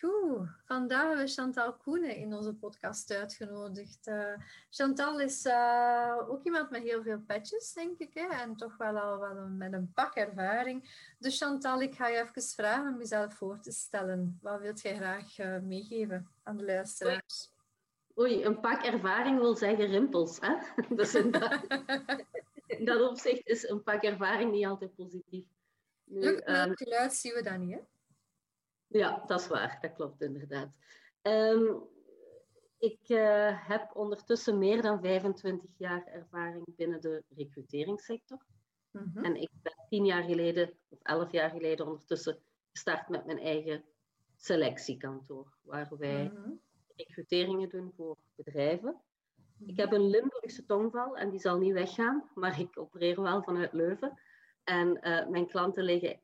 Goed, 0.00 0.48
vandaag 0.64 1.06
hebben 1.06 1.24
we 1.24 1.30
Chantal 1.30 1.72
Koenen 1.72 2.16
in 2.16 2.34
onze 2.34 2.54
podcast 2.54 3.10
uitgenodigd. 3.10 4.06
Uh, 4.06 4.32
Chantal 4.70 5.20
is 5.20 5.46
uh, 5.46 6.16
ook 6.28 6.44
iemand 6.44 6.70
met 6.70 6.82
heel 6.82 7.02
veel 7.02 7.20
petjes, 7.26 7.72
denk 7.72 7.98
ik, 7.98 8.14
hè? 8.14 8.26
en 8.26 8.56
toch 8.56 8.76
wel 8.76 8.98
al 8.98 9.18
wel 9.18 9.36
een, 9.36 9.56
met 9.56 9.72
een 9.72 9.92
pak 9.92 10.14
ervaring. 10.14 11.04
Dus 11.18 11.38
Chantal, 11.38 11.80
ik 11.80 11.94
ga 11.94 12.08
je 12.08 12.18
even 12.18 12.42
vragen 12.42 12.92
om 12.92 12.98
jezelf 12.98 13.34
voor 13.34 13.60
te 13.60 13.72
stellen. 13.72 14.38
Wat 14.42 14.60
wilt 14.60 14.80
jij 14.80 14.96
graag 14.96 15.38
uh, 15.38 15.58
meegeven 15.58 16.28
aan 16.42 16.56
de 16.56 16.64
luisteraars? 16.64 17.50
Oei, 18.18 18.44
een 18.44 18.60
pak 18.60 18.82
ervaring 18.82 19.38
wil 19.38 19.56
zeggen 19.56 19.86
rimpels. 19.86 20.38
Hè? 20.40 20.54
Dus 20.94 21.14
in 21.24 21.30
dat, 21.30 21.66
in 22.76 22.84
dat 22.84 23.10
opzicht 23.10 23.46
is 23.46 23.68
een 23.68 23.82
pak 23.82 24.02
ervaring 24.02 24.52
niet 24.52 24.66
altijd 24.66 24.94
positief. 24.94 25.46
Nu, 26.04 26.20
Lukt 26.20 26.48
um, 26.48 26.76
geluid 26.76 27.14
zien 27.14 27.34
we 27.34 27.42
dat 27.42 27.58
niet, 27.58 27.72
hè? 27.72 27.80
Ja, 28.96 29.22
dat 29.26 29.40
is 29.40 29.48
waar. 29.48 29.78
Dat 29.80 29.92
klopt 29.92 30.20
inderdaad. 30.20 30.68
Um, 31.22 31.82
ik 32.78 33.08
uh, 33.08 33.68
heb 33.68 33.90
ondertussen 33.94 34.58
meer 34.58 34.82
dan 34.82 35.00
25 35.00 35.70
jaar 35.78 36.06
ervaring 36.06 36.76
binnen 36.76 37.00
de 37.00 37.22
recruteringssector. 37.28 38.44
Mm 38.90 39.10
-hmm. 39.14 39.24
En 39.24 39.36
ik 39.36 39.50
ben 39.62 39.74
tien 39.88 40.04
jaar 40.04 40.22
geleden, 40.22 40.72
of 40.88 40.98
elf 41.02 41.32
jaar 41.32 41.50
geleden 41.50 41.86
ondertussen, 41.86 42.38
gestart 42.72 43.08
met 43.08 43.26
mijn 43.26 43.38
eigen 43.38 43.84
selectiekantoor. 44.36 45.56
Waar 45.62 45.96
wij 45.98 46.22
mm 46.22 46.42
-hmm. 46.42 46.60
recruteringen 46.96 47.68
doen 47.68 47.92
voor 47.96 48.16
bedrijven. 48.34 49.00
Mm-hmm. 49.34 49.68
Ik 49.68 49.76
heb 49.76 49.92
een 49.92 50.08
Limburgse 50.08 50.64
tongval 50.64 51.16
en 51.16 51.30
die 51.30 51.40
zal 51.40 51.58
niet 51.58 51.72
weggaan, 51.72 52.30
maar 52.34 52.60
ik 52.60 52.78
opereer 52.78 53.22
wel 53.22 53.42
vanuit 53.42 53.72
Leuven. 53.72 54.20
En 54.64 54.88
uh, 54.88 55.28
mijn 55.28 55.46
klanten 55.46 55.84
liggen 55.84 56.20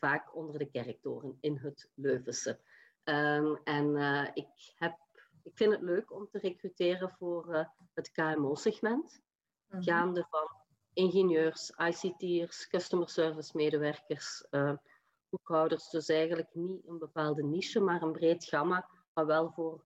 vaak 0.00 0.36
onder 0.36 0.58
de 0.58 0.70
kerktoren 0.70 1.36
in 1.40 1.56
het 1.56 1.90
Leuvense. 1.94 2.58
Um, 3.04 3.60
en 3.64 3.96
uh, 3.96 4.28
ik, 4.34 4.74
heb, 4.74 4.98
ik 5.42 5.56
vind 5.56 5.72
het 5.72 5.80
leuk 5.80 6.12
om 6.12 6.28
te 6.30 6.38
recruteren 6.38 7.10
voor 7.10 7.54
uh, 7.54 7.64
het 7.94 8.10
KMO-segment. 8.10 9.20
Mm-hmm. 9.66 9.82
Gaande 9.82 10.26
van 10.30 10.48
ingenieurs, 10.92 11.70
ICT'ers, 11.70 12.68
customer 12.68 13.08
service 13.08 13.56
medewerkers, 13.56 14.44
uh, 14.50 14.76
boekhouders. 15.28 15.90
Dus 15.90 16.08
eigenlijk 16.08 16.54
niet 16.54 16.86
een 16.86 16.98
bepaalde 16.98 17.42
niche, 17.42 17.80
maar 17.80 18.02
een 18.02 18.12
breed 18.12 18.44
gamma, 18.44 18.88
maar 19.12 19.26
wel 19.26 19.50
voor 19.50 19.84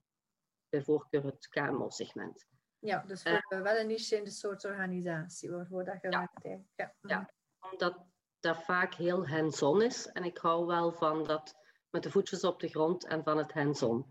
bij 0.68 0.82
voorkeur 0.82 1.24
het 1.24 1.48
KMO-segment. 1.48 2.46
Ja, 2.78 3.04
dus 3.06 3.22
voor, 3.22 3.62
wel 3.62 3.76
een 3.76 3.86
niche 3.86 4.16
in 4.16 4.24
de 4.24 4.30
soort 4.30 4.64
organisatie 4.64 5.50
waarvoor 5.50 5.84
dat 5.84 6.00
je 6.00 6.10
ja. 6.10 6.30
werkt. 6.42 6.68
Ja. 6.74 6.94
ja, 7.00 7.30
omdat 7.70 8.06
dat 8.44 8.64
vaak 8.64 8.94
heel 8.94 9.28
hands-on 9.28 9.82
is. 9.82 10.06
En 10.06 10.24
ik 10.24 10.38
hou 10.38 10.66
wel 10.66 10.92
van 10.92 11.24
dat 11.24 11.56
met 11.90 12.02
de 12.02 12.10
voetjes 12.10 12.44
op 12.44 12.60
de 12.60 12.68
grond 12.68 13.06
en 13.06 13.22
van 13.22 13.38
het 13.38 13.52
hands-on 13.52 14.06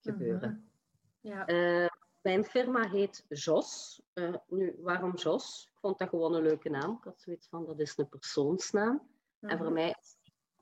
gebeuren. 0.00 0.50
Mm 0.50 0.70
-hmm. 1.20 1.30
ja. 1.30 1.48
uh, 1.82 1.88
mijn 2.22 2.44
firma 2.44 2.88
heet 2.88 3.24
Jos. 3.28 4.02
Uh, 4.14 4.34
nu, 4.48 4.76
waarom 4.80 5.14
Jos? 5.14 5.68
Ik 5.72 5.78
vond 5.80 5.98
dat 5.98 6.08
gewoon 6.08 6.34
een 6.34 6.42
leuke 6.42 6.68
naam. 6.70 6.96
Ik 6.96 7.04
had 7.04 7.20
zoiets 7.20 7.48
van, 7.48 7.66
dat 7.66 7.80
is 7.80 7.96
een 7.96 8.08
persoonsnaam. 8.08 8.92
Mm 8.92 9.08
-hmm. 9.38 9.48
En 9.48 9.56
voor 9.56 9.66
mhm. 9.66 9.74
mij 9.74 9.96
is 10.00 10.16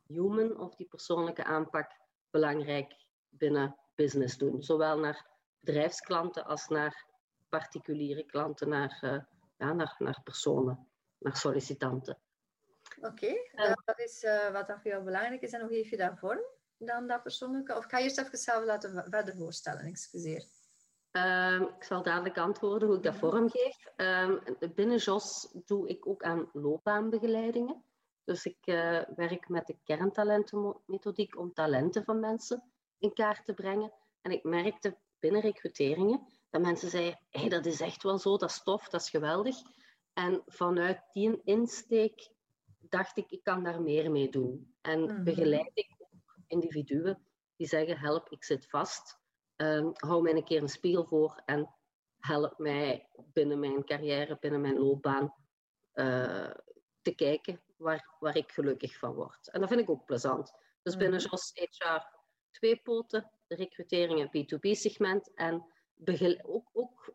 human 0.07 0.59
of 0.59 0.75
die 0.75 0.87
persoonlijke 0.87 1.45
aanpak 1.45 1.91
belangrijk 2.31 3.07
binnen 3.29 3.77
business 3.95 4.39
doen. 4.39 4.63
Zowel 4.63 4.99
naar 4.99 5.27
bedrijfsklanten 5.61 6.45
als 6.45 6.69
naar 6.69 7.07
particuliere 7.49 8.25
klanten, 8.25 8.69
naar, 8.69 9.01
uh, 9.05 9.19
ja, 9.57 9.73
naar, 9.73 9.95
naar 9.99 10.21
personen, 10.25 10.89
naar 11.19 11.37
sollicitanten. 11.37 12.19
Oké, 12.97 13.07
okay. 13.07 13.69
uh, 13.69 13.75
dat 13.85 13.99
is 13.99 14.23
uh, 14.23 14.51
wat 14.51 14.67
dat 14.67 14.81
voor 14.81 14.91
jou 14.91 15.05
belangrijk 15.05 15.43
is. 15.43 15.53
En 15.53 15.61
hoe 15.61 15.71
geef 15.71 15.91
je 15.91 15.97
dat 15.97 16.19
vorm 16.19 16.41
dan 16.79 17.07
dat 17.07 17.23
persoonlijke? 17.23 17.77
Of 17.77 17.85
ga 17.85 17.99
je 17.99 18.05
eerst 18.05 18.19
even 18.19 18.39
zelf 18.39 18.65
laten 18.65 19.05
verder 19.11 19.37
voorstellen, 19.37 19.85
excuseer. 19.85 20.45
Um, 21.13 21.63
ik 21.63 21.85
zal 21.85 22.03
dadelijk 22.03 22.39
antwoorden 22.39 22.89
hoe 22.89 22.97
ik 22.97 23.03
dat 23.03 23.15
vorm 23.15 23.51
geef. 23.51 23.87
Um, 23.97 24.43
binnen 24.75 24.99
JOS 24.99 25.49
doe 25.65 25.89
ik 25.89 26.07
ook 26.07 26.23
aan 26.23 26.51
loopbaanbegeleidingen. 26.53 27.85
Dus 28.25 28.45
ik 28.45 28.59
uh, 28.65 29.01
werk 29.17 29.49
met 29.49 29.67
de 29.67 29.77
kerntalentenmethodiek 29.85 31.39
om 31.39 31.53
talenten 31.53 32.05
van 32.05 32.21
mensen 32.21 32.73
in 32.99 33.13
kaart 33.13 33.45
te 33.45 33.55
brengen. 33.55 33.93
En 34.21 34.31
ik 34.31 34.45
merkte 34.45 34.97
binnen 35.19 35.41
recruteringen 35.41 36.27
dat 36.51 36.63
mensen 36.63 36.91
zeiden, 36.91 37.21
hey, 37.29 37.49
dat 37.49 37.67
is 37.67 37.81
echt 37.81 38.03
wel 38.03 38.19
zo, 38.19 38.37
dat 38.37 38.51
is 38.51 38.63
tof, 38.63 38.89
dat 38.89 39.01
is 39.01 39.11
geweldig. 39.11 39.57
En 40.13 40.43
vanuit 40.47 41.01
die 41.13 41.41
insteek 41.45 42.31
dacht 42.93 43.17
ik, 43.17 43.31
ik 43.31 43.43
kan 43.43 43.63
daar 43.63 43.83
meer 43.83 44.11
mee 44.11 44.29
doen. 44.29 44.75
En 44.81 45.01
mm-hmm. 45.01 45.25
begeleid 45.25 45.71
ik 45.75 45.97
individuen 46.47 47.27
die 47.57 47.67
zeggen, 47.67 47.99
help, 47.99 48.29
ik 48.29 48.45
zit 48.45 48.69
vast. 48.69 49.21
Um, 49.57 49.91
hou 49.95 50.23
mij 50.23 50.35
een 50.35 50.45
keer 50.45 50.63
een 50.63 50.69
spiegel 50.69 51.05
voor 51.05 51.43
en 51.45 51.75
help 52.19 52.59
mij 52.59 53.09
binnen 53.15 53.59
mijn 53.59 53.85
carrière, 53.85 54.37
binnen 54.41 54.61
mijn 54.61 54.79
loopbaan 54.79 55.35
uh, 55.95 56.51
te 57.03 57.15
kijken 57.15 57.61
waar, 57.77 58.17
waar 58.21 58.37
ik 58.37 58.53
gelukkig 58.53 58.99
van 58.99 59.15
word. 59.15 59.49
En 59.49 59.61
dat 59.61 59.69
vind 59.69 59.81
ik 59.81 59.91
ook 59.91 60.05
plezant. 60.05 60.53
Dus 60.83 60.97
binnen 60.97 61.21
mm-hmm. 61.21 61.31
JOS 61.31 61.53
HR 61.55 62.03
twee 62.51 62.77
poten, 62.77 63.31
de 63.47 63.55
recrutering 63.55 64.21
en 64.21 64.29
B2B-segment 64.29 65.35
en 65.35 65.67
ook, 66.43 66.71
ook 66.73 67.15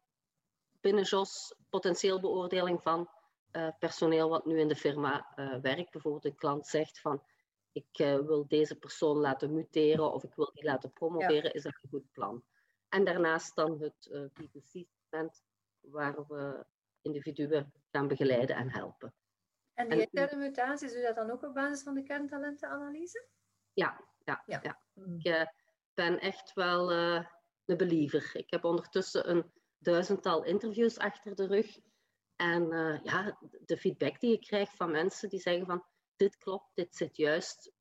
binnen 0.82 1.04
JOS 1.04 1.56
potentieel 1.70 2.20
beoordeling 2.20 2.82
van 2.82 3.10
uh, 3.52 3.70
personeel 3.80 4.30
wat 4.30 4.46
nu 4.46 4.60
in 4.60 4.68
de 4.68 4.76
firma 4.76 5.34
uh, 5.36 5.60
werkt. 5.62 5.92
Bijvoorbeeld 5.92 6.26
een 6.26 6.36
klant 6.36 6.68
zegt 6.68 7.00
van 7.00 7.24
ik 7.72 8.00
uh, 8.00 8.16
wil 8.16 8.48
deze 8.48 8.76
persoon 8.76 9.18
laten 9.18 9.54
muteren 9.54 10.14
of 10.14 10.24
ik 10.24 10.36
wil 10.36 10.52
die 10.54 10.64
laten 10.64 10.92
promoveren, 10.92 11.44
ja. 11.44 11.54
is 11.54 11.64
dat 11.64 11.80
een 11.82 11.90
goed 11.90 12.12
plan. 12.12 12.44
En 12.90 13.06
daarnaast 13.06 13.56
dan 13.56 13.82
het 13.82 14.10
B2C-segment 14.12 15.44
waar 15.80 16.26
we 16.28 16.66
individuen 17.02 17.74
gaan 17.92 18.08
begeleiden 18.08 18.56
en 18.56 18.72
helpen. 18.72 19.14
En 19.74 19.90
die 19.90 20.00
interne 20.00 20.36
mutaties, 20.36 20.92
doe 20.92 21.00
je 21.00 21.06
dat 21.06 21.16
dan 21.16 21.32
ook 21.32 21.44
op 21.44 21.54
basis 21.54 21.84
van 21.84 21.94
de 21.94 22.04
kerntalentenanalyse? 22.04 23.28
Ja, 23.74 24.02
ja, 24.24 24.44
ja. 24.46 24.60
ja. 24.64 24.80
Mm. 24.94 25.20
Ik 25.20 25.54
ben 25.94 26.20
echt 26.20 26.54
wel 26.54 26.92
een 26.92 27.78
believer. 27.78 28.30
Ik 28.34 28.50
heb 28.50 28.64
ondertussen 28.64 29.30
een 29.30 29.52
duizendtal 29.78 30.44
interviews 30.44 30.98
achter 30.98 31.36
de 31.36 31.48
rug. 31.48 31.80
En 32.38 32.74
uh, 32.74 33.04
ja, 33.04 33.38
de 33.66 33.78
feedback 33.78 34.20
die 34.20 34.34
ik 34.34 34.42
krijg 34.42 34.76
van 34.76 34.92
mensen 34.92 35.30
die 35.30 35.40
zeggen 35.40 35.66
van 35.66 35.84
dit 36.16 36.38
klopt, 36.38 36.72
dit 36.74 36.96
zit 36.96 37.18
juist, 37.18 37.72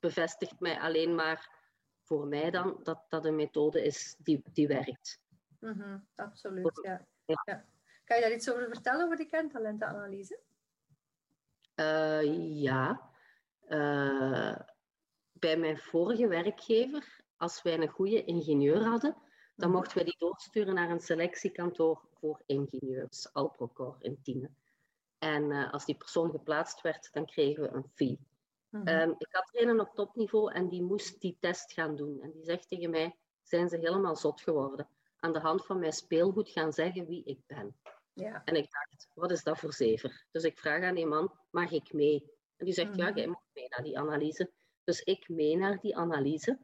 bevestigt 0.00 0.60
mij 0.60 0.80
alleen 0.80 1.14
maar 1.14 1.60
voor 2.02 2.26
mij 2.26 2.50
dan 2.50 2.80
dat 2.82 3.04
dat 3.08 3.24
een 3.24 3.36
methode 3.36 3.84
is 3.84 4.16
die, 4.18 4.42
die 4.52 4.68
werkt. 4.68 5.20
Mm 5.58 5.80
-hmm, 5.80 6.06
absoluut, 6.14 6.80
ja. 6.82 7.06
Ja. 7.24 7.42
ja. 7.44 7.64
Kan 8.04 8.16
je 8.16 8.22
daar 8.22 8.32
iets 8.32 8.50
over 8.50 8.68
vertellen, 8.68 9.04
over 9.04 9.16
die 9.16 9.26
kerntalentenanalyse? 9.26 10.40
Uh, 11.76 12.60
ja. 12.62 13.10
Uh, 13.68 14.56
bij 15.32 15.56
mijn 15.56 15.78
vorige 15.78 16.28
werkgever, 16.28 17.20
als 17.36 17.62
wij 17.62 17.78
een 17.78 17.88
goede 17.88 18.24
ingenieur 18.24 18.84
hadden, 18.84 19.16
dan 19.56 19.68
mhm. 19.68 19.78
mochten 19.78 19.98
we 19.98 20.04
die 20.04 20.18
doorsturen 20.18 20.74
naar 20.74 20.90
een 20.90 21.00
selectiekantoor 21.00 22.10
voor 22.22 22.42
ingenieurs, 22.46 23.32
Alprocor 23.32 23.96
in 23.98 24.22
Tiene. 24.22 24.50
En 25.18 25.50
uh, 25.50 25.72
als 25.72 25.84
die 25.84 25.96
persoon 25.96 26.30
geplaatst 26.30 26.80
werd, 26.80 27.08
dan 27.12 27.26
kregen 27.26 27.62
we 27.62 27.68
een 27.68 27.90
fee. 27.94 28.18
Mm 28.68 28.80
-hmm. 28.80 29.00
um, 29.00 29.14
ik 29.18 29.28
had 29.30 29.48
er 29.52 29.68
een 29.68 29.80
op 29.80 29.94
topniveau 29.94 30.52
en 30.52 30.68
die 30.68 30.82
moest 30.82 31.20
die 31.20 31.36
test 31.40 31.72
gaan 31.72 31.96
doen. 31.96 32.22
En 32.22 32.30
die 32.32 32.44
zegt 32.44 32.68
tegen 32.68 32.90
mij, 32.90 33.16
zijn 33.42 33.68
ze 33.68 33.76
helemaal 33.76 34.16
zot 34.16 34.40
geworden. 34.40 34.88
Aan 35.16 35.32
de 35.32 35.40
hand 35.40 35.66
van 35.66 35.78
mijn 35.78 35.92
speelgoed 35.92 36.48
gaan 36.48 36.72
zeggen 36.72 37.06
wie 37.06 37.24
ik 37.24 37.38
ben. 37.46 37.76
Ja. 38.12 38.42
En 38.44 38.56
ik 38.56 38.70
dacht, 38.70 39.08
wat 39.14 39.30
is 39.30 39.42
dat 39.42 39.58
voor 39.58 39.72
zever? 39.72 40.26
Dus 40.30 40.42
ik 40.42 40.58
vraag 40.58 40.82
aan 40.82 40.94
die 40.94 41.06
man, 41.06 41.32
mag 41.50 41.70
ik 41.70 41.92
mee? 41.92 42.30
En 42.56 42.64
die 42.64 42.74
zegt, 42.74 42.88
mm 42.88 42.94
-hmm. 42.94 43.06
ja, 43.08 43.14
jij 43.14 43.26
mag 43.26 43.42
mee 43.52 43.68
naar 43.68 43.82
die 43.82 43.98
analyse. 43.98 44.50
Dus 44.84 45.00
ik 45.00 45.28
mee 45.28 45.56
naar 45.56 45.80
die 45.80 45.96
analyse. 45.96 46.58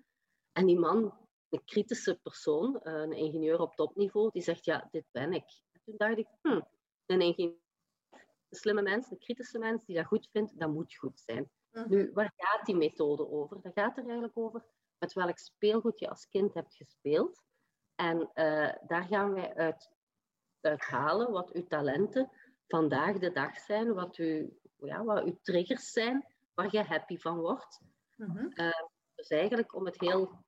En 0.53 0.67
die 0.67 0.79
man 0.79 1.28
een 1.50 1.65
kritische 1.65 2.19
persoon, 2.23 2.81
eh, 2.81 2.93
een 2.93 3.12
ingenieur 3.12 3.61
op 3.61 3.75
topniveau, 3.75 4.31
die 4.31 4.43
zegt, 4.43 4.65
ja, 4.65 4.89
dit 4.91 5.05
ben 5.11 5.33
ik. 5.33 5.62
En 5.73 5.81
toen 5.85 5.95
dacht 5.97 6.19
ik, 6.19 6.29
hm, 6.43 6.61
een 7.06 7.21
ingenieur, 7.21 7.56
een 8.49 8.59
slimme 8.59 8.83
mens, 8.83 9.11
een 9.11 9.19
kritische 9.19 9.59
mens 9.59 9.85
die 9.85 9.97
dat 9.97 10.06
goed 10.06 10.29
vindt, 10.33 10.59
dat 10.59 10.71
moet 10.71 10.97
goed 10.97 11.21
zijn. 11.21 11.50
Mhm. 11.71 11.89
Nu, 11.89 12.11
waar 12.12 12.33
gaat 12.37 12.67
die 12.67 12.77
methode 12.77 13.31
over? 13.31 13.62
Dat 13.62 13.73
gaat 13.73 13.97
er 13.97 14.03
eigenlijk 14.03 14.37
over 14.37 14.65
met 14.99 15.12
welk 15.12 15.39
speelgoed 15.39 15.99
je 15.99 16.09
als 16.09 16.29
kind 16.29 16.55
hebt 16.55 16.75
gespeeld. 16.75 17.43
En 17.94 18.31
uh, 18.35 18.73
daar 18.87 19.05
gaan 19.05 19.33
wij 19.33 19.55
uit, 19.55 19.91
uit 20.61 20.81
halen 20.81 21.31
wat 21.31 21.53
uw 21.53 21.67
talenten 21.67 22.31
vandaag 22.67 23.19
de 23.19 23.33
dag 23.33 23.59
zijn, 23.59 23.94
wat, 23.94 24.19
u, 24.19 24.59
ja, 24.77 25.05
wat 25.05 25.25
uw 25.25 25.39
triggers 25.43 25.93
zijn, 25.93 26.27
waar 26.55 26.69
je 26.71 26.83
happy 26.83 27.19
van 27.19 27.39
wordt. 27.39 27.81
Mm 28.15 28.37
-hmm. 28.37 28.51
uh, 28.55 28.83
dus 29.15 29.29
eigenlijk 29.29 29.75
om 29.75 29.85
het 29.85 30.01
heel 30.01 30.44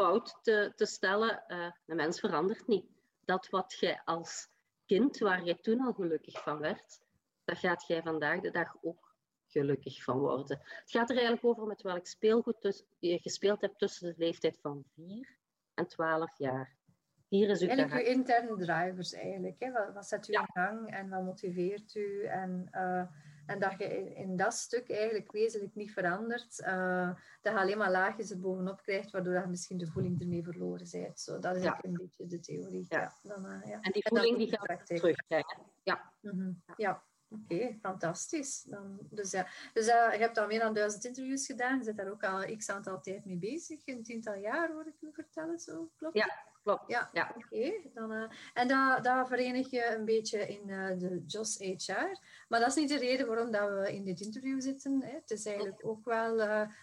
fout 0.00 0.38
te, 0.42 0.72
te 0.76 0.86
stellen, 0.86 1.44
uh, 1.48 1.70
de 1.84 1.94
mens 1.94 2.20
verandert 2.20 2.66
niet. 2.66 2.86
Dat 3.24 3.48
wat 3.48 3.76
jij 3.80 4.00
als 4.04 4.48
kind, 4.86 5.18
waar 5.18 5.44
je 5.44 5.60
toen 5.60 5.80
al 5.80 5.92
gelukkig 5.92 6.42
van 6.42 6.58
werd, 6.58 7.00
dat 7.44 7.58
gaat 7.58 7.86
jij 7.86 8.02
vandaag 8.02 8.40
de 8.40 8.50
dag 8.50 8.76
ook 8.82 9.14
gelukkig 9.46 10.02
van 10.02 10.18
worden. 10.18 10.58
Het 10.58 10.90
gaat 10.90 11.10
er 11.10 11.16
eigenlijk 11.16 11.44
over 11.44 11.66
met 11.66 11.82
welk 11.82 12.06
speelgoed 12.06 12.84
je 12.98 13.18
gespeeld 13.18 13.60
hebt 13.60 13.78
tussen 13.78 14.08
de 14.08 14.14
leeftijd 14.16 14.58
van 14.60 14.84
4 14.94 15.38
en 15.74 15.86
12 15.86 16.38
jaar. 16.38 16.76
Hier 17.28 17.48
is 17.48 17.60
uw 17.60 17.68
eigenlijk 17.68 18.06
uw 18.06 18.12
interne 18.12 18.56
drivers 18.56 19.12
eigenlijk. 19.12 19.56
Hè? 19.58 19.72
Wat, 19.72 19.92
wat 19.94 20.06
zet 20.06 20.28
u 20.28 20.32
in 20.32 20.50
gang 20.52 20.90
en 20.90 21.08
wat 21.08 21.22
motiveert 21.22 21.94
u? 21.94 22.24
En, 22.24 22.68
uh, 22.72 23.02
en 23.50 23.58
dat 23.58 23.78
je 23.78 24.14
in, 24.14 24.36
dat 24.36 24.54
stuk 24.54 24.90
eigenlijk 24.90 25.32
wezenlijk 25.32 25.74
niet 25.74 25.92
verandert. 25.92 26.60
Uh, 26.60 27.10
dat 27.40 27.52
je 27.52 27.58
alleen 27.58 27.78
maar 27.78 27.90
laagjes 27.90 28.30
er 28.30 28.40
bovenop 28.40 28.82
krijgt, 28.82 29.10
waardoor 29.10 29.34
je 29.34 29.46
misschien 29.46 29.78
de 29.78 29.86
voeling 29.86 30.20
ermee 30.20 30.42
verloren 30.42 30.86
bent. 30.90 31.20
Zo, 31.20 31.38
dat 31.38 31.56
is 31.56 31.66
ook 31.66 31.78
een 31.84 31.92
beetje 31.92 32.26
de 32.26 32.40
theorie. 32.40 32.86
Ja. 32.88 33.12
Dan, 33.22 33.46
uh, 33.46 33.68
ja. 33.68 33.80
En 33.80 33.92
die 33.92 34.06
voeling 34.08 34.36
die 34.36 34.56
gaat 34.56 34.86
terugkrijgen. 34.86 35.62
Ja. 35.82 36.12
Mm 36.20 36.30
-hmm. 36.30 36.62
ja. 36.76 37.02
Oké, 37.28 37.78
fantastisch. 37.80 38.62
Dan, 38.62 38.98
dus 39.10 39.30
ja, 39.30 39.46
dus 39.72 39.86
uh, 39.86 40.12
je 40.12 40.18
hebt 40.18 40.38
al 40.38 40.46
meer 40.46 40.60
dan 40.60 40.74
duizend 40.74 41.04
interviews 41.04 41.46
gedaan. 41.46 41.78
Je 41.78 41.84
zit 41.84 41.96
daar 41.96 42.10
ook 42.10 42.24
al 42.24 42.56
x 42.56 42.68
aantal 42.70 43.00
tijd 43.00 43.24
mee 43.24 43.38
bezig. 43.38 43.86
Een 43.86 44.02
tiental 44.02 44.34
jaar 44.34 44.72
hoor 44.72 44.86
ik 44.86 45.00
u 45.00 45.12
vertellen, 45.12 45.58
zo 45.58 45.90
klopt 45.96 46.16
Ja, 46.16 46.49
klopt. 46.62 46.84
Ja, 46.86 47.10
ja. 47.12 47.34
oké. 47.36 47.72
dan 47.94 48.12
uh, 48.12 48.30
en 48.54 48.68
dat, 48.68 49.04
dat 49.04 49.28
verenig 49.28 49.70
je 49.70 49.94
een 49.94 50.04
beetje 50.04 50.48
in 50.48 50.68
uh, 50.68 50.98
de 50.98 51.22
JOS 51.26 51.58
HR. 51.58 52.18
Maar 52.48 52.60
dat 52.60 52.68
is 52.68 52.74
niet 52.74 52.88
de 52.88 52.98
reden 52.98 53.26
waarom 53.26 53.50
dat 53.50 53.68
we 53.68 53.94
in 53.94 54.04
dit 54.04 54.20
interview 54.20 54.60
zitten. 54.60 55.02
Hè. 55.02 55.14
Het 55.14 55.30
is 55.30 55.46
eigenlijk 55.46 55.86
ook 55.86 56.04
wel 56.04 56.40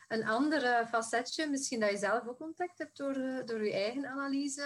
een 0.07 0.25
ander 0.25 0.87
facetje. 0.87 1.49
Misschien 1.49 1.79
dat 1.79 1.89
je 1.89 1.97
zelf 1.97 2.27
ook 2.27 2.37
contact 2.37 2.77
hebt 2.77 2.97
door, 2.97 3.13
door 3.45 3.65
je 3.65 3.73
eigen 3.73 4.05
analyse 4.05 4.65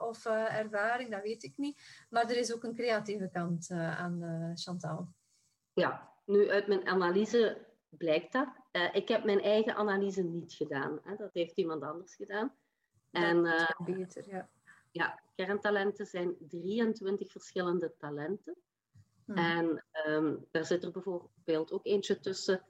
of 0.00 0.24
ervaring, 0.26 1.10
dat 1.10 1.22
weet 1.22 1.42
ik 1.42 1.52
niet. 1.56 2.06
Maar 2.10 2.24
er 2.24 2.36
is 2.36 2.54
ook 2.54 2.64
een 2.64 2.74
creatieve 2.74 3.30
kant 3.32 3.70
aan 3.70 4.52
Chantal. 4.54 5.08
Ja, 5.72 6.12
nu 6.24 6.50
uit 6.50 6.66
mijn 6.66 6.86
analyse 6.86 7.66
blijkt 7.88 8.32
dat. 8.32 8.48
Ik 8.92 9.08
heb 9.08 9.24
mijn 9.24 9.40
eigen 9.40 9.74
analyse 9.74 10.22
niet 10.22 10.52
gedaan. 10.52 11.00
Hè. 11.04 11.16
Dat 11.16 11.34
heeft 11.34 11.56
iemand 11.56 11.82
anders 11.82 12.14
gedaan. 12.14 12.52
En, 13.10 13.44
uh, 13.44 13.70
beter, 13.84 14.28
ja. 14.28 14.48
Ja, 14.92 15.20
kerntalenten 15.34 16.06
zijn 16.06 16.36
23 16.48 17.30
verschillende 17.30 17.94
talenten. 17.98 18.56
Hmm. 19.24 19.36
En 19.36 19.84
um, 20.06 20.46
daar 20.50 20.64
zit 20.64 20.84
er 20.84 20.90
bijvoorbeeld 20.90 21.72
ook 21.72 21.86
eentje 21.86 22.20
tussen 22.20 22.64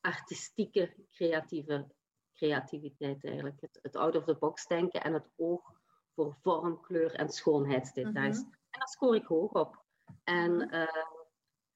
artistieke 0.00 0.94
creatieve, 1.10 1.86
creativiteit 2.34 3.24
eigenlijk. 3.24 3.60
Het, 3.60 3.78
het 3.82 3.96
out-of-the-box 3.96 4.66
denken 4.66 5.02
en 5.02 5.12
het 5.12 5.28
oog 5.36 5.80
voor 6.14 6.36
vorm, 6.42 6.80
kleur 6.80 7.14
en 7.14 7.28
schoonheidsdetails. 7.28 8.36
Mm 8.38 8.44
-hmm. 8.44 8.52
En 8.70 8.78
daar 8.78 8.88
scoor 8.88 9.14
ik 9.14 9.26
hoog 9.26 9.52
op. 9.52 9.84
En 10.24 10.74
uh, 10.74 11.04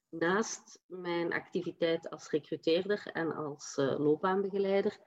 naast 0.09 0.83
mijn 0.87 1.33
activiteit 1.33 2.11
als 2.11 2.31
recruteerder 2.31 3.07
en 3.13 3.35
als 3.35 3.77
uh, 3.77 3.99
loopbaanbegeleider 3.99 4.99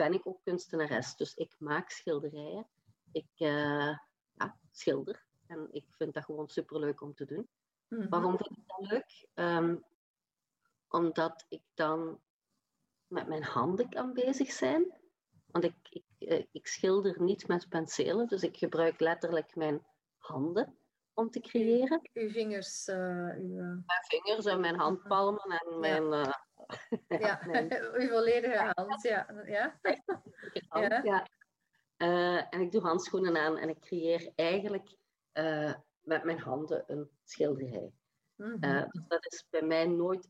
ben 0.00 0.12
ik 0.12 0.26
ook 0.26 0.42
kunstenares. 0.42 1.16
Dus 1.16 1.34
ik 1.34 1.54
maak 1.58 1.90
schilderijen. 1.90 2.66
Ik 3.12 3.30
uh, 3.36 3.98
ja, 4.32 4.58
schilder. 4.70 5.24
En 5.46 5.68
ik 5.70 5.84
vind 5.90 6.14
dat 6.14 6.24
gewoon 6.24 6.48
superleuk 6.48 7.00
om 7.00 7.14
te 7.14 7.24
doen. 7.24 7.48
Mm 7.88 7.98
-hmm. 7.98 8.08
Waarom 8.08 8.36
vind 8.36 8.50
ik 8.50 8.64
dat 8.66 8.90
leuk? 8.90 9.28
Um, 9.34 9.84
omdat 10.88 11.44
ik 11.48 11.62
dan 11.74 12.20
met 13.06 13.26
mijn 13.26 13.42
handen 13.42 13.88
kan 13.88 14.12
bezig 14.12 14.50
zijn. 14.50 14.98
Want 15.46 15.64
ik, 15.64 15.76
ik, 15.90 16.04
eh, 16.18 16.44
ik 16.52 16.66
schilder 16.66 17.22
niet 17.22 17.48
met 17.48 17.68
penselen, 17.68 18.28
dus 18.28 18.42
ik 18.42 18.56
gebruik 18.56 19.00
letterlijk 19.00 19.56
mijn 19.56 19.86
handen 20.18 20.76
om 21.14 21.30
te 21.30 21.40
creëren. 21.40 22.08
Uw 22.12 22.30
vingers. 22.30 22.88
Uh, 22.88 23.34
uw. 23.34 23.56
Mijn 23.62 24.04
vingers 24.08 24.44
en 24.44 24.60
mijn 24.60 24.78
handpalmen 24.78 25.60
en 25.60 25.78
mijn... 25.78 26.04
Uh, 26.04 26.32
ja, 27.08 27.40
mijn... 27.46 27.72
uw 28.00 28.08
volledige 28.08 28.72
hand, 28.74 29.02
ja. 29.02 29.26
Ja. 29.46 29.80
Hand, 30.68 31.04
ja. 31.04 31.26
en 32.50 32.60
ik 32.60 32.72
doe 32.72 32.82
handschoenen 32.82 33.36
aan 33.36 33.58
en 33.58 33.68
ik 33.68 33.80
creëer 33.80 34.32
eigenlijk 34.34 34.96
met 36.00 36.24
mijn 36.24 36.38
handen 36.38 36.84
een 36.86 37.10
schilderij. 37.24 37.92
Mm 38.36 38.56
-hmm. 38.60 38.88
dus 38.90 39.02
dat 39.08 39.26
is 39.26 39.46
bij 39.50 39.62
mij 39.62 39.86
nooit 39.86 40.28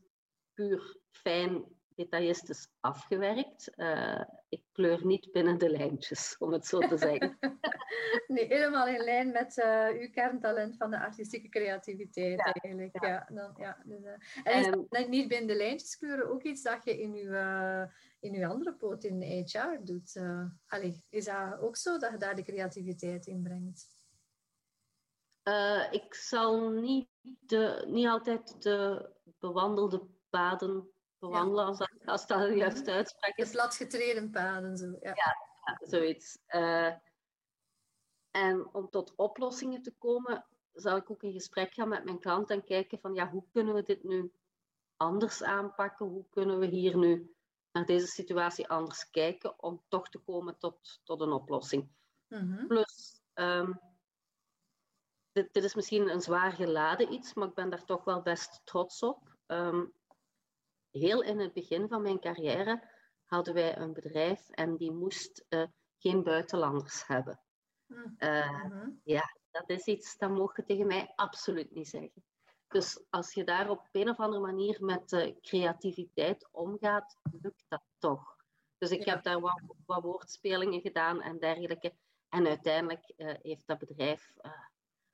puur 0.53 0.97
fijn 1.11 1.65
detailistisch 1.95 2.67
afgewerkt. 2.79 3.71
Uh, 3.75 4.23
ik 4.49 4.63
kleur 4.71 5.05
niet 5.05 5.31
binnen 5.31 5.57
de 5.57 5.69
lijntjes, 5.69 6.35
om 6.37 6.51
het 6.51 6.65
zo 6.65 6.79
te 6.79 6.97
zeggen. 6.97 7.37
nee, 8.27 8.45
helemaal 8.47 8.87
in 8.87 9.03
lijn 9.03 9.31
met 9.31 9.57
uh, 9.57 9.87
uw 9.87 10.09
kerntalent 10.09 10.77
van 10.77 10.91
de 10.91 10.99
artistieke 10.99 11.49
creativiteit 11.49 12.39
ja, 12.39 12.51
eigenlijk. 12.51 13.03
Ja. 13.03 13.09
ja 13.09 13.27
dan, 13.33 13.53
ja 13.57 13.77
dus, 13.85 14.03
uh, 14.03 14.11
en 14.43 14.87
is 14.89 15.07
niet 15.07 15.27
binnen 15.27 15.47
de 15.47 15.55
lijntjes 15.55 15.97
kleuren 15.97 16.29
ook 16.29 16.43
iets 16.43 16.61
dat 16.61 16.83
je 16.83 17.01
in 17.01 17.13
uw, 17.13 17.33
in 18.19 18.35
uw 18.35 18.47
andere 18.47 18.73
poot 18.73 19.03
in 19.03 19.45
HR 19.45 19.83
doet? 19.83 20.21
allee, 20.67 21.03
is 21.09 21.25
dat 21.25 21.59
ook 21.59 21.75
zo 21.75 21.97
dat 21.97 22.11
je 22.11 22.17
daar 22.17 22.35
de 22.35 22.43
creativiteit 22.43 23.25
in 23.27 23.43
brengt? 23.43 23.99
ik 25.91 26.13
zal 26.13 26.69
niet, 26.69 27.07
de, 27.21 27.85
niet 27.87 28.07
altijd 28.07 28.61
de 28.61 29.09
bewandelde 29.39 30.07
paden 30.29 30.89
bewandelen, 31.21 31.65
als, 31.65 31.77
dat, 31.77 31.91
als 32.05 32.27
dat 32.27 32.39
de 32.39 32.55
juiste 32.55 32.91
uitspraak 32.91 33.37
is. 33.37 33.51
Platgetreden 33.51 34.31
paden, 34.31 34.77
zo. 34.77 34.85
Ja, 34.85 34.99
ja, 35.01 35.35
ja 35.65 35.79
zoiets. 35.79 36.37
Uh, 36.47 36.93
en 38.31 38.73
om 38.73 38.89
tot 38.89 39.15
oplossingen 39.15 39.81
te 39.81 39.93
komen, 39.97 40.45
zal 40.73 40.97
ik 40.97 41.11
ook 41.11 41.23
in 41.23 41.31
gesprek 41.31 41.73
gaan 41.73 41.89
met 41.89 42.03
mijn 42.03 42.19
klant 42.19 42.49
en 42.49 42.63
kijken 42.63 42.99
van, 42.99 43.13
ja, 43.13 43.29
hoe 43.29 43.43
kunnen 43.51 43.73
we 43.73 43.83
dit 43.83 44.03
nu 44.03 44.33
anders 44.95 45.43
aanpakken? 45.43 46.05
Hoe 46.05 46.25
kunnen 46.29 46.59
we 46.59 46.65
hier 46.65 46.97
nu 46.97 47.35
naar 47.71 47.85
deze 47.85 48.07
situatie 48.07 48.67
anders 48.67 49.09
kijken 49.09 49.63
om 49.63 49.83
toch 49.87 50.09
te 50.09 50.19
komen 50.19 50.57
tot, 50.57 51.01
tot 51.03 51.21
een 51.21 51.31
oplossing? 51.31 51.89
Mm 52.27 52.55
-hmm. 52.55 52.67
Plus, 52.67 53.21
um, 53.33 53.79
dit, 55.31 55.53
dit, 55.53 55.63
is 55.63 55.75
misschien 55.75 56.09
een 56.09 56.21
zwaar 56.21 56.51
geladen 56.51 57.13
iets, 57.13 57.33
maar 57.33 57.47
ik 57.47 57.53
ben 57.53 57.69
daar 57.69 57.85
toch 57.85 58.03
wel 58.03 58.21
best 58.21 58.61
trots 58.63 59.03
op. 59.03 59.37
Um, 59.47 59.93
heel 60.91 61.23
in 61.23 61.39
het 61.39 61.53
begin 61.53 61.87
van 61.87 62.01
mijn 62.01 62.19
carrière 62.19 62.89
hadden 63.25 63.53
wij 63.53 63.77
een 63.77 63.93
bedrijf 63.93 64.49
en 64.49 64.77
die 64.77 64.91
moest 64.91 65.45
uh, 65.49 65.63
geen 65.97 66.23
buitenlanders 66.23 67.07
hebben. 67.07 67.39
Uh, 68.17 68.65
Ja, 69.03 69.37
dat 69.51 69.69
is 69.69 69.85
iets 69.85 70.17
dat 70.17 70.29
mogen 70.29 70.53
je 70.55 70.73
tegen 70.73 70.87
mij 70.87 71.13
absoluut 71.15 71.71
niet 71.71 71.87
zeggen. 71.87 72.23
Dus 72.67 73.03
als 73.09 73.33
je 73.33 73.43
daar 73.43 73.69
op 73.69 73.87
een 73.91 74.09
of 74.09 74.19
andere 74.19 74.41
manier 74.41 74.77
met 74.79 75.11
uh, 75.11 75.35
creativiteit 75.41 76.47
omgaat, 76.51 77.17
lukt 77.41 77.65
dat 77.67 77.83
toch. 77.97 78.35
Dus 78.77 78.89
ik 78.89 79.05
heb 79.05 79.23
daar 79.23 79.39
wat, 79.39 79.61
wat, 79.85 80.03
woordspelingen 80.03 80.81
gedaan 80.81 81.21
en 81.21 81.39
dergelijke. 81.39 81.93
En 82.29 82.47
uiteindelijk 82.47 83.13
heeft 83.41 83.67
dat 83.67 83.77
bedrijf 83.77 84.33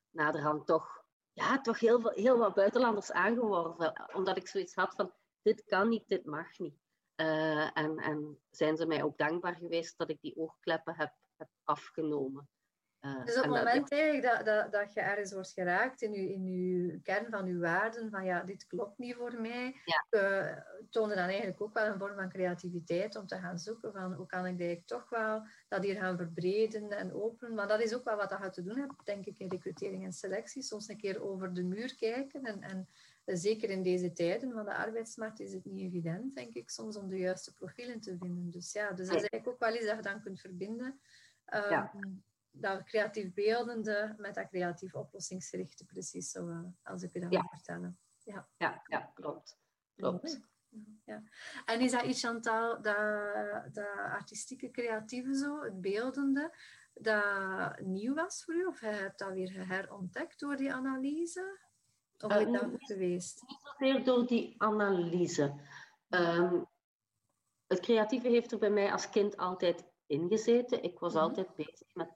naderhand 0.09 0.65
toch, 0.65 1.03
ja, 1.31 1.61
toch 1.61 1.79
heel, 1.79 2.01
veel, 2.01 2.11
heel 2.11 2.37
wat 2.37 2.53
buitenlanders 2.53 3.11
aangeworven. 3.11 4.09
Omdat 4.13 4.37
ik 4.37 4.47
zoiets 4.47 4.75
had 4.75 4.95
van, 4.95 5.13
dit 5.47 5.63
kan 5.65 5.89
niet, 5.89 6.07
dit 6.07 6.25
mag 6.25 6.57
niet. 6.57 6.79
Uh, 7.21 7.77
en, 7.77 7.97
en 7.97 8.39
zijn 8.49 8.77
ze 8.77 8.85
mij 8.85 9.03
ook 9.03 9.17
dankbaar 9.17 9.55
geweest 9.55 9.97
dat 9.97 10.09
ik 10.09 10.21
die 10.21 10.37
oogkleppen 10.37 10.95
heb, 10.95 11.13
heb 11.35 11.49
afgenomen. 11.63 12.49
Uh, 13.01 13.25
dus 13.25 13.35
op 13.35 13.43
het 13.43 13.51
moment 13.51 13.89
dat, 13.89 13.99
eigenlijk 13.99 14.35
dat, 14.35 14.45
dat, 14.45 14.71
dat 14.71 14.93
je 14.93 15.01
ergens 15.01 15.33
wordt 15.33 15.51
geraakt 15.51 16.01
in 16.01 16.11
je, 16.13 16.33
in 16.33 16.45
je 16.45 16.99
kern 17.01 17.29
van 17.29 17.45
je 17.45 17.57
waarden, 17.57 18.09
van 18.09 18.25
ja, 18.25 18.43
dit 18.43 18.67
klopt 18.67 18.97
niet 18.97 19.15
voor 19.15 19.41
mij, 19.41 19.81
ja. 19.85 20.05
uh, 20.09 20.57
toonde 20.89 21.15
dan 21.15 21.27
eigenlijk 21.27 21.61
ook 21.61 21.73
wel 21.73 21.85
een 21.85 21.99
vorm 21.99 22.15
van 22.15 22.29
creativiteit 22.29 23.15
om 23.15 23.27
te 23.27 23.37
gaan 23.37 23.59
zoeken 23.59 23.91
van 23.91 24.13
hoe 24.13 24.25
kan 24.25 24.39
ik 24.39 24.59
eigenlijk 24.59 24.85
toch 24.85 25.09
wel 25.09 25.43
dat 25.67 25.83
hier 25.83 25.95
gaan 25.95 26.17
verbreden 26.17 26.89
en 26.89 27.13
openen. 27.13 27.55
Maar 27.55 27.67
dat 27.67 27.81
is 27.81 27.95
ook 27.95 28.03
wel 28.03 28.17
wat 28.17 28.37
je 28.43 28.49
te 28.49 28.63
doen 28.63 28.77
hebt, 28.77 29.05
denk 29.05 29.25
ik, 29.25 29.39
in 29.39 29.49
recrutering 29.49 30.03
en 30.03 30.13
selectie. 30.13 30.61
Soms 30.61 30.87
een 30.87 30.97
keer 30.97 31.21
over 31.21 31.53
de 31.53 31.63
muur 31.63 31.95
kijken 31.95 32.43
en, 32.43 32.61
en 32.61 32.87
zeker 33.35 33.69
in 33.69 33.83
deze 33.83 34.13
tijden 34.13 34.51
van 34.51 34.65
de 34.65 34.75
arbeidsmarkt 34.75 35.39
is 35.39 35.53
het 35.53 35.65
niet 35.65 35.81
evident, 35.81 36.35
denk 36.35 36.53
ik, 36.53 36.69
soms 36.69 36.97
om 36.97 37.09
de 37.09 37.17
juiste 37.17 37.53
profielen 37.53 37.99
te 37.99 38.17
vinden. 38.17 38.49
Dus 38.49 38.71
ja, 38.71 38.91
dus 38.91 39.07
dat 39.07 39.15
is 39.15 39.21
eigenlijk 39.21 39.47
ook 39.47 39.59
wel 39.59 39.75
iets 39.75 39.85
dat 39.85 39.95
je 39.95 40.01
dan 40.01 40.21
kunt 40.21 40.39
verbinden. 40.39 40.99
Um, 41.53 41.69
ja. 41.69 41.93
Dat 42.51 42.83
creatief 42.83 43.33
beeldende 43.33 44.15
met 44.17 44.35
dat 44.35 44.47
creatief 44.47 44.93
oplossingsgerichte, 44.93 45.85
precies 45.85 46.31
zo 46.31 46.49
uh, 46.49 46.59
als 46.83 47.03
ik 47.03 47.15
u 47.15 47.19
dat 47.19 47.31
ja. 47.31 47.39
wil 47.39 47.49
vertellen. 47.49 47.99
Ja, 48.23 48.47
ja, 48.57 48.81
ja 48.87 49.11
klopt. 49.13 49.57
klopt. 49.95 50.39
Ja. 51.05 51.23
En 51.65 51.79
is 51.79 51.91
dat 51.91 52.03
iets, 52.03 52.21
Chantal, 52.21 52.81
dat, 52.81 53.73
dat 53.73 53.87
artistieke 53.95 54.71
creatieve 54.71 55.35
zo, 55.35 55.63
het 55.63 55.81
beeldende, 55.81 56.55
dat 56.93 57.79
nieuw 57.79 58.13
was 58.13 58.43
voor 58.43 58.55
u? 58.55 58.65
Of 58.65 58.79
heb 58.79 58.93
je 58.93 59.13
dat 59.15 59.33
weer 59.33 59.67
herontdekt 59.67 60.39
door 60.39 60.55
die 60.55 60.73
analyse? 60.73 61.59
Of 62.19 62.39
uh, 62.39 62.51
dat 62.51 62.69
geweest? 62.77 63.43
Niet 63.47 63.59
zozeer 63.61 64.03
door 64.03 64.25
die 64.25 64.55
analyse. 64.57 65.53
Um, 66.09 66.67
het 67.67 67.79
creatieve 67.79 68.27
heeft 68.27 68.51
er 68.51 68.57
bij 68.57 68.69
mij 68.69 68.91
als 68.91 69.09
kind 69.09 69.37
altijd 69.37 69.85
ingezeten. 70.05 70.83
Ik 70.83 70.99
was 70.99 71.13
mm 71.13 71.19
-hmm. 71.19 71.27
altijd 71.27 71.55
bezig 71.55 71.93
met 71.93 72.09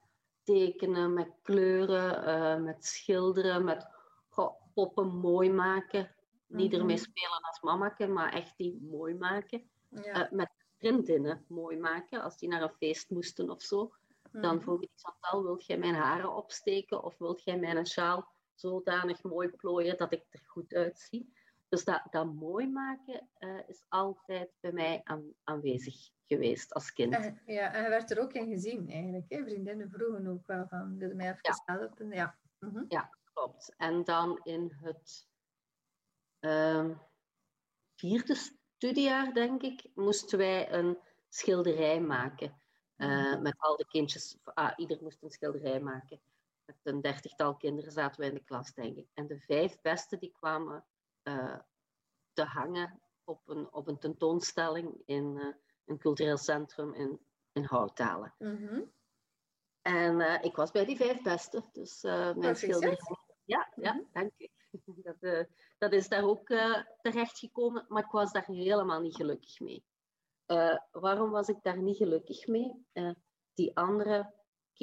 tekenen, 0.44 1.14
met 1.14 1.30
kleuren, 1.42 2.28
uh, 2.28 2.64
met 2.64 2.86
schilderen, 2.86 3.64
met 3.64 3.88
goh, 4.30 4.62
poppen 4.74 5.08
mooi 5.08 5.52
maken. 5.52 6.16
Niet 6.48 6.72
Mhm. 6.72 6.80
ermee 6.80 6.98
spelen 6.98 7.42
als 7.42 7.62
mamake, 7.62 8.08
maar 8.08 8.34
echt 8.34 8.58
die 8.58 8.80
mooi 8.82 9.16
maken. 9.16 9.70
Ja. 9.90 10.02
Eh, 10.02 10.32
met 10.32 10.52
vriendinnen 10.78 11.46
mooi 11.48 11.78
maken. 11.78 12.22
Als 12.22 12.38
die 12.38 12.50
naar 12.50 12.62
een 12.62 12.76
feest 12.78 13.10
moesten 13.10 13.50
of 13.50 13.62
zo. 13.62 13.94
Dan 14.32 14.56
Mhm. 14.56 14.64
vroeg 14.64 14.82
ik 14.82 14.90
Chantal, 14.96 15.44
wilt 15.44 15.66
jij 15.66 15.78
mijn 15.78 15.96
haren 15.96 16.36
opsteken? 16.36 17.04
Of 17.04 17.18
wilt 17.18 17.44
jij 17.44 17.58
mijn 17.58 17.88
sjaal 17.88 18.32
zodanig 18.62 19.24
mooi 19.24 19.50
plooien 19.50 19.98
dat 19.98 20.14
ik 20.14 20.26
er 20.30 20.44
goed 20.46 20.74
uitzie? 20.74 21.34
Dus 21.70 21.84
dat, 21.84 22.08
dat 22.10 22.34
mooi 22.34 22.68
maken 22.68 23.30
eh, 23.34 23.60
is 23.68 23.84
altijd 23.88 24.50
bij 24.60 24.72
mij 24.72 25.02
aan- 25.04 25.34
aanwezig 25.44 26.10
geweest 26.26 26.74
als 26.74 26.94
kind. 26.94 27.14
En, 27.14 27.42
ja, 27.46 27.74
en 27.74 27.84
je 27.84 27.90
werd 27.90 28.12
er 28.12 28.20
ook 28.20 28.34
in 28.34 28.48
gezien 28.48 28.90
eigenlijk. 28.90 29.26
Hè? 29.30 29.44
Vriendinnen 29.44 29.90
vroegen 29.90 30.28
ook 30.28 30.48
wel 30.48 30.68
van, 30.68 30.98
wil 30.98 31.08
je 31.10 31.16
mij 31.16 31.32
even 31.32 31.62
helpen? 31.66 32.12
Ja. 32.12 32.38
Mhm. 32.60 32.84
Klopt. 33.34 33.74
En 33.78 34.04
dan 34.04 34.40
in 34.44 34.78
het 34.82 35.28
ehm, 36.40 36.94
vierde 37.96 38.36
studiejaar, 38.36 39.34
denk 39.34 39.62
ik, 39.62 39.90
moesten 39.96 40.38
wij 40.38 40.72
een 40.72 40.98
schilderij 41.30 42.02
maken. 42.02 42.62
Eh, 42.96 43.40
met 43.40 43.56
al 43.58 43.78
de 43.78 43.88
kindjes. 43.88 44.38
Ah, 44.44 44.74
ieder 44.76 44.98
moest 45.02 45.24
een 45.24 45.32
schilderij 45.32 45.80
maken. 45.80 46.20
Met 46.72 46.94
een 46.94 47.02
dertigtal 47.02 47.56
kinderen 47.58 47.92
zaten 47.92 48.20
wij 48.20 48.30
in 48.30 48.36
de 48.36 48.44
klas, 48.44 48.74
denk 48.74 48.98
ik. 48.98 49.08
En 49.14 49.28
de 49.28 49.40
vijf 49.40 49.82
beste 49.82 50.18
die 50.18 50.32
kwamen 50.32 50.86
eh, 51.24 51.60
te 52.34 52.44
hangen 52.44 53.02
op 53.24 53.48
een, 53.48 53.74
op 53.74 53.88
een 53.88 54.00
tentoonstelling 54.00 55.02
in 55.06 55.38
eh, 55.38 55.54
een 55.86 55.98
cultureel 55.98 56.38
centrum 56.38 56.94
in, 56.94 57.20
in 57.52 57.64
Houthalen. 57.64 58.34
Mhm. 58.38 58.82
En 59.82 60.22
eh, 60.22 60.44
ik 60.44 60.56
was 60.56 60.72
bij 60.72 60.86
die 60.86 60.96
vijf 60.96 61.22
beste. 61.22 61.64
Dus 61.72 62.02
mijn 62.02 62.56
schilderij. 62.56 62.98
Ja, 63.46 63.72
ja, 63.76 63.94
Mhm. 63.94 64.04
dank 64.12 64.32
u. 64.38 64.48
Dat, 65.04 65.48
dat 65.78 65.92
is 65.92 66.08
daar 66.08 66.24
ook 66.24 66.48
terechtgekomen, 67.02 67.86
maar 67.88 68.04
ik 68.04 68.12
was 68.12 68.32
daar 68.32 68.46
helemaal 68.46 69.02
niet 69.02 69.16
gelukkig 69.16 69.60
mee. 69.60 69.86
Waarom 70.92 71.30
was 71.30 71.48
ik 71.50 71.64
daar 71.64 71.82
niet 71.82 71.98
gelukkig 71.98 72.48
mee? 72.48 72.86
Die 73.54 73.78
andere 73.78 74.34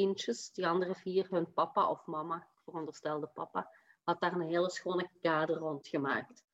kindjes, 0.03 0.51
die 0.53 0.67
andere 0.67 0.95
vier, 0.95 1.27
hun 1.31 1.53
papa 1.53 1.91
of 1.91 2.07
mama, 2.07 2.47
veronderstelde 2.65 3.27
papa, 3.27 3.71
had 4.03 4.21
daar 4.21 4.33
een 4.33 4.49
hele 4.49 4.71
schone 4.71 5.09
kade 5.21 5.53
rond 5.55 5.89
gemaakt. 5.89 6.45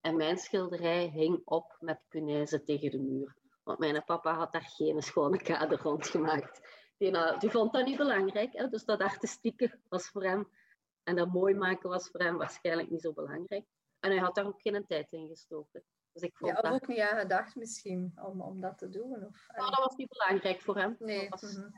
En 0.00 0.16
mijn 0.16 0.38
schilderij 0.38 1.08
hing 1.08 1.42
op 1.44 1.76
met 1.80 2.00
punaise 2.08 2.62
tegen 2.62 2.90
de 2.90 2.98
muur. 2.98 3.36
Want 3.62 3.78
mijn 3.78 4.04
papa 4.04 4.34
had 4.34 4.52
daar 4.52 4.62
geen 4.76 5.02
schone 5.02 5.42
kade 5.42 5.76
rond 5.76 6.06
gemaakt. 6.06 6.60
Die, 6.98 7.10
nou, 7.10 7.38
die 7.38 7.50
vond 7.50 7.72
dat 7.72 7.86
niet 7.86 7.96
belangrijk. 7.96 8.52
Hè? 8.52 8.68
Dus 8.68 8.84
dat 8.84 9.00
artistieke 9.00 9.78
was 9.88 10.08
voor 10.08 10.24
hem 10.24 10.48
en 11.02 11.16
dat 11.16 11.32
mooi 11.32 11.54
maken 11.54 11.88
was 11.88 12.08
voor 12.10 12.20
hem 12.20 12.36
waarschijnlijk 12.36 12.90
niet 12.90 13.00
zo 13.02 13.12
belangrijk. 13.12 13.66
En 14.00 14.10
hij 14.10 14.18
had 14.20 14.34
daar 14.34 14.46
ook 14.46 14.60
geen 14.60 14.86
tijd 14.86 15.12
in 15.12 15.28
gestoken. 15.28 15.84
Dus 16.12 16.22
ik 16.22 16.36
vond 16.36 16.52
Ja, 16.56 16.60
dat, 16.60 16.72
ook 16.72 16.86
niet 16.86 16.98
aan 17.00 17.18
gedacht 17.18 17.54
misschien, 17.56 18.12
om, 18.22 18.40
om 18.42 18.60
dat 18.60 18.78
te 18.78 18.88
doen. 18.88 19.12
Of, 19.26 19.46
nou, 19.56 19.70
dat 19.70 19.78
was 19.84 19.96
niet 19.96 20.08
belangrijk 20.08 20.60
voor 20.60 20.76
hem. 20.76 20.96
nee. 20.98 21.28
Dat 21.28 21.40
was- 21.40 21.56
mhm. 21.56 21.70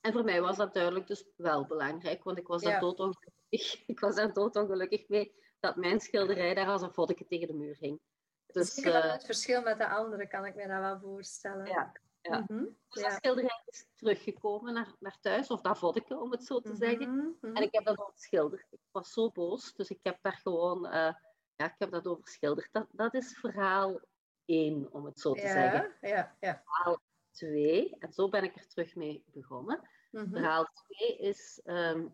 En 0.00 0.12
voor 0.12 0.24
mij 0.24 0.40
was 0.40 0.56
dat 0.56 0.74
duidelijk 0.74 1.06
dus 1.06 1.24
wel 1.36 1.66
belangrijk, 1.66 2.24
want 2.24 2.38
ik 2.38 2.46
was 2.46 2.62
daar 2.62 2.72
Ja. 2.72 2.80
doodongelukkig. 2.80 3.34
Ik 3.86 4.00
was 4.00 4.14
daar 4.14 4.32
doodongelukkig 4.32 5.08
mee 5.08 5.34
dat 5.60 5.76
mijn 5.76 6.00
schilderij 6.00 6.54
daar 6.54 6.66
als 6.66 6.82
een 6.82 6.92
voddenke 6.92 7.26
tegen 7.26 7.46
de 7.46 7.54
muur 7.54 7.76
hing. 7.78 8.00
Dus, 8.46 8.74
Zeker 8.74 8.92
wel 8.92 9.02
eh, 9.02 9.12
het 9.12 9.24
verschil 9.24 9.62
met 9.62 9.78
de 9.78 9.88
anderen 9.88 10.28
kan 10.28 10.46
ik 10.46 10.54
me 10.54 10.66
dat 10.66 10.80
wel 10.80 11.00
voorstellen. 11.00 11.66
Ja, 11.66 11.92
ja. 12.20 12.44
Mhm. 12.48 12.64
dus 12.88 13.02
Ja. 13.02 13.08
dat 13.08 13.12
schilderij 13.12 13.62
is 13.66 13.86
teruggekomen 13.94 14.74
naar, 14.74 14.94
naar 14.98 15.16
thuis, 15.20 15.48
of 15.48 15.60
dat 15.60 15.78
voddenke 15.78 16.18
om 16.18 16.30
het 16.30 16.44
zo 16.44 16.60
te 16.60 16.74
zeggen. 16.74 17.10
Mhm, 17.16 17.26
mhm. 17.40 17.56
En 17.56 17.62
ik 17.62 17.74
heb 17.74 17.84
dat 17.84 17.98
overschilderd. 17.98 18.66
Ik 18.70 18.80
was 18.90 19.12
zo 19.12 19.30
boos, 19.30 19.74
dus 19.74 19.88
ik 19.88 19.98
heb 20.02 20.18
daar 20.22 20.38
gewoon, 20.42 20.86
eh, 20.86 21.14
ja, 21.56 21.64
ik 21.66 21.74
heb 21.78 21.90
dat 21.90 22.06
overschilderd. 22.06 22.68
Dat, 22.72 22.86
dat 22.90 23.14
is 23.14 23.38
verhaal 23.38 24.00
één, 24.44 24.92
om 24.92 25.04
het 25.04 25.20
zo 25.20 25.32
te 25.34 25.40
zeggen. 25.40 25.96
Ja, 26.00 26.08
ja, 26.08 26.36
ja. 26.40 26.62
Verhaal 26.64 27.00
twee, 27.30 27.96
en 27.98 28.12
zo 28.12 28.28
ben 28.28 28.44
ik 28.44 28.56
er 28.56 28.66
terug 28.66 28.94
mee 28.94 29.24
begonnen. 29.26 29.88
Mhm, 30.10 30.30
Verhaal 30.30 30.64
twee 30.64 31.16
is, 31.18 31.60
ehm, 31.64 32.06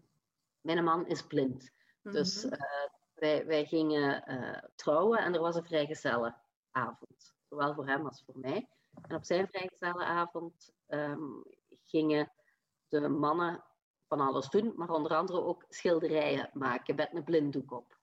mijn 0.61 0.85
man 0.85 1.07
is 1.07 1.23
blind. 1.23 1.73
Dus 2.03 2.45
mhm. 2.45 2.55
eh, 2.55 2.91
wij, 3.15 3.47
wij 3.47 3.65
gingen 3.65 4.25
eh, 4.25 4.63
trouwen 4.75 5.19
en 5.19 5.35
er 5.35 5.41
was 5.41 5.57
een 5.57 5.65
vrijgezellenavond. 5.65 7.35
Zowel 7.49 7.75
voor 7.75 7.87
hem 7.87 8.07
als 8.07 8.23
voor 8.27 8.39
mij. 8.39 8.69
En 9.09 9.17
op 9.17 9.25
zijn 9.25 9.49
vrijgezellenavond 9.49 10.73
ehm, 10.87 11.31
gingen 11.83 12.33
de 12.89 13.09
mannen 13.09 13.65
van 14.09 14.21
alles 14.21 14.49
doen, 14.49 14.73
maar 14.77 14.91
onder 14.91 15.15
andere 15.15 15.43
ook 15.43 15.65
schilderijen 15.69 16.51
maken 16.53 16.95
met 16.95 17.15
een 17.15 17.25
blinddoek 17.25 17.73
op. 17.73 17.99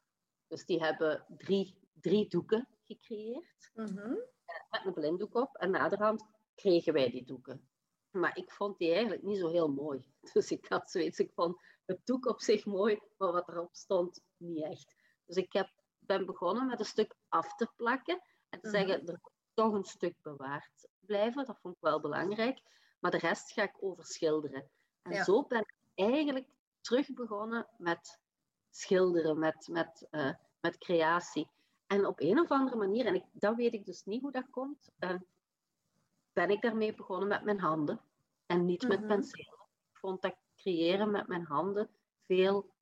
Dus 0.47 0.65
die 0.65 0.83
hebben 0.83 1.25
drie, 1.37 1.77
drie 1.93 2.29
doeken 2.29 2.67
gecreëerd 2.83 3.71
Mhm. 3.73 4.09
met 4.45 4.81
een 4.85 4.93
blinddoek 4.93 5.35
op. 5.35 5.55
En 5.55 5.71
naderhand 5.71 6.25
kregen 6.55 6.93
wij 6.93 7.09
die 7.09 7.25
doeken. 7.25 7.67
Maar 8.11 8.37
ik 8.37 8.51
vond 8.51 8.77
die 8.77 8.91
eigenlijk 8.91 9.23
niet 9.23 9.37
zo 9.37 9.49
heel 9.49 9.71
mooi. 9.71 10.11
Dus 10.33 10.51
ik 10.51 10.65
had 10.67 10.91
zoiets, 10.91 11.19
ik 11.19 11.31
vond 11.33 11.61
het 11.85 12.05
doek 12.05 12.25
op 12.25 12.41
zich 12.41 12.65
mooi, 12.65 12.99
maar 13.17 13.31
wat 13.31 13.47
erop 13.47 13.75
stond, 13.75 14.21
niet 14.37 14.63
echt. 14.63 14.95
Dus 15.25 15.35
ik 15.35 15.53
heb, 15.53 15.69
ben 15.99 16.25
begonnen 16.25 16.67
met 16.67 16.79
een 16.79 16.85
stuk 16.85 17.15
af 17.29 17.55
te 17.55 17.71
plakken 17.75 18.21
en 18.49 18.61
te 18.61 18.67
Mhm. 18.67 18.77
zeggen, 18.77 19.07
er 19.07 19.19
moet 19.21 19.31
toch 19.53 19.73
een 19.73 19.83
stuk 19.83 20.15
bewaard 20.21 20.87
blijven. 20.99 21.45
Dat 21.45 21.59
vond 21.59 21.75
ik 21.75 21.81
wel 21.81 21.99
belangrijk. 21.99 22.61
Maar 22.99 23.11
de 23.11 23.17
rest 23.17 23.51
ga 23.51 23.63
ik 23.63 23.75
overschilderen. 23.83 24.69
En 25.01 25.11
Ja. 25.11 25.23
zo 25.23 25.43
ben 25.45 25.59
ik 25.59 25.73
eigenlijk 25.93 26.47
terug 26.81 27.13
begonnen 27.13 27.67
met 27.77 28.19
schilderen, 28.69 29.39
met, 29.39 29.67
met, 29.71 30.07
eh, 30.09 30.33
met 30.59 30.77
creatie. 30.77 31.49
En 31.87 32.05
op 32.05 32.19
een 32.19 32.39
of 32.39 32.49
andere 32.49 32.77
manier, 32.77 33.05
en 33.05 33.15
ik, 33.15 33.23
dat 33.31 33.55
weet 33.55 33.73
ik 33.73 33.85
dus 33.85 34.03
niet 34.03 34.21
hoe 34.21 34.31
dat 34.31 34.49
komt, 34.49 34.89
eh, 34.97 35.19
ben 36.33 36.49
ik 36.49 36.61
daarmee 36.61 36.93
begonnen 36.95 37.27
met 37.27 37.43
mijn 37.43 37.59
handen 37.59 38.01
en 38.45 38.65
niet 38.65 38.87
met 38.87 38.99
Mhm. 38.99 39.07
penselen. 39.07 39.67
Ik 39.91 39.97
vond 39.99 40.21
dat 40.21 40.35
creëren 40.55 41.11
met 41.11 41.27
mijn 41.27 41.45
handen 41.45 41.89
veel 42.21 42.73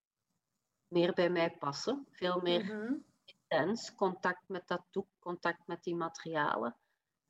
meer 0.87 1.13
bij 1.13 1.29
mij 1.29 1.57
passen, 1.57 2.07
veel 2.11 2.41
meer 2.41 2.63
Mhm, 2.65 2.95
intens. 3.25 3.95
Contact 3.95 4.47
met 4.47 4.67
dat 4.67 4.85
doek, 4.91 5.07
contact 5.19 5.67
met 5.67 5.83
die 5.83 5.95
materialen. 5.95 6.75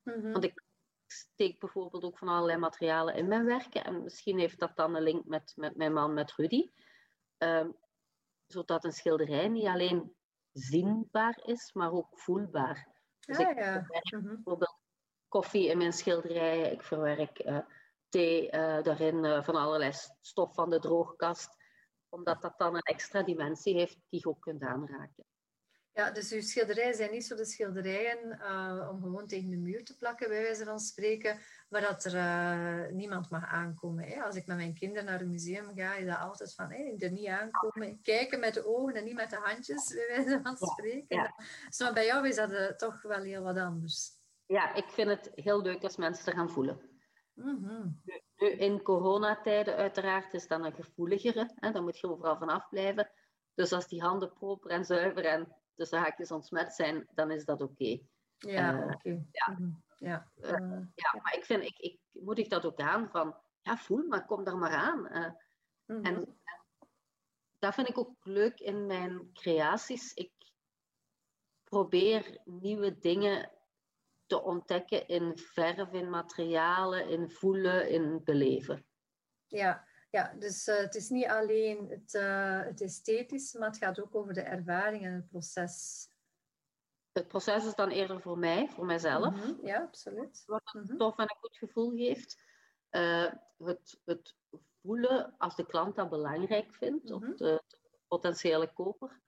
mhm. 0.04 0.32
Want 0.32 0.44
ik 0.44 0.63
steek 1.08 1.60
bijvoorbeeld 1.60 2.04
ook 2.04 2.18
van 2.18 2.28
allerlei 2.28 2.58
materialen 2.60 3.16
in 3.16 3.28
mijn 3.28 3.46
werken. 3.46 3.84
En 3.84 4.04
misschien 4.04 4.40
heeft 4.40 4.60
dat 4.60 4.75
dan 4.75 4.96
een 4.96 5.04
link 5.04 5.25
met, 5.25 5.54
met 5.56 5.75
mijn 5.75 5.94
man, 5.94 6.13
met 6.13 6.32
Rudy. 6.34 6.72
Ehm, 7.38 7.72
zodat 8.48 8.84
een 8.84 8.92
schilderij 8.92 9.48
niet 9.48 9.66
alleen 9.68 10.16
zinbaar 10.51 11.40
is, 11.44 11.74
maar 11.74 11.92
ook 11.92 12.20
voelbaar. 12.20 12.88
Dus 13.20 13.38
Ja, 13.38 13.50
ik 13.50 13.58
ja. 13.60 13.88
Mhm. 14.18 14.24
bijvoorbeeld 14.34 14.80
koffie 15.31 15.69
in 15.69 15.77
mijn 15.77 15.93
schilderijen. 15.93 16.71
Ik 16.71 16.83
verwerk 16.83 17.39
eh, 17.39 17.57
thee 18.09 18.50
eh, 18.50 18.83
daarin 18.83 19.25
eh, 19.25 19.43
van 19.43 19.55
allerlei 19.55 19.91
stof 20.21 20.53
van 20.53 20.69
de 20.69 20.79
droogkast. 20.79 21.50
Omdat 22.09 22.41
dat 22.41 22.57
dan 22.57 22.75
een 22.75 22.81
extra 22.81 23.23
dimensie 23.23 23.75
heeft 23.75 23.97
die 24.09 24.19
je 24.19 24.27
ook 24.27 24.41
kunt 24.41 24.61
aanraken. 24.61 25.25
Ja, 25.93 26.11
dus 26.11 26.31
uw 26.31 26.41
schilderijen 26.41 26.95
zijn 26.95 27.11
niet 27.11 27.25
zo 27.25 27.35
de 27.35 27.45
schilderijen 27.45 28.19
om 28.89 29.01
gewoon 29.01 29.27
tegen 29.27 29.50
de 29.50 29.57
muur 29.57 29.83
te 29.83 29.97
plakken, 29.97 30.29
bij 30.29 30.41
wijze 30.41 30.65
van 30.65 30.79
spreken, 30.79 31.39
waar 31.69 31.81
dat 31.81 32.05
er 32.05 32.93
niemand 32.93 33.29
mag 33.29 33.45
aankomen. 33.45 34.03
Hè? 34.03 34.23
Als 34.23 34.35
ik 34.35 34.45
met 34.45 34.57
mijn 34.57 34.73
kinderen 34.73 35.05
naar 35.05 35.21
een 35.21 35.29
museum 35.29 35.75
ga, 35.75 35.95
is 35.95 36.05
dat 36.05 36.19
altijd 36.19 36.53
van 36.53 36.71
hé, 36.71 36.95
er 36.97 37.11
niet 37.11 37.27
aankomen, 37.27 38.01
kijken 38.01 38.39
met 38.39 38.53
de 38.53 38.65
ogen 38.65 38.93
en 38.93 39.03
niet 39.03 39.15
met 39.15 39.29
de 39.29 39.35
handjes, 39.35 39.93
bij 39.93 40.07
wijze 40.07 40.39
van 40.43 40.57
spreken. 40.57 41.17
ja. 41.17 41.33
Dus, 41.67 41.79
maar 41.79 41.93
bij 41.93 42.05
jou 42.05 42.27
is 42.27 42.35
dat 42.35 42.79
toch 42.79 43.01
wel 43.01 43.21
heel 43.21 43.43
wat 43.43 43.57
anders. 43.57 44.19
Ja, 44.51 44.74
ik 44.74 44.89
vind 44.89 45.10
het 45.10 45.31
heel 45.36 45.62
leuk 45.62 45.84
als 45.84 45.98
mensen 45.98 46.25
het 46.25 46.34
gaan 46.34 46.50
voelen. 46.50 46.89
Mhm. 47.34 47.89
Nu, 48.36 48.48
in 48.48 48.81
coronatijden 48.81 49.75
uiteraard 49.75 50.34
is 50.34 50.48
dat 50.48 50.63
een 50.65 50.74
gevoeligere. 50.74 51.51
Hè? 51.55 51.72
Daar 51.72 51.84
moet 51.84 52.00
je 52.00 52.10
overal 52.10 52.38
van 52.38 52.50
afblijven. 52.50 53.12
Dus 53.53 53.72
als 53.72 53.88
die 53.88 54.01
handen 54.01 54.34
proper 54.34 54.72
en 54.72 54.86
zuiver 54.86 55.25
en 55.25 55.55
de 55.75 55.86
zaakjes 55.86 56.31
ontsmet 56.31 56.74
zijn, 56.74 57.08
dan 57.13 57.31
is 57.31 57.46
dat 57.46 57.62
oké. 57.62 58.00
Ja, 58.38 58.79
Eh, 58.79 58.93
oké. 58.93 59.25
ja. 59.31 59.58
Ja. 59.96 60.31
Eh, 60.36 60.79
Ja, 60.96 61.20
maar 61.22 61.36
ik, 61.38 61.46
vind, 61.46 61.63
ik, 61.63 61.77
ik 61.77 62.00
moedig 62.12 62.48
dat 62.48 62.65
ook 62.65 62.79
aan 62.79 63.10
van, 63.10 63.36
ja, 63.62 63.77
voel 63.77 64.08
maar, 64.08 64.25
kom 64.25 64.43
daar 64.43 64.58
maar 64.58 64.75
aan. 64.75 65.08
Eh, 65.08 65.31
mhm. 65.86 66.05
En 66.05 66.38
dat 67.60 67.74
vind 67.74 67.89
ik 67.89 67.98
ook 67.98 68.15
leuk 68.25 68.60
in 68.60 68.86
mijn 68.86 69.29
creaties. 69.34 70.13
Ik 70.13 70.31
probeer 71.63 72.41
nieuwe 72.46 73.00
dingen 73.00 73.51
te 74.31 74.41
ontdekken 74.43 75.07
in 75.07 75.38
verf, 75.38 75.91
in 75.91 76.09
materialen, 76.09 77.09
in 77.09 77.29
voelen, 77.29 77.89
in 77.89 78.23
beleven. 78.23 78.85
Ja, 79.47 79.88
ja 80.11 80.33
dus 80.39 80.67
eh, 80.67 80.77
het 80.77 80.95
is 80.95 81.09
niet 81.09 81.27
alleen 81.27 81.89
het, 81.89 82.13
eh, 82.13 82.61
het 82.61 82.81
esthetische, 82.81 83.59
maar 83.59 83.67
het 83.67 83.77
gaat 83.77 84.01
ook 84.01 84.15
over 84.15 84.33
de 84.33 84.41
ervaring 84.41 85.05
en 85.05 85.13
het 85.13 85.27
proces. 85.29 86.07
Het 87.11 87.27
proces 87.27 87.65
is 87.65 87.75
dan 87.75 87.89
eerder 87.89 88.21
voor 88.21 88.38
mij, 88.38 88.69
voor 88.69 88.85
mijzelf, 88.85 89.35
Mhm, 89.35 89.65
Ja, 89.65 89.81
absoluut. 89.81 90.43
wat 90.45 90.73
Mhm. 90.73 90.91
een 90.91 90.97
tof 90.97 91.17
en 91.17 91.23
een 91.23 91.38
goed 91.39 91.57
gevoel 91.57 91.89
geeft. 91.91 92.43
Eh, 92.89 93.33
het, 93.57 94.01
het 94.05 94.35
voelen, 94.81 95.35
als 95.38 95.55
de 95.55 95.65
klant 95.65 95.95
dat 95.95 96.09
belangrijk 96.09 96.73
vindt, 96.73 97.09
Mhm. 97.09 97.13
of 97.13 97.38
de, 97.38 97.63
de 97.67 97.77
potentiële 98.07 98.73
koper, 98.73 99.21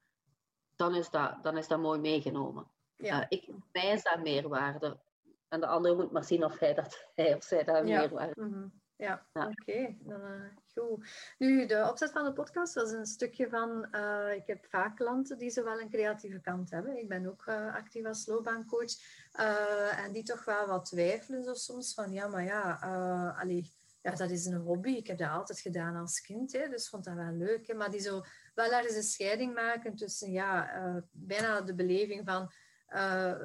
dan 0.76 0.96
is 0.96 1.10
dat, 1.10 1.44
dan 1.44 1.58
is 1.58 1.68
dat 1.68 1.80
mooi 1.80 2.00
meegenomen. 2.00 2.72
Ja. 3.06 3.20
Uh, 3.20 3.26
ik, 3.30 3.50
mij 3.72 3.92
is 3.92 4.04
dat 4.04 4.22
meerwaarde. 4.24 5.00
En 5.48 5.60
de 5.60 5.68
andere 5.68 5.96
moet 5.96 6.12
maar 6.12 6.24
zien 6.24 6.44
of 6.44 6.60
hij, 6.60 6.74
dat, 6.74 7.10
hij 7.16 7.36
of 7.36 7.44
zij 7.44 7.64
dat 7.64 7.88
Ja. 7.88 8.00
meerwaarde 8.00 8.42
Mhm. 8.46 8.68
Ja, 8.96 9.28
Ja. 9.34 9.48
oké. 9.48 9.96
Dan, 10.00 10.22
eh, 10.22 10.42
goed. 10.74 11.08
Nu, 11.38 11.66
de 11.66 11.88
opzet 11.90 12.12
van 12.12 12.24
de 12.26 12.34
podcast 12.34 12.74
was 12.74 12.92
een 12.92 13.06
stukje 13.06 13.50
van... 13.50 13.92
eh, 13.92 14.34
ik 14.36 14.48
heb 14.48 14.66
vaak 14.66 14.96
klanten 14.96 15.38
die 15.38 15.50
zowel 15.50 15.80
een 15.80 15.90
creatieve 15.90 16.40
kant 16.42 16.72
hebben. 16.72 16.98
Ik 16.98 17.08
ben 17.08 17.28
ook 17.28 17.46
eh, 17.46 17.76
actief 17.76 18.06
als 18.06 18.26
loopbaancoach. 18.26 18.92
eh, 19.32 20.04
en 20.06 20.12
die 20.12 20.24
toch 20.24 20.46
wel 20.46 20.68
wat 20.68 20.86
twijfelen 20.86 21.44
zo 21.44 21.54
soms 21.54 21.94
van... 21.94 22.12
Ja, 22.12 22.28
maar 22.28 22.44
ja, 22.44 22.82
eh, 22.82 23.40
allee, 23.40 23.72
ja, 24.02 24.12
dat 24.12 24.30
is 24.30 24.46
een 24.46 24.62
hobby. 24.62 24.90
Ik 24.92 25.08
heb 25.08 25.18
dat 25.18 25.30
altijd 25.30 25.60
gedaan 25.60 25.96
als 25.96 26.22
kind. 26.22 26.52
Hè, 26.54 26.68
dus 26.70 26.90
vond 26.90 27.04
dat 27.04 27.16
wel 27.16 27.32
leuk. 27.32 27.68
Hè, 27.68 27.74
maar 27.74 27.92
die 27.92 28.00
zo 28.02 28.22
wel 28.56 28.72
ergens 28.72 28.96
een 28.96 29.04
scheiding 29.04 29.54
maken 29.54 29.96
tussen... 29.96 30.32
Ja, 30.32 30.74
eh, 30.74 31.02
bijna 31.12 31.62
de 31.62 31.76
beleving 31.76 32.22
van 32.26 32.42
eh, 32.42 32.48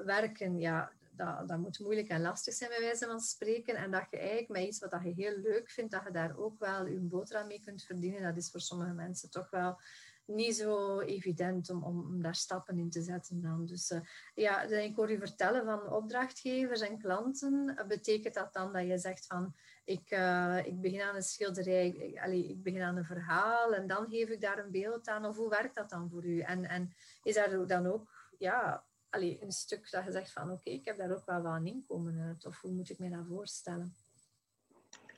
werken... 0.04 0.58
Ja, 0.58 0.92
dat, 1.18 1.48
dat 1.48 1.58
moet 1.58 1.78
moeilijk 1.78 2.08
en 2.08 2.20
lastig 2.20 2.54
zijn, 2.54 2.70
bij 2.70 2.80
wijze 2.80 3.06
van 3.06 3.20
spreken. 3.20 3.74
En 3.74 3.90
dat 3.90 4.06
je 4.10 4.18
eigenlijk 4.18 4.48
met 4.48 4.62
iets 4.62 4.78
wat 4.78 5.00
je 5.02 5.12
heel 5.12 5.36
leuk 5.36 5.70
vindt, 5.70 5.90
dat 5.90 6.02
je 6.04 6.10
daar 6.10 6.36
ook 6.36 6.58
wel 6.58 6.86
je 6.86 6.98
boterham 6.98 7.46
mee 7.46 7.60
kunt 7.64 7.82
verdienen. 7.82 8.22
Dat 8.22 8.36
is 8.36 8.50
voor 8.50 8.60
sommige 8.60 8.92
mensen 8.92 9.30
toch 9.30 9.50
wel 9.50 9.80
niet 10.24 10.56
zo 10.56 11.00
evident 11.00 11.70
om, 11.70 11.82
om, 11.82 12.22
daar 12.22 12.34
stappen 12.34 12.78
in 12.78 12.90
te 12.90 13.02
zetten 13.02 13.40
dan. 13.40 13.66
Dus 13.66 13.90
eh, 13.90 14.00
ja, 14.34 14.62
ik 14.62 14.96
hoor 14.96 15.10
je 15.10 15.18
vertellen 15.18 15.64
van 15.64 15.92
opdrachtgevers 15.92 16.80
en 16.80 16.98
klanten. 16.98 17.84
Betekent 17.88 18.34
dat 18.34 18.52
dan 18.52 18.72
dat 18.72 18.86
je 18.86 18.98
zegt 18.98 19.26
van, 19.26 19.54
ik, 19.84 20.10
eh, 20.10 20.58
ik 20.64 20.80
begin 20.80 21.00
aan 21.00 21.16
een 21.16 21.22
schilderij, 21.22 21.88
ik, 21.88 22.18
allee, 22.18 22.48
ik 22.48 22.62
begin 22.62 22.82
aan 22.82 22.96
een 22.96 23.04
verhaal 23.04 23.74
en 23.74 23.86
dan 23.86 24.06
geef 24.10 24.28
ik 24.28 24.40
daar 24.40 24.58
een 24.58 24.70
beeld 24.70 25.08
aan? 25.08 25.24
Of 25.24 25.36
hoe 25.36 25.48
werkt 25.48 25.74
dat 25.74 25.90
dan 25.90 26.10
voor 26.10 26.24
u? 26.24 26.40
En, 26.40 26.64
en 26.64 26.92
is 27.22 27.34
daar 27.34 27.66
dan 27.66 27.86
ook, 27.86 28.30
ja, 28.38 28.84
allee, 29.10 29.42
een 29.42 29.52
stuk 29.52 29.90
dat 29.90 30.04
je 30.04 30.10
zegt 30.10 30.32
van 30.32 30.50
oké, 30.50 30.70
ik 30.70 30.84
heb 30.84 30.96
daar 30.96 31.16
ook 31.16 31.26
wel 31.26 31.42
wat 31.42 31.52
aan 31.52 31.66
inkomen 31.66 32.20
uit. 32.20 32.46
Of 32.46 32.60
hoe 32.60 32.72
moet 32.72 32.90
ik 32.90 32.98
me 32.98 33.10
dat 33.10 33.26
voorstellen? 33.26 33.94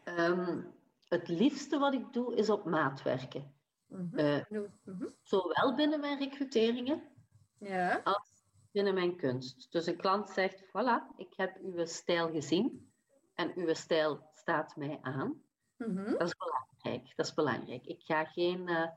Ehm, 0.05 0.63
het 1.09 1.29
liefste 1.29 1.79
wat 1.79 1.95
ik 1.95 2.13
doe 2.13 2.37
is 2.37 2.51
op 2.51 2.65
maat 2.65 3.03
werken. 3.03 3.55
Mhm. 3.87 4.19
Eh, 4.19 4.45
mhm. 4.85 5.09
zowel 5.23 5.75
binnen 5.75 6.01
mijn 6.01 6.19
recruteringen 6.19 7.03
Ja. 7.59 8.01
als 8.05 8.31
binnen 8.71 8.95
mijn 8.95 9.17
kunst. 9.17 9.73
Dus 9.73 9.87
een 9.87 9.97
klant 9.97 10.31
zegt, 10.31 10.63
voilà, 10.63 11.17
ik 11.17 11.33
heb 11.37 11.57
uw 11.63 11.85
stijl 11.87 12.31
gezien 12.31 12.93
en 13.35 13.53
uw 13.55 13.75
stijl 13.75 14.31
staat 14.35 14.77
mij 14.77 14.99
aan. 15.03 15.43
Mhm. 15.77 16.11
Dat 16.11 16.23
is 16.23 16.37
belangrijk. 16.37 17.17
Dat 17.17 17.27
is 17.27 17.35
belangrijk. 17.35 17.85
Ik 17.87 18.03
ga 18.03 18.25
geen 18.25 18.69
eh, 18.69 18.89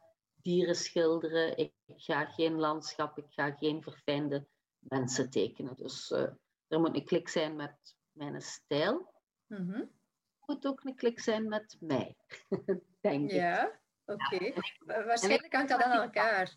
dieren 0.42 0.76
schilderen, 0.76 1.58
ik, 1.58 1.74
ik 1.86 2.02
ga 2.02 2.26
geen 2.26 2.60
landschap, 2.60 3.18
ik 3.18 3.30
ga 3.30 3.52
geen 3.52 3.84
verfijnde 3.84 4.48
mensen 4.88 5.30
tekenen. 5.30 5.76
Dus 5.76 6.12
eh, 6.12 6.22
er 6.68 6.80
moet 6.80 6.96
een 6.96 7.06
klik 7.06 7.30
zijn 7.30 7.56
met 7.56 7.96
mijn 8.12 8.42
stijl. 8.42 9.14
Mhm. 9.48 9.74
Er 9.74 10.56
moet 10.56 10.68
ook 10.68 10.84
een 10.84 10.96
klik 10.96 11.20
zijn 11.20 11.48
met 11.48 11.78
mij, 11.80 12.16
denk 13.02 13.24
ik. 13.30 13.32
Ja, 13.32 13.80
oké. 14.06 14.54
Wa- 14.80 15.06
Waarschijnlijk 15.06 15.54
hangt 15.54 15.70
dat 15.70 15.82
aan 15.82 16.02
elkaar. 16.02 16.56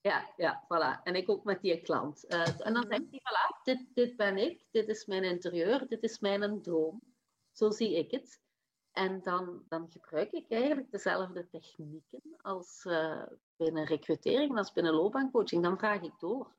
Ja, 0.00 0.32
ja, 0.36 0.64
voilà. 0.64 1.02
En 1.02 1.14
ik 1.14 1.28
ook 1.30 1.44
met 1.44 1.60
die 1.62 1.80
klant. 1.80 2.26
Eh, 2.26 2.46
en 2.66 2.72
dan 2.74 2.86
Mhm. 2.86 2.88
zegt 2.88 3.04
hij, 3.10 3.20
voilà, 3.20 3.62
dit, 3.62 3.86
dit 3.94 4.16
ben 4.16 4.36
ik, 4.36 4.64
dit 4.70 4.88
is 4.88 5.06
mijn 5.06 5.24
interieur, 5.24 5.88
dit 5.88 6.02
is 6.02 6.18
mijn 6.18 6.62
droom. 6.62 7.02
Zo 7.52 7.70
zie 7.70 7.96
ik 7.98 8.10
het. 8.10 8.40
En 8.92 9.22
dan, 9.22 9.64
dan 9.68 9.90
gebruik 9.90 10.32
ik 10.32 10.50
eigenlijk 10.50 10.90
dezelfde 10.90 11.48
technieken 11.48 12.22
als 12.36 12.84
eh, 12.84 13.22
binnen 13.56 13.84
recrutering, 13.84 14.56
als 14.58 14.72
binnen 14.72 14.92
loopbaancoaching. 14.92 15.62
Dan 15.62 15.78
vraag 15.78 16.00
ik 16.02 16.18
door. 16.18 16.54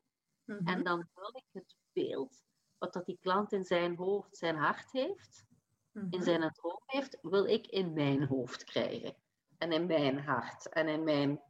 Mhm. 0.58 0.66
En 0.66 0.84
dan 0.84 1.08
vul 1.14 1.36
ik 1.36 1.44
het 1.52 1.76
beeld 1.92 2.42
wat 2.78 2.92
dat 2.92 3.06
die 3.06 3.18
klant 3.20 3.52
in 3.52 3.64
zijn 3.64 3.96
hoofd, 3.96 4.36
zijn 4.36 4.56
hart 4.56 4.92
heeft, 4.92 5.44
in 5.92 6.08
Mhm. 6.08 6.22
zijn 6.22 6.52
droom 6.52 6.82
heeft, 6.86 7.18
wil 7.22 7.44
ik 7.44 7.66
in 7.66 7.92
mijn 7.92 8.26
hoofd 8.26 8.64
krijgen. 8.64 9.14
En 9.58 9.72
in 9.72 9.86
mijn 9.86 10.18
hart 10.18 10.68
en 10.68 10.88
in 10.88 11.04
mijn 11.04 11.42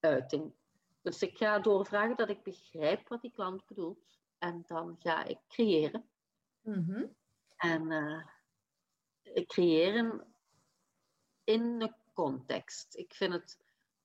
uiting. 0.00 0.54
Dus 1.02 1.22
ik 1.22 1.36
ga 1.36 1.58
doorvragen 1.58 2.16
dat 2.16 2.28
ik 2.28 2.42
begrijp 2.42 3.08
wat 3.08 3.20
die 3.20 3.32
klant 3.32 3.66
bedoelt. 3.66 4.18
En 4.38 4.62
dan 4.66 4.96
ga 4.98 5.24
ik 5.24 5.38
creëren. 5.48 6.08
Mhm. 6.60 7.06
En 7.56 7.90
eh, 7.90 9.46
creëren 9.46 10.34
in 11.44 11.80
een 11.80 11.96
context. 12.12 12.96
Ik 12.96 13.14
vind 13.14 13.32
het 13.32 13.58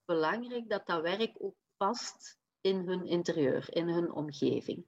belangrijk 0.05 0.69
dat 0.69 0.85
dat 0.85 1.01
werk 1.01 1.35
ook 1.39 1.55
past 1.77 2.39
in 2.61 2.87
hun 2.87 3.05
interieur, 3.05 3.65
in 3.69 3.87
hun 3.87 4.11
omgeving. 4.11 4.85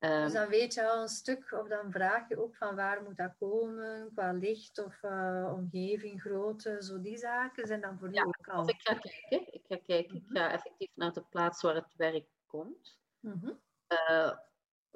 Ehm, 0.00 0.22
Dus 0.22 0.32
dan 0.32 0.48
weet 0.48 0.74
je 0.74 0.88
al 0.88 1.02
een 1.02 1.08
stuk, 1.08 1.52
of 1.52 1.68
dan 1.68 1.90
vraag 1.92 2.28
je 2.28 2.42
ook 2.42 2.56
van 2.56 2.74
waar 2.74 3.02
moet 3.02 3.16
dat 3.16 3.34
komen, 3.38 4.10
qua 4.14 4.32
licht 4.32 4.84
of 4.84 5.02
eh, 5.02 5.52
omgeving, 5.56 6.20
grootte, 6.20 6.82
zo 6.82 7.00
die 7.00 7.16
zaken 7.16 7.66
zijn 7.66 7.80
dan 7.80 7.98
voor 7.98 8.12
Ja, 8.12 8.22
ook 8.22 8.48
al. 8.48 8.54
Als 8.54 8.68
ik 8.68 8.80
ga 8.80 8.94
kijken, 8.94 9.54
ik 9.54 9.64
ga 9.68 9.76
kijken, 9.76 10.16
ik 10.16 10.24
ga 10.26 10.50
effectief 10.50 10.90
naar 10.94 11.12
de 11.12 11.22
plaats 11.22 11.62
waar 11.62 11.74
het 11.74 11.94
werk 11.96 12.26
komt. 12.46 12.98
Mhm. 13.20 13.52
Eh, 13.86 14.38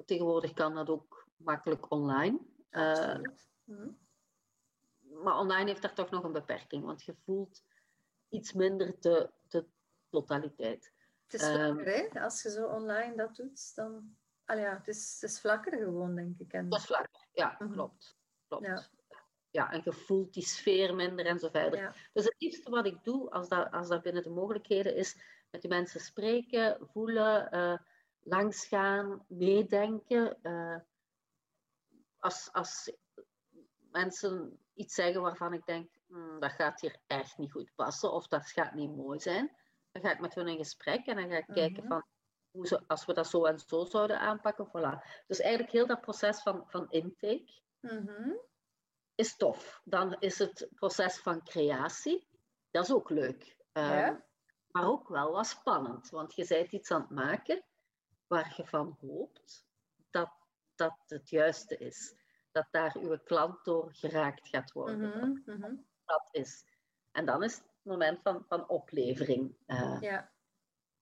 tegenwoordig 0.05 0.53
kan 0.53 0.75
dat 0.75 0.89
ook 0.89 1.27
makkelijk 1.35 1.91
online. 1.91 2.39
Eh. 2.69 3.17
Mhm. 3.63 3.89
maar 5.01 5.37
online 5.37 5.69
heeft 5.69 5.81
daar 5.81 5.93
toch 5.93 6.09
nog 6.09 6.23
een 6.23 6.31
beperking, 6.31 6.83
want 6.83 7.03
je 7.03 7.15
voelt 7.25 7.63
iets 8.29 8.53
minder 8.53 8.95
de, 8.99 9.31
de 9.47 9.65
totaliteit. 10.09 10.93
Het 11.25 11.33
is 11.33 11.41
Ehm, 11.41 11.53
vlakker, 11.73 11.85
hè? 11.85 12.21
Als 12.21 12.41
je 12.41 12.49
zo 12.51 12.67
online 12.67 13.15
dat 13.15 13.35
doet, 13.35 13.75
dan... 13.75 14.15
Ja, 14.45 14.77
het 14.77 14.87
is, 14.87 15.17
het 15.21 15.29
is 15.31 15.39
vlakker 15.39 15.77
gewoon, 15.77 16.15
denk 16.15 16.39
ik. 16.39 16.53
En, 16.53 16.69
Dat 16.69 16.79
is 16.79 16.85
vlak, 16.85 17.09
ja, 17.33 17.55
Mhm. 17.59 17.71
klopt. 17.71 18.17
klopt. 18.47 18.65
Ja. 18.65 18.83
Ja. 19.49 19.71
en 19.71 19.81
je 19.83 19.93
voelt 19.93 20.33
die 20.33 20.45
sfeer 20.45 20.95
minder 20.95 21.25
en 21.25 21.39
zo 21.39 21.49
verder. 21.49 21.79
ja. 21.79 21.93
Dus 22.13 22.23
het 22.23 22.35
liefste 22.37 22.69
wat 22.69 22.85
ik 22.85 23.03
doe, 23.03 23.29
als 23.31 23.49
dat, 23.49 23.71
als 23.71 23.87
dat 23.87 24.01
binnen 24.01 24.23
de 24.23 24.29
mogelijkheden 24.29 24.95
is, 24.95 25.17
met 25.51 25.61
die 25.61 25.69
mensen 25.69 25.99
spreken, 25.99 26.77
voelen, 26.87 27.51
eh, 27.51 27.77
langsgaan, 28.19 29.25
meedenken. 29.27 30.41
eh, 30.43 30.77
als, 32.19 32.49
als 32.51 32.91
mensen 33.91 34.59
iets 34.73 34.93
zeggen 34.95 35.21
waarvan 35.21 35.53
ik 35.53 35.65
denk, 35.65 35.91
"Hmm, 36.07 36.39
dat 36.39 36.51
gaat 36.51 36.79
hier 36.81 36.95
echt 37.07 37.37
niet 37.37 37.51
goed 37.51 37.71
passen 37.75 38.11
of 38.11 38.27
dat 38.27 38.45
gaat 38.45 38.73
niet 38.73 38.95
mooi 38.95 39.19
zijn, 39.19 39.55
dan 39.95 40.03
ga 40.03 40.11
ik 40.11 40.19
met 40.19 40.35
hun 40.35 40.47
in 40.47 40.57
gesprek 40.57 41.05
en 41.05 41.15
dan 41.15 41.29
ga 41.29 41.37
ik 41.37 41.45
kijken 41.53 41.83
Mhm. 41.83 41.87
van, 41.87 42.05
hoe 42.51 42.67
ze, 42.67 42.83
als 42.87 43.05
we 43.05 43.13
dat 43.13 43.27
zo 43.27 43.45
en 43.45 43.59
zo 43.59 43.85
zouden 43.85 44.19
aanpakken, 44.19 44.67
voilà. 44.67 45.23
Dus 45.27 45.39
eigenlijk 45.39 45.71
heel 45.73 45.87
dat 45.87 46.01
proces 46.01 46.41
van, 46.41 46.63
van 46.67 46.89
intake 46.89 47.61
Mhm. 47.79 48.31
is 49.15 49.35
tof. 49.35 49.81
Dan 49.83 50.15
is 50.19 50.39
het 50.39 50.67
proces 50.75 51.19
van 51.19 51.43
creatie, 51.43 52.27
dat 52.71 52.83
is 52.83 52.93
ook 52.93 53.09
leuk. 53.09 53.57
Ehm. 53.71 54.15
Maar 54.67 54.85
ook 54.85 55.07
wel 55.07 55.31
wat 55.31 55.47
spannend, 55.47 56.09
want 56.09 56.35
je 56.35 56.45
bent 56.47 56.71
iets 56.71 56.91
aan 56.91 57.01
het 57.01 57.09
maken 57.09 57.65
waar 58.27 58.53
je 58.57 58.65
van 58.67 58.97
hoopt 59.01 59.67
dat 60.09 60.33
dat 60.75 60.95
het 61.05 61.29
juiste 61.29 61.77
is. 61.77 62.15
Dat 62.51 62.67
daar 62.71 62.95
uw 62.97 63.17
klant 63.17 63.63
door 63.65 63.93
geraakt 63.93 64.47
gaat 64.47 64.71
worden. 64.71 64.99
Mhm. 64.99 65.57
Mhm. 65.59 65.75
Dat 66.05 66.27
is. 66.31 66.63
En 67.11 67.25
dan 67.25 67.43
is 67.43 67.55
het 67.55 67.74
moment 67.85 68.21
van, 68.21 68.45
van 68.47 68.69
oplevering. 68.69 69.55
eh, 69.65 69.97
Ja. 70.01 70.31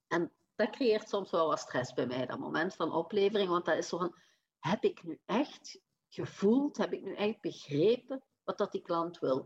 en 0.07 0.31
dat 0.55 0.69
creëert 0.69 1.09
soms 1.09 1.31
wel 1.31 1.47
wat 1.47 1.59
stress 1.59 1.93
bij 1.93 2.05
mij, 2.07 2.25
dat 2.25 2.39
moment 2.39 2.75
van 2.75 2.91
oplevering. 2.93 3.49
Want 3.49 3.65
dat 3.65 3.77
is 3.77 3.87
zo 3.87 3.97
van, 3.97 4.15
heb 4.59 4.83
ik 4.83 5.03
nu 5.03 5.19
echt 5.25 5.79
gevoeld, 6.09 6.77
heb 6.77 6.93
ik 6.93 7.01
nu 7.03 7.15
echt 7.15 7.41
begrepen 7.41 8.23
wat 8.43 8.57
dat 8.57 8.71
die 8.71 8.81
klant 8.81 9.19
wil? 9.19 9.45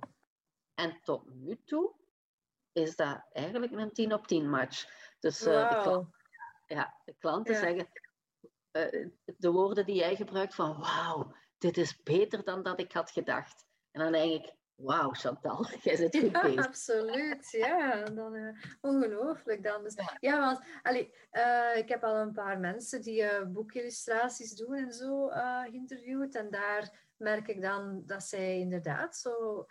En 0.74 1.00
tot 1.02 1.26
nu 1.34 1.62
toe 1.66 1.94
is 2.72 2.96
dat 2.96 3.26
eigenlijk 3.32 3.72
een 3.72 3.92
10 3.94 4.14
op 4.14 4.28
10 4.28 4.50
match. 4.50 4.90
Dus 5.20 5.46
eh, 5.46 5.70
de, 5.70 5.82
klant, 5.82 6.16
ja, 6.66 7.02
de 7.06 7.16
klanten 7.18 7.54
Ja. 7.54 7.60
zeggen 7.60 7.90
eh, 8.72 9.08
de 9.38 9.52
woorden 9.52 9.86
die 9.86 9.96
jij 9.96 10.16
gebruikt 10.16 10.56
van 10.56 10.80
wauw, 10.80 11.36
dit 11.58 11.78
is 11.78 12.04
beter 12.04 12.44
dan 12.44 12.64
dat 12.64 12.80
ik 12.80 12.92
had 12.92 13.12
gedacht. 13.12 13.66
En 13.92 14.02
dan 14.02 14.12
denk 14.12 14.44
ik, 14.46 14.54
wauw 14.78 15.10
Chantal, 15.14 15.66
jij 15.84 15.96
zit 15.96 16.18
goed 16.18 16.32
Ja, 16.32 16.42
bezig. 16.42 16.66
absoluut. 16.66 17.52
Ja, 17.52 18.04
dan, 18.04 18.36
eh, 18.36 18.56
ongelooflijk 18.82 19.64
dan. 19.64 19.84
Dus, 19.84 19.94
Ja. 19.94 20.18
ja. 20.20 20.40
want 20.40 20.60
allee, 20.84 21.14
eh, 21.30 21.78
ik 21.78 21.90
heb 21.90 22.04
al 22.04 22.16
een 22.16 22.34
paar 22.34 22.60
mensen 22.60 23.02
die 23.02 23.24
eh, 23.24 23.46
boekillustraties 23.48 24.56
doen 24.56 24.76
en 24.76 24.94
zo 24.94 25.28
geïnterviewd. 25.28 26.36
En 26.36 26.50
daar 26.52 27.06
merk 27.18 27.48
ik 27.48 27.62
dan 27.62 28.04
dat 28.06 28.24
zij 28.24 28.60
inderdaad 28.60 29.18
zo... 29.18 29.66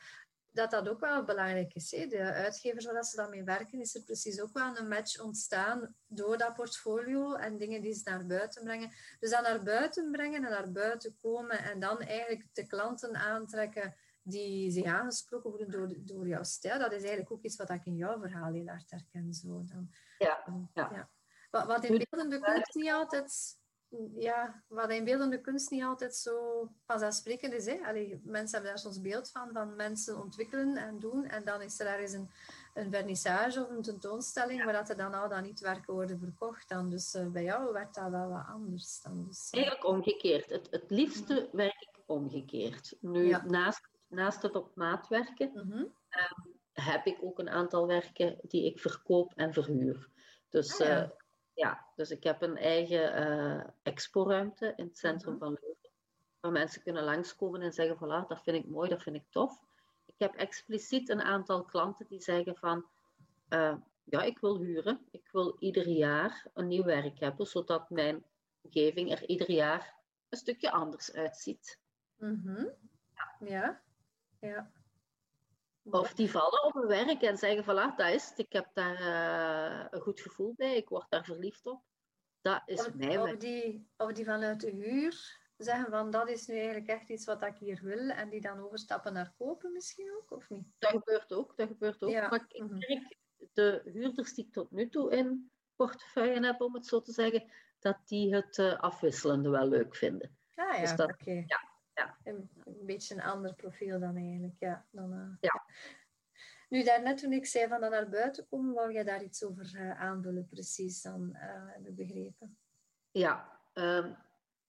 Dat 0.51 0.71
dat 0.71 0.89
ook 0.89 1.01
wel 1.01 1.25
belangrijk 1.25 1.75
is. 1.75 1.91
Hè? 1.91 2.07
De 2.07 2.19
uitgevers 2.33 2.85
waar 2.87 3.05
ze 3.05 3.17
dan 3.17 3.31
mee 3.31 3.45
werken, 3.45 3.81
is 3.81 3.95
er 3.95 4.03
precies 4.03 4.41
ook 4.41 4.53
wel 4.53 4.77
een 4.77 4.89
match 4.89 5.21
ontstaan 5.21 5.95
door 6.07 6.39
dat 6.39 6.55
portfolio 6.55 7.35
en 7.35 7.57
dingen 7.57 7.81
die 7.83 7.95
ze 7.95 8.11
naar 8.11 8.27
buiten 8.27 8.65
brengen. 8.65 8.91
Dus 9.19 9.31
dat 9.31 9.43
naar 9.43 9.63
buiten 9.63 10.11
brengen 10.11 10.45
en 10.45 10.51
naar 10.51 10.73
buiten 10.73 11.17
komen 11.23 11.59
en 11.59 11.81
dan 11.81 11.99
eigenlijk 12.01 12.47
de 12.53 12.67
klanten 12.67 13.17
aantrekken 13.17 13.95
die 14.27 14.71
zich 14.71 14.85
aangesproken 14.85 15.51
worden 15.51 15.71
door, 15.71 15.95
door 15.99 16.29
jouw 16.29 16.43
stijl. 16.43 16.79
Dat 16.79 16.93
is 16.93 17.01
eigenlijk 17.01 17.33
ook 17.33 17.43
iets 17.43 17.57
wat 17.57 17.71
ik 17.71 17.87
in 17.87 17.97
jouw 17.97 18.21
verhaal 18.21 18.53
heel 18.53 18.67
hard 18.67 18.91
herken. 18.91 19.35
Zo. 19.35 19.65
Dan, 19.65 19.91
Ja, 20.19 20.69
ja. 20.75 21.11
Wat, 21.51 21.67
wat 21.67 21.85
in 21.85 21.99
beeldende 21.99 22.41
kunst 22.41 22.75
niet 22.75 22.91
altijd 22.91 23.59
ja, 24.15 24.63
wat 24.69 24.91
in 24.91 25.05
beeldende 25.05 25.41
kunst 25.41 25.71
niet 25.71 25.83
altijd 25.83 26.17
zo 26.17 26.69
vanzelfsprekend 26.87 27.53
is. 27.53 27.67
Hè? 27.67 27.79
Allee, 27.85 28.21
mensen 28.25 28.55
hebben 28.55 28.71
daar 28.71 28.79
soms 28.79 29.01
beeld 29.01 29.31
van, 29.31 29.51
van 29.53 29.77
mensen 29.77 30.23
ontwikkelen 30.23 30.77
en 30.77 30.99
doen. 30.99 31.25
En 31.25 31.45
dan 31.45 31.63
is 31.63 31.81
er 31.81 31.87
ergens 31.87 32.13
een, 32.13 32.31
een 32.75 32.91
vernissage 32.91 33.65
of 33.65 33.71
een 33.71 33.83
tentoonstelling 33.83 34.65
waar 34.65 34.73
dat 34.73 34.89
er 34.89 34.97
dan 34.97 35.15
al 35.15 35.29
dan 35.29 35.43
niet 35.43 35.61
werken 35.61 35.95
worden 35.95 36.19
verkocht. 36.19 36.69
Dan. 36.69 36.91
Dus 36.91 37.15
uh, 37.15 37.27
bij 37.27 37.43
jou 37.43 37.73
werd 37.73 37.95
dat 37.95 38.11
wel 38.11 38.29
wat 38.29 38.47
anders. 38.47 39.01
Dan. 39.01 39.25
Dus, 39.27 39.49
uh... 39.53 39.61
Eigenlijk 39.61 39.87
omgekeerd. 39.87 40.51
Het, 40.51 40.69
het 40.71 40.91
liefste 40.91 41.49
werk 41.53 41.81
ik 41.81 42.03
omgekeerd. 42.07 42.97
Nu, 43.01 43.37
naast, 43.47 43.89
naast 44.09 44.43
het 44.43 44.55
op 44.55 44.75
maat 44.75 45.09
werken, 45.09 45.51
mm 45.55 45.71
-hmm. 45.71 45.79
um, 45.81 46.55
heb 46.73 47.07
ik 47.07 47.19
ook 47.21 47.39
een 47.39 47.51
aantal 47.51 47.87
werken 47.87 48.39
die 48.43 48.65
ik 48.65 48.81
verkoop 48.81 49.33
en 49.35 49.53
verhuur. 49.53 50.09
Dus... 50.49 50.81
Ah, 50.81 50.87
ja. 50.87 51.03
uh, 51.03 51.09
ja, 51.57 51.87
dus 51.95 52.11
ik 52.11 52.23
heb 52.23 52.43
een 52.43 52.57
eigen 52.57 53.29
uh, 53.29 53.65
exporuimte 53.83 54.73
in 54.77 54.85
het 54.85 54.99
centrum 54.99 55.35
mm 55.35 55.41
-hmm. 55.41 55.49
van 55.49 55.59
Leuven. 55.63 55.91
Waar 56.41 56.53
mensen 56.53 56.83
kunnen 56.83 57.05
langskomen 57.05 57.63
en 57.63 57.73
zeggen, 57.73 57.97
voilà, 57.97 58.27
dat 58.29 58.43
vind 58.43 58.65
ik 58.65 58.71
mooi, 58.71 58.89
dat 58.89 59.03
vind 59.03 59.17
ik 59.17 59.31
tof. 59.31 59.65
Ik 60.07 60.15
heb 60.19 60.35
expliciet 60.35 61.09
een 61.09 61.23
aantal 61.23 61.65
klanten 61.65 62.07
die 62.07 62.21
zeggen 62.21 62.57
van, 62.57 62.87
uh, 63.49 63.77
ja, 64.05 64.23
ik 64.23 64.39
wil 64.39 64.59
huren. 64.59 65.07
Ik 65.11 65.29
wil 65.33 65.57
ieder 65.59 65.89
jaar 65.89 66.47
een 66.55 66.69
nieuw 66.69 66.85
werk 66.85 67.21
hebben, 67.21 67.47
zodat 67.47 67.91
mijn 67.91 68.25
omgeving 68.61 69.13
er 69.13 69.29
ieder 69.29 69.51
jaar 69.51 69.95
een 70.29 70.39
stukje 70.39 70.71
anders 70.71 71.13
uitziet. 71.13 71.81
Mm 72.17 72.41
-hmm. 72.45 72.71
Ja, 73.15 73.47
ja. 73.49 73.81
Of 75.91 76.15
die 76.15 76.31
vallen 76.31 76.65
op 76.65 76.73
hun 76.75 76.87
werk 76.87 77.23
en 77.23 77.37
zeggen, 77.37 77.63
voilà, 77.65 77.97
dat 77.97 78.09
is 78.15 78.29
het. 78.29 78.39
Ik 78.39 78.53
heb 78.53 78.69
daar 78.73 79.01
uh, 79.01 79.87
een 79.91 80.01
goed 80.01 80.21
gevoel 80.21 80.55
bij. 80.57 80.77
Ik 80.77 80.89
word 80.89 81.07
daar 81.09 81.25
verliefd 81.25 81.67
op. 81.67 81.83
Dat 82.41 82.63
is 82.67 82.87
of, 82.87 82.95
mijn 82.95 83.21
of 83.21 83.37
die, 83.37 83.91
of 83.97 84.13
die 84.13 84.25
vanuit 84.25 84.61
de 84.61 84.71
huur 84.71 85.39
zeggen 85.57 85.91
van, 85.91 86.11
dat 86.11 86.29
is 86.29 86.47
nu 86.47 86.55
eigenlijk 86.57 86.87
echt 86.87 87.09
iets 87.09 87.25
wat 87.25 87.43
ik 87.43 87.57
hier 87.57 87.81
wil. 87.83 88.09
En 88.11 88.29
die 88.31 88.41
dan 88.41 88.59
overstappen 88.59 89.13
naar 89.13 89.35
kopen 89.39 89.73
misschien 89.73 90.13
ook, 90.17 90.31
of 90.31 90.51
niet? 90.51 90.67
Dat 90.79 90.91
gebeurt 90.91 91.33
ook, 91.33 91.57
dat 91.57 91.69
gebeurt 91.69 92.03
ook. 92.03 92.11
Ja. 92.11 92.29
Maar 92.29 92.45
ik 92.49 92.63
Mhm. 92.63 92.79
merk, 92.79 93.17
de 93.53 93.81
huurders 93.85 94.35
die 94.35 94.45
ik 94.47 94.53
tot 94.53 94.71
nu 94.71 94.89
toe 94.89 95.11
in 95.17 95.51
portefeuille 95.77 96.47
heb, 96.47 96.61
om 96.61 96.75
het 96.75 96.87
zo 96.87 97.01
te 97.01 97.13
zeggen, 97.13 97.51
dat 97.79 97.99
die 98.05 98.35
het 98.35 98.59
uh, 98.59 98.79
afwisselende 98.79 99.49
wel 99.49 99.69
leuk 99.69 99.97
vinden. 99.97 100.37
Ah 100.55 100.75
ja, 100.75 100.81
Dus 100.81 100.97
dat- 100.97 101.15
ja, 101.25 101.61
ja. 101.97 102.17
Een, 102.25 102.51
een 102.65 102.87
beetje 102.87 103.15
een 103.15 103.23
ander 103.23 103.55
profiel 103.55 104.01
dan 104.01 104.17
eigenlijk, 104.17 104.55
ja. 104.59 104.87
Dan, 104.91 105.13
eh. 105.13 105.37
Ja. 105.41 105.63
Nu, 106.69 106.83
daarnet 106.85 107.19
toen 107.19 107.33
ik 107.33 107.47
zei 107.47 107.69
van 107.69 107.81
dat 107.81 107.91
naar 107.91 108.09
buiten 108.09 108.47
komen, 108.49 108.75
wou 108.75 108.93
jij 108.93 109.05
daar 109.05 109.23
iets 109.23 109.45
over 109.45 109.75
eh, 109.75 110.01
aanvullen, 110.01 110.49
precies, 110.49 111.03
dan 111.03 111.35
eh, 111.35 111.63
heb 111.67 111.87
ik 111.87 111.95
begrepen. 111.97 112.59
Ja, 113.11 113.61
ehm, 113.73 114.13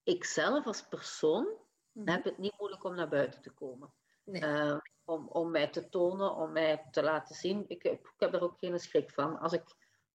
ik 0.03 0.23
zelf 0.23 0.65
als 0.65 0.87
persoon 0.87 1.47
Mhm. 1.91 2.09
heb 2.09 2.23
het 2.23 2.37
niet 2.37 2.53
moeilijk 2.57 2.83
om 2.83 2.95
naar 2.95 3.09
buiten 3.09 3.41
te 3.41 3.51
komen. 3.51 3.93
Nee. 4.23 4.41
Eh, 4.41 4.77
om, 5.03 5.27
om 5.27 5.51
mij 5.51 5.67
te 5.67 5.89
tonen, 5.89 6.35
om 6.35 6.51
mij 6.51 6.85
te 6.91 7.03
laten 7.03 7.35
zien. 7.35 7.65
Ik, 7.67 7.83
heb- 7.83 7.93
ik 8.07 8.13
heb 8.17 8.33
er 8.33 8.41
ook 8.41 8.59
geen 8.59 8.79
schrik 8.79 9.11
van. 9.11 9.39
Als 9.39 9.53
ik 9.53 9.63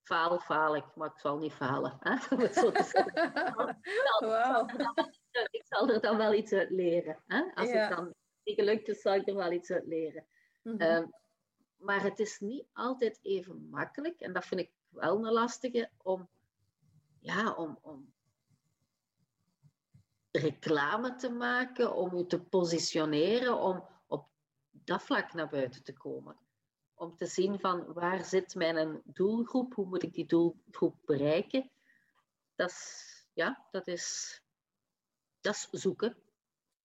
faal, 0.03 0.39
faal 0.39 0.75
ik, 0.75 0.95
maar 0.95 1.07
ik 1.09 1.17
zal 1.19 1.37
niet 1.37 1.53
falen. 1.53 1.97
Hè? 1.99 2.15
Zo 2.61 2.71
te 2.71 2.83
zeggen. 2.83 3.79
ik 5.51 5.63
zal 5.65 5.89
er 5.89 6.01
dan 6.01 6.17
wel 6.17 6.33
iets 6.33 6.53
uit 6.53 6.69
leren. 6.69 7.23
Hè? 7.27 7.43
Als 7.53 7.69
Ja. 7.69 7.77
het 7.87 7.97
dan 7.97 8.13
niet 8.43 8.55
gelukt 8.55 8.87
is, 8.87 9.01
zal 9.01 9.13
ik 9.13 9.27
er 9.27 9.35
wel 9.35 9.51
iets 9.51 9.71
uit 9.71 9.85
leren. 9.85 10.25
Mhm. 10.63 10.77
Ehm, 10.77 11.07
maar 11.77 12.03
het 12.03 12.19
is 12.19 12.39
niet 12.39 12.65
altijd 12.73 13.19
even 13.21 13.69
makkelijk, 13.69 14.19
en 14.19 14.33
dat 14.33 14.45
vind 14.45 14.61
ik 14.61 14.71
wel 14.89 15.25
een 15.25 15.31
lastige, 15.31 15.91
om, 15.97 16.29
ja, 17.19 17.53
om, 17.53 17.77
om 17.81 18.13
reclame 20.31 21.15
te 21.15 21.29
maken, 21.29 21.95
om 21.95 22.17
je 22.17 22.25
te 22.25 22.41
positioneren, 22.43 23.57
om 23.57 23.87
op 24.07 24.29
dat 24.71 25.01
vlak 25.03 25.33
naar 25.33 25.49
buiten 25.49 25.83
te 25.83 25.93
komen. 25.93 26.37
Om 26.93 27.15
te 27.15 27.25
zien 27.25 27.59
van 27.59 27.93
waar 27.93 28.25
zit 28.25 28.55
mijn 28.55 29.01
doelgroep, 29.05 29.73
hoe 29.73 29.85
moet 29.85 30.03
ik 30.03 30.13
die 30.13 30.25
doelgroep 30.25 30.95
bereiken. 31.05 31.71
Dat 32.55 32.69
is, 32.69 33.27
ja, 33.33 33.67
dat 33.71 33.87
is, 33.87 34.41
dat 35.43 35.53
is 35.71 35.81
zoeken. 35.81 36.15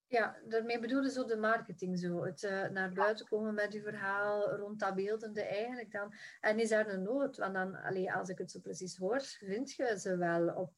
Ja, 0.07 0.37
daarmee 0.49 0.81
bedoelde 0.81 1.11
zo 1.11 1.25
de 1.25 1.37
marketing 1.37 1.99
zo. 1.99 2.25
Het 2.25 2.43
eh, 2.45 2.69
naar 2.69 2.93
buiten 2.93 3.27
komen 3.27 3.55
met 3.55 3.73
je 3.73 3.83
verhaal 3.83 4.51
rond 4.57 4.81
dat 4.81 4.95
beeldende 4.95 5.43
eigenlijk 5.43 5.93
dan. 5.93 6.15
En 6.41 6.59
is 6.59 6.69
daar 6.69 6.89
een 6.89 7.03
nood? 7.03 7.37
Want 7.37 7.55
dan, 7.55 7.75
allee, 7.75 8.13
als 8.13 8.29
ik 8.29 8.39
het 8.39 8.51
zo 8.51 8.61
precies 8.61 8.97
hoor, 8.97 9.21
vind 9.21 9.73
je 9.73 9.99
ze 9.99 10.17
wel 10.17 10.55
op, 10.55 10.73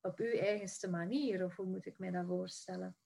op 0.00 0.18
uw 0.18 0.38
eigenste 0.38 0.90
manier? 0.90 1.44
Of 1.44 1.56
hoe 1.56 1.66
moet 1.66 1.86
ik 1.86 1.98
mij 1.98 2.10
dat 2.10 2.26
voorstellen? 2.26 2.96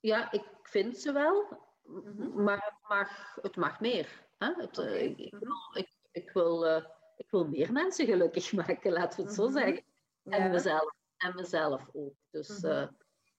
Ja, 0.00 0.32
ik 0.32 0.44
vind 0.62 0.98
ze 0.98 1.12
wel, 1.12 1.66
Mhm. 1.82 2.42
maar 2.42 2.64
het 2.64 2.88
mag, 2.88 3.34
het 3.42 3.56
mag 3.56 3.80
meer. 3.80 4.26
Hè? 4.38 4.52
Het, 4.56 4.78
eh, 4.78 5.02
ik, 5.04 5.18
ik 5.18 5.36
wil, 5.38 5.56
ik, 5.74 5.88
ik, 6.10 6.30
wil, 6.30 6.66
eh, 6.66 6.84
ik 7.16 7.30
wil 7.30 7.48
meer 7.48 7.72
mensen 7.72 8.06
gelukkig 8.06 8.52
maken, 8.66 8.92
laten 8.92 9.18
we 9.20 9.24
het 9.26 9.34
zo 9.34 9.44
Mhm. 9.44 9.52
zeggen. 9.52 9.84
En, 10.24 10.42
Ja. 10.42 10.48
mezelf, 10.48 10.94
en 11.16 11.34
mezelf 11.34 11.88
ook. 11.92 12.14
Dus 12.30 12.62
eh, 12.62 12.88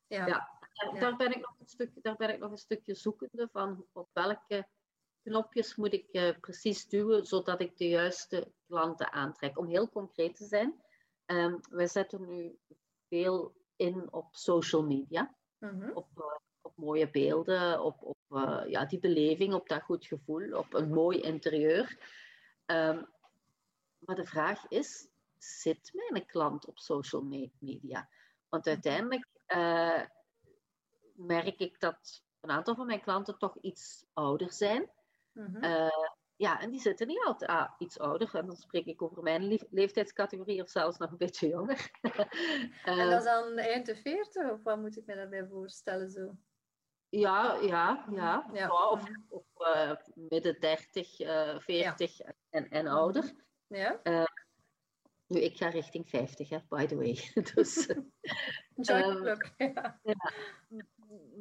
Ja. 0.10 0.26
ja. 0.28 0.58
daar, 0.74 0.94
Ja. 0.94 1.00
daar, 1.00 1.16
ben 1.16 1.32
ik 1.32 1.40
nog 1.42 1.56
een 1.60 1.68
stuk, 1.68 1.92
daar 2.02 2.16
ben 2.16 2.30
ik 2.30 2.40
nog 2.40 2.52
een 2.52 2.58
stukje 2.58 2.94
zoekende 2.96 3.50
van 3.52 3.86
op 3.92 4.10
welke 4.14 4.68
knopjes 5.24 5.76
moet 5.76 5.94
ik 5.94 6.08
eh, 6.12 6.40
precies 6.40 6.88
duwen, 6.88 7.26
zodat 7.26 7.62
ik 7.62 7.78
de 7.78 7.88
juiste 7.88 8.52
klanten 8.68 9.12
aantrek. 9.12 9.58
Om 9.58 9.68
heel 9.68 9.90
concreet 9.90 10.36
te 10.36 10.46
zijn, 10.46 10.84
ehm, 11.26 11.58
wij 11.70 11.88
zetten 11.88 12.26
nu 12.28 12.58
veel 13.08 13.56
in 13.76 14.14
op 14.14 14.28
social 14.36 14.84
media 14.84 15.36
Mhm. 15.60 15.92
op, 15.92 16.08
eh, 16.16 16.36
op 16.62 16.74
mooie 16.78 17.10
beelden, 17.10 17.84
op, 17.84 18.04
op 18.04 18.18
eh, 18.30 18.62
ja, 18.68 18.86
die 18.86 19.00
beleving, 19.00 19.54
op 19.54 19.68
dat 19.70 19.82
goed 19.82 20.06
gevoel, 20.06 20.58
op 20.58 20.74
een 20.74 20.90
mooi 20.90 21.20
interieur. 21.20 21.98
Ehm, 22.66 23.04
maar 24.00 24.16
de 24.16 24.26
vraag 24.26 24.68
is, 24.68 25.08
zit 25.38 25.92
mijn 26.10 26.26
klant 26.26 26.66
op 26.66 26.78
social 26.80 27.22
me- 27.22 27.52
media? 27.60 28.10
Want 28.50 28.68
uiteindelijk 28.68 29.28
eh, 29.50 30.02
merk 31.14 31.60
ik 31.60 31.80
dat 31.80 32.24
een 32.40 32.50
aantal 32.50 32.76
van 32.76 32.86
mijn 32.86 33.02
klanten 33.02 33.38
toch 33.38 33.58
iets 33.62 34.06
ouder 34.14 34.54
zijn. 34.54 34.92
Mhm. 35.32 35.64
Eh, 35.64 36.08
ja, 36.36 36.60
en 36.60 36.70
die 36.70 36.80
zitten 36.80 37.08
niet 37.08 37.24
altijd 37.26 37.50
ah, 37.50 37.72
iets 37.78 38.00
ouder. 38.00 38.36
En 38.36 38.46
dan 38.46 38.56
spreek 38.56 38.86
ik 38.86 39.02
over 39.02 39.24
mijn 39.24 39.60
leeftijdscategorie 39.70 40.62
of 40.62 40.70
zelfs 40.70 40.98
nog 40.98 41.12
een 41.12 41.18
beetje 41.18 41.48
jonger. 41.48 41.90
En 42.84 42.98
Eh, 42.98 43.10
dat 43.10 43.20
is 43.20 43.24
dan 43.24 43.58
eind 43.58 43.86
de 43.86 43.96
40 43.96 44.52
of 44.52 44.64
wat 44.64 44.78
moet 44.78 44.98
ik 44.98 45.06
me 45.06 45.16
daarbij 45.16 45.48
voorstellen 45.48 46.10
zo? 46.10 46.36
Ja, 47.10 47.54
ja, 47.54 47.60
ja. 47.62 48.06
Ja. 48.12 48.50
Ja, 48.54 48.90
of 48.90 49.04
of 49.30 49.46
eh, 49.54 49.92
midden 50.16 50.60
30, 50.60 51.20
eh 51.20 51.60
40 51.60 52.20
en, 52.50 52.70
en 52.70 52.88
ouder. 52.88 53.34
Ja? 53.68 54.02
Nu, 55.30 55.40
ik 55.40 55.58
ga 55.58 55.70
richting 55.70 56.10
50, 56.10 56.50
hè, 56.50 56.58
by 56.70 56.86
the 56.86 56.96
way. 56.96 57.20
dus, 57.54 57.86
club. 58.76 59.52
Ja. 59.58 60.00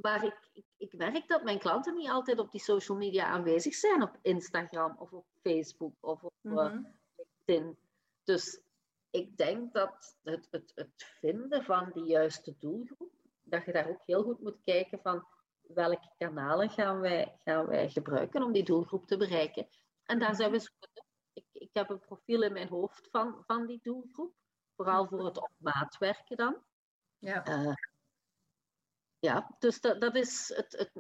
maar 0.01 0.24
ik, 0.24 0.48
ik, 0.53 0.64
ik 0.77 0.92
merk 0.96 1.29
dat 1.29 1.44
mijn 1.44 1.59
klanten 1.59 1.94
niet 1.94 2.09
altijd 2.09 2.38
op 2.38 2.51
die 2.51 2.61
social 2.61 2.98
media 2.98 3.24
aanwezig 3.27 3.74
zijn. 3.74 4.03
Op 4.03 4.18
Instagram 4.22 4.96
of 4.98 5.12
op 5.12 5.27
Facebook 5.42 5.94
of 6.01 6.22
op 6.22 6.33
eh, 6.42 6.53
Mhm. 6.53 6.83
LinkedIn. 7.16 7.79
Dus 8.24 8.61
ik 9.11 9.37
denk 9.37 9.72
dat 9.72 10.16
het, 10.22 10.48
het, 10.51 10.72
het 10.74 11.05
vinden 11.20 11.64
van 11.64 11.90
die 11.92 12.05
juiste 12.05 12.55
doelgroep, 12.59 13.12
dat 13.42 13.64
je 13.64 13.72
daar 13.72 13.88
ook 13.88 14.03
heel 14.07 14.22
goed 14.22 14.40
moet 14.40 14.61
kijken 14.64 15.01
van 15.03 15.27
welke 15.61 16.12
kanalen 16.18 16.70
gaan 16.70 17.01
wij, 17.01 17.38
gaan 17.44 17.66
wij 17.66 17.88
gebruiken 17.88 18.42
om 18.42 18.53
die 18.53 18.64
doelgroep 18.64 19.07
te 19.07 19.16
bereiken. 19.16 19.68
En 20.05 20.18
daar 20.18 20.35
zijn 20.35 20.51
we 20.51 20.59
zoekende. 20.59 20.97
Ik, 21.68 21.74
heb 21.74 21.90
een 21.90 21.98
profiel 22.00 22.42
in 22.42 22.52
mijn 22.52 22.68
hoofd 22.68 23.09
van, 23.11 23.42
van 23.46 23.66
die 23.66 23.81
doelgroep, 23.83 24.35
vooral 24.76 25.07
voor 25.07 25.24
het 25.24 25.37
op 25.37 25.50
maat 25.57 25.98
werken 25.98 26.37
dan. 26.37 26.62
Ja. 27.18 27.44
Eh, 27.44 27.74
ja, 29.18 29.57
dus 29.59 29.81
dat, 29.81 30.00
dat 30.00 30.14
is 30.14 30.48
het, 30.48 30.72
het. 30.72 30.92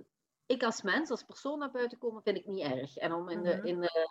Ik 0.46 0.62
als 0.62 0.82
mens, 0.82 1.10
als 1.10 1.22
persoon 1.22 1.58
naar 1.58 1.70
buiten 1.70 1.98
komen, 1.98 2.22
vind 2.22 2.36
ik 2.36 2.46
niet 2.46 2.62
erg. 2.64 2.96
En 2.96 3.12
om 3.12 3.28
in, 3.28 3.42
de, 3.42 3.56
Mhm. 3.56 3.66
in, 3.66 3.80
de, 3.80 4.08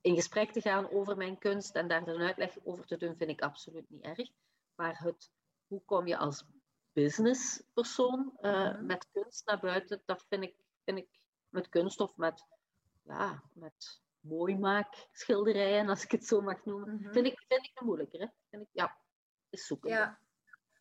in 0.00 0.14
gesprek 0.14 0.52
te 0.52 0.60
gaan 0.60 0.90
over 0.90 1.16
mijn 1.16 1.38
kunst 1.38 1.74
en 1.74 1.88
daar 1.88 2.08
een 2.08 2.22
uitleg 2.22 2.56
over 2.64 2.86
te 2.86 2.96
doen, 2.96 3.16
vind 3.16 3.30
ik 3.30 3.42
absoluut 3.42 3.90
niet 3.90 4.02
erg. 4.04 4.30
Maar 4.74 4.98
het, 4.98 5.30
hoe 5.66 5.82
kom 5.84 6.06
je 6.06 6.16
als 6.16 6.44
businesspersoon 6.92 8.36
eh, 8.40 8.52
Mhm. 8.52 8.86
met 8.86 9.08
kunst 9.12 9.46
naar 9.46 9.60
buiten, 9.60 10.02
dat 10.04 10.24
vind 10.28 10.42
ik, 10.42 10.64
vind 10.84 10.98
ik 10.98 11.20
met 11.48 11.68
kunst 11.68 12.00
of 12.00 12.16
met, 12.16 12.46
ja, 13.02 13.42
met 13.52 14.00
mooimaakschilderijen, 14.28 15.88
als 15.88 16.04
ik 16.04 16.10
het 16.10 16.26
zo 16.26 16.40
mag 16.40 16.64
noemen, 16.64 16.94
Mhm. 16.94 17.12
vind, 17.12 17.26
ik, 17.26 17.44
vind 17.48 17.64
ik 17.64 17.80
moeilijker. 17.80 18.20
Hè? 18.20 18.26
Vind 18.50 18.62
ik, 18.62 18.68
ja, 18.72 18.96
is 19.48 19.66
zoeken. 19.66 19.90
Ja. 19.90 20.20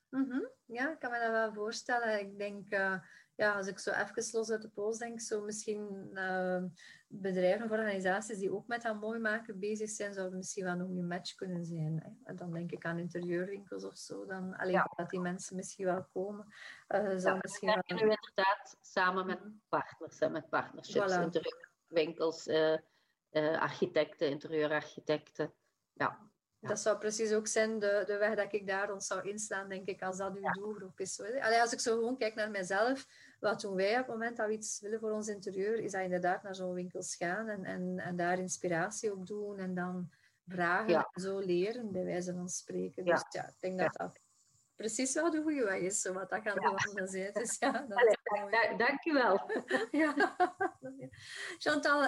Mhm. 0.09 0.45
Ja, 0.65 0.91
ik 0.91 0.99
kan 0.99 1.11
me 1.11 1.19
dat 1.19 1.31
wel 1.31 1.53
voorstellen. 1.53 2.19
Ik 2.19 2.37
denk, 2.37 2.73
uh, 2.73 2.99
ja, 3.35 3.55
als 3.55 3.67
ik 3.67 3.79
zo 3.79 3.91
even 3.91 4.27
los 4.31 4.51
uit 4.51 4.61
de 4.61 4.69
pols 4.69 4.97
denk, 4.97 5.21
zo 5.21 5.41
misschien 5.41 6.09
uh, 6.13 6.63
bedrijven 7.07 7.65
of 7.65 7.71
organisaties 7.71 8.37
die 8.37 8.53
ook 8.53 8.67
met 8.67 8.81
dat 8.81 8.99
mooi 8.99 9.19
maken 9.19 9.59
bezig 9.59 9.89
zijn, 9.89 10.13
zouden 10.13 10.37
misschien 10.37 10.63
wel 10.63 10.75
nog 10.75 10.89
een 10.89 11.07
match 11.07 11.35
kunnen 11.35 11.65
zijn. 11.65 12.01
Hè. 12.03 12.09
En 12.23 12.35
dan 12.35 12.53
denk 12.53 12.71
ik 12.71 12.85
aan 12.85 12.99
interieurwinkels 12.99 13.83
of 13.83 13.97
zo. 13.97 14.25
Dan, 14.25 14.55
alleen 14.55 14.71
ja. 14.71 14.91
dat 14.95 15.09
die 15.09 15.19
mensen 15.19 15.55
misschien 15.55 15.85
wel 15.85 16.07
komen. 16.13 16.45
Uh, 16.87 17.19
ja, 17.19 17.37
misschien 17.41 17.67
wel... 17.67 17.83
nu 17.85 17.99
inderdaad 17.99 18.77
samen 18.81 19.25
met 19.25 19.39
mhm. 19.39 19.51
partners, 19.69 20.19
hè, 20.19 20.29
met 20.29 20.49
partnerships, 20.49 21.15
voilà. 21.15 21.21
interieurwinkels, 21.21 22.47
architecten, 23.31 24.29
interieurarchitecten. 24.29 25.53
Ja, 25.93 26.29
dat 26.59 26.79
zou 26.79 26.97
precies 26.97 27.33
ook 27.33 27.47
zijn 27.47 27.79
de, 27.79 28.03
de 28.05 28.17
weg 28.17 28.35
dat 28.35 28.53
ik 28.53 28.67
daar 28.67 28.93
ons 28.93 29.07
zou 29.07 29.29
inslaan, 29.29 29.69
denk 29.69 29.87
ik, 29.87 30.01
als 30.01 30.17
dat 30.17 30.35
uw 30.35 30.41
ja. 30.41 30.51
doelgroep 30.51 30.99
is. 30.99 31.21
Allee, 31.21 31.61
als 31.61 31.73
ik 31.73 31.79
zo 31.79 31.95
gewoon 31.95 32.17
kijk 32.17 32.35
naar 32.35 32.51
mezelf, 32.51 33.05
wat 33.39 33.61
doen 33.61 33.75
wij 33.75 33.91
op 33.91 33.97
het 33.97 34.07
moment 34.07 34.37
dat 34.37 34.47
we 34.47 34.53
iets 34.53 34.79
willen 34.79 34.99
voor 34.99 35.11
ons 35.11 35.27
interieur, 35.27 35.79
is 35.79 35.91
dat 35.91 36.01
inderdaad 36.01 36.43
naar 36.43 36.55
zo'n 36.55 36.73
winkels 36.73 37.15
gaan 37.15 37.47
en, 37.47 37.65
en, 37.65 37.99
en 37.99 38.15
daar 38.15 38.39
inspiratie 38.39 39.11
op 39.11 39.27
doen 39.27 39.57
en 39.57 39.73
dan 39.73 40.09
vragen 40.47 41.07
en 41.11 41.21
zo 41.21 41.39
leren, 41.39 41.91
bij 41.91 42.03
wijze 42.03 42.33
van 42.33 42.49
spreken. 42.49 43.05
Dus 43.05 43.25
ja, 43.29 43.47
ik 43.47 43.59
denk 43.59 43.79
dat 43.79 43.93
dat 43.93 44.19
precies 44.77 45.13
wel 45.13 45.31
de 45.31 45.41
goede 45.41 45.63
weg 45.63 45.79
is, 45.79 46.01
zo 46.01 46.13
wat 46.13 46.29
dat 46.29 46.41
gaat 46.43 46.61
ja. 46.61 47.07
zijn. 47.07 47.33
Dus 47.33 47.57
ja, 47.59 47.71
dat 47.89 47.97
Allee, 47.97 48.49
dank, 48.49 48.79
dank 48.79 49.03
je 49.03 49.13
wel. 49.13 49.51
ja. 50.01 50.35
Chantal, 51.63 52.07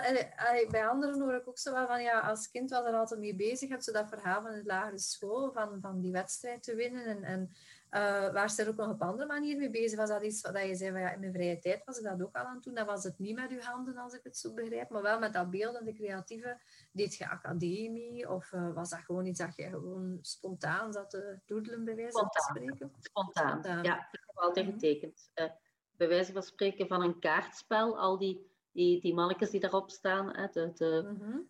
bij 0.70 0.88
anderen 0.88 1.22
hoor 1.22 1.34
ik 1.34 1.48
ook 1.48 1.58
zo 1.58 1.74
wel 1.74 1.88
van, 1.88 2.02
ja, 2.02 2.20
als 2.20 2.50
kind 2.50 2.70
was 2.70 2.86
er 2.86 2.94
altijd 2.94 3.20
mee 3.20 3.36
bezig, 3.36 3.70
had 3.70 3.84
ze 3.84 3.92
dat 3.92 4.10
verhaal 4.10 4.42
van 4.42 4.52
de 4.52 4.64
lagere 4.64 5.00
school, 5.00 5.52
van, 5.52 5.78
van 5.82 6.02
die 6.02 6.12
wedstrijd 6.12 6.64
te 6.64 6.76
winnen 6.76 7.06
en, 7.06 7.24
en 7.24 7.52
uh, 7.92 8.34
waar 8.34 8.50
ze 8.50 8.64
er 8.64 8.70
ook 8.70 8.76
nog 8.76 8.90
op 8.90 9.02
andere 9.02 9.26
manier 9.26 9.58
mee 9.58 9.70
bezig 9.70 9.98
was. 10.00 10.10
Dat 10.10 10.24
iets 10.24 10.42
wat 10.42 10.62
je 10.62 10.76
zei 10.76 10.92
van 10.92 11.00
ja, 11.00 11.12
in 11.12 11.20
mijn 11.20 11.34
vrije 11.34 11.60
tijd 11.60 11.86
was 11.86 11.98
ik 11.98 12.04
dat 12.04 12.22
ook 12.22 12.36
al 12.36 12.44
aan 12.44 12.56
het 12.56 12.64
doen. 12.64 12.74
Dat 12.74 12.86
was 12.86 13.04
het 13.04 13.20
niet 13.20 13.36
met 13.36 13.52
uw 13.52 13.60
handen, 13.60 13.98
als 13.98 14.14
ik 14.14 14.24
het 14.24 14.38
zo 14.38 14.54
begrijp, 14.54 14.90
maar 14.90 15.02
wel 15.02 15.20
met 15.20 15.34
dat 15.34 15.50
beeldende 15.50 15.94
creatieve. 15.94 16.60
Deed 16.92 17.16
je 17.16 17.30
academie 17.30 18.30
of 18.30 18.52
uh, 18.52 18.74
was 18.74 18.90
dat 18.90 19.00
gewoon 19.00 19.26
iets 19.26 19.40
dat 19.40 19.56
je 19.56 19.70
gewoon 19.70 20.18
spontaan 20.22 20.94
zat 20.94 21.10
te 21.10 21.40
doedelen, 21.46 21.84
bij 21.86 21.96
wijze 21.96 22.12
van 22.12 22.30
spreken? 22.32 22.92
Spontaan, 23.00 23.50
spontaan. 23.50 23.84
ja. 23.84 23.98
Ik 23.98 24.20
heb 24.26 24.38
altijd 24.38 24.66
mhm. 24.66 24.74
getekend. 24.74 25.32
Uh, 25.36 25.46
bij 25.92 26.08
wijze 26.08 26.32
van 26.32 26.44
spreken 26.44 26.88
van 26.88 27.04
een 27.04 27.20
kaartspel, 27.20 28.00
al 28.00 28.18
die, 28.18 28.52
die, 28.72 29.02
die 29.02 29.14
mannetjes 29.14 29.50
die 29.50 29.60
daarop 29.60 29.90
staan, 29.90 30.36
hè, 30.36 30.48
de, 30.52 30.72
de, 30.74 31.06
mm 31.06 31.20
-hmm. 31.20 31.50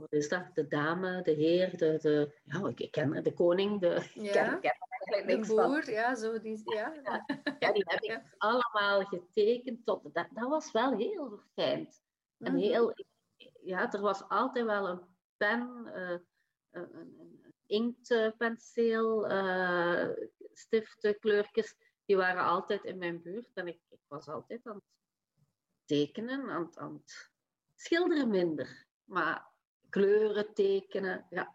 wat 0.00 0.12
is 0.12 0.28
dat? 0.28 0.44
De 0.54 0.66
dame, 0.66 1.22
de 1.22 1.32
heer, 1.32 1.76
de, 1.76 1.98
de, 2.00 2.34
ja, 2.44 2.72
ik 2.74 2.90
ken 2.90 3.22
de 3.22 3.32
koning, 3.32 3.80
de, 3.80 4.10
ja. 4.14 4.54
ik 4.54 4.60
ken, 4.60 4.76
eigenlijk 5.04 5.46
de 5.46 5.54
boer, 5.54 5.90
ja, 5.90 6.14
zo 6.14 6.40
die, 6.40 6.60
ja. 6.64 6.92
ja. 7.02 7.24
die 7.72 7.84
heb 7.86 8.00
ik 8.00 8.22
allemaal 8.38 9.04
getekend. 9.04 9.84
Tot, 9.86 10.14
dat, 10.14 10.26
dat 10.30 10.48
was 10.48 10.72
wel 10.72 10.96
heel 10.96 11.28
verfijnd. 11.28 12.02
En 12.38 12.52
mhm. 12.52 12.62
heel, 12.62 12.94
ja, 13.60 13.92
er 13.92 14.00
was 14.00 14.28
altijd 14.28 14.64
wel 14.64 14.88
een 14.88 15.00
pen, 15.36 15.82
uh, 15.86 16.18
een, 16.70 16.94
een 17.18 17.54
inktpenseel, 17.66 19.30
uh, 19.30 20.08
stiften, 20.52 21.18
kleurtjes. 21.18 21.74
Die 22.04 22.16
waren 22.16 22.44
altijd 22.44 22.84
in 22.84 22.98
mijn 22.98 23.22
buurt. 23.22 23.50
En 23.54 23.66
ik, 23.66 23.80
ik 23.88 24.00
was 24.08 24.28
altijd 24.28 24.66
aan 24.66 24.74
het 24.74 24.84
tekenen, 25.84 26.48
aan, 26.48 26.78
aan 26.78 26.92
het 26.92 27.30
schilderen 27.74 28.30
minder. 28.30 28.86
Maar 29.04 29.52
kleuren 29.88 30.54
tekenen, 30.54 31.26
ja, 31.30 31.54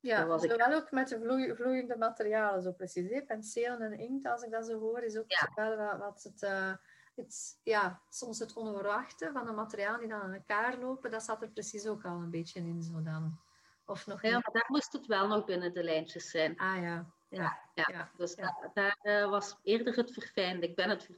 ja, 0.00 0.26
was 0.26 0.42
ik... 0.42 0.52
wel 0.52 0.72
ook 0.72 0.90
met 0.90 1.08
de 1.08 1.20
vloei, 1.20 1.54
vloeiende 1.54 1.96
materialen, 1.96 2.62
zo 2.62 2.72
precies. 2.72 3.10
Hè? 3.10 3.22
Penselen 3.22 3.80
en 3.80 3.98
inkt, 3.98 4.26
als 4.26 4.42
ik 4.42 4.50
dat 4.50 4.66
zo 4.66 4.78
hoor, 4.78 5.02
is 5.02 5.16
ook 5.16 5.50
wel 5.54 5.76
wat, 5.76 5.98
wat 5.98 6.22
het, 6.22 6.42
uh, 6.42 6.72
het, 7.14 7.60
ja, 7.62 8.00
soms 8.08 8.38
het 8.38 8.56
onverwachte 8.56 9.30
van 9.32 9.46
de 9.46 9.52
materialen 9.52 10.00
die 10.00 10.08
dan 10.08 10.20
aan 10.20 10.32
elkaar 10.32 10.78
lopen, 10.78 11.10
dat 11.10 11.22
zat 11.22 11.42
er 11.42 11.48
precies 11.48 11.86
ook 11.86 12.04
al 12.04 12.16
een 12.16 12.30
beetje 12.30 12.60
in 12.60 12.82
zo 12.82 13.02
dan. 13.02 13.38
Of 13.86 14.06
nog 14.06 14.22
ja, 14.22 14.30
maar 14.30 14.50
daar 14.52 14.66
moest 14.68 14.92
het 14.92 15.06
wel 15.06 15.26
nog 15.26 15.44
binnen 15.44 15.72
de 15.72 15.82
lijntjes 15.82 16.30
zijn. 16.30 16.58
Ah 16.58 16.82
ja. 16.82 17.06
Ja, 17.28 17.58
ja. 17.74 17.88
ja. 17.92 18.10
dus 18.16 18.34
daar, 18.34 18.70
daar 18.74 18.98
uh, 19.02 19.30
was 19.30 19.56
eerder 19.62 19.96
het 19.96 20.12
verfijnde. 20.12 20.66
Ik 20.66 20.76
ben 20.76 20.88
het 20.88 21.10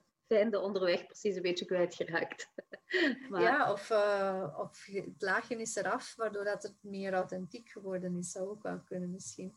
de 0.50 0.60
onderweg 0.60 1.06
precies 1.06 1.36
een 1.36 1.42
beetje 1.42 1.64
kwijtgeraakt. 1.64 2.50
maar... 3.30 3.42
Ja, 3.42 3.72
of, 3.72 3.90
uh, 3.90 4.56
of 4.58 4.86
het 4.92 5.22
laagje 5.22 5.56
is 5.56 5.76
eraf, 5.76 6.14
waardoor 6.16 6.44
dat 6.44 6.62
het 6.62 6.74
meer 6.80 7.12
authentiek 7.12 7.68
geworden 7.68 8.16
is. 8.16 8.30
Zou 8.30 8.48
ook 8.48 8.62
wel 8.62 8.80
kunnen 8.84 9.10
misschien. 9.10 9.54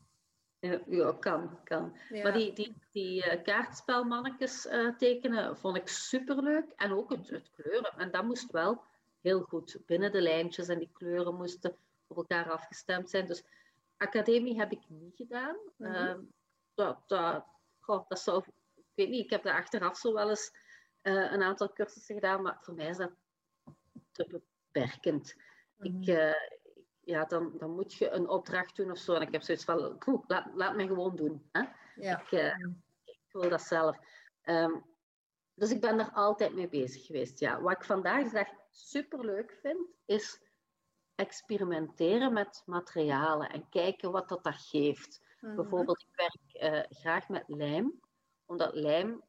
Ja, 0.87 1.15
kan, 1.19 1.59
kan. 1.63 1.97
Maar 2.09 2.33
die, 2.33 2.53
die, 2.53 2.75
die 2.91 3.25
uh, 3.25 3.43
kaartspelmannetjes 3.43 4.65
uh, 4.65 4.95
tekenen 4.95 5.57
vond 5.57 5.77
ik 5.77 5.87
superleuk. 5.87 6.71
En 6.75 6.91
ook 6.91 7.09
het, 7.09 7.29
het, 7.29 7.51
kleuren. 7.55 7.93
En 7.97 8.11
dat 8.11 8.23
moest 8.23 8.51
wel 8.51 8.81
heel 9.21 9.41
goed 9.41 9.77
binnen 9.85 10.11
de 10.11 10.21
lijntjes. 10.21 10.67
En 10.67 10.79
die 10.79 10.89
kleuren 10.93 11.35
moesten 11.35 11.75
op 12.07 12.17
elkaar 12.17 12.51
afgestemd 12.51 13.09
zijn. 13.09 13.27
Dus 13.27 13.43
academie 13.97 14.59
heb 14.59 14.71
ik 14.71 14.81
niet 14.87 15.15
gedaan. 15.15 15.55
Mm 15.77 15.93
-hmm. 15.93 16.31
dat, 16.73 16.97
dat, 17.07 17.45
goh, 17.79 18.05
dat 18.07 18.19
zou... 18.19 18.43
Ik 18.75 19.03
weet 19.05 19.09
niet, 19.09 19.23
ik 19.23 19.29
heb 19.29 19.43
daar 19.43 19.55
achteraf 19.55 19.97
zo 19.97 20.13
wel 20.13 20.29
eens 20.29 20.51
uh, 21.07 21.31
een 21.31 21.43
aantal 21.43 21.73
cursussen 21.73 22.15
gedaan, 22.15 22.41
maar 22.41 22.57
voor 22.61 22.73
mij 22.73 22.87
is 22.87 22.97
dat 22.97 23.11
te 24.11 24.27
beperkend. 24.27 25.35
Ik, 25.79 26.07
uh, 26.07 26.33
ja, 26.99 27.25
dan, 27.25 27.53
dan 27.57 27.71
moet 27.71 27.93
je 27.93 28.09
een 28.09 28.29
opdracht 28.29 28.75
doen 28.75 28.91
of 28.91 28.97
zo. 28.97 29.13
En 29.13 29.21
ik 29.21 29.31
heb 29.31 29.41
zoiets 29.41 29.63
van, 29.63 29.97
laat, 30.27 30.49
laat 30.53 30.75
me 30.75 30.87
gewoon 30.87 31.15
doen. 31.15 31.49
Hè? 31.51 31.63
Ja. 31.95 32.21
Ik, 32.21 32.31
uh, 32.31 32.55
ik, 33.03 33.19
wil 33.31 33.49
dat 33.49 33.61
zelf. 33.61 33.97
Um, 34.43 34.85
dus 35.53 35.71
ik 35.71 35.81
ben 35.81 35.99
er 35.99 36.11
altijd 36.11 36.53
mee 36.53 36.69
bezig 36.69 37.05
geweest. 37.05 37.39
Ja. 37.39 37.61
Wat 37.61 37.71
ik 37.71 37.83
vandaag 37.83 38.23
de 38.23 38.33
dag 38.33 38.47
superleuk 38.69 39.57
vind, 39.61 39.87
is 40.05 40.41
experimenteren 41.15 42.33
met 42.33 42.63
materialen 42.65 43.49
en 43.49 43.69
kijken 43.69 44.11
wat 44.11 44.29
dat, 44.29 44.43
dat 44.43 44.55
geeft. 44.55 45.21
Mm 45.39 45.47
-hmm. 45.47 45.55
Bijvoorbeeld, 45.55 46.01
ik 46.01 46.15
werk 46.15 46.87
graag 46.89 47.29
met 47.29 47.43
lijm, 47.47 47.99
omdat 48.45 48.73
lijm 48.73 49.23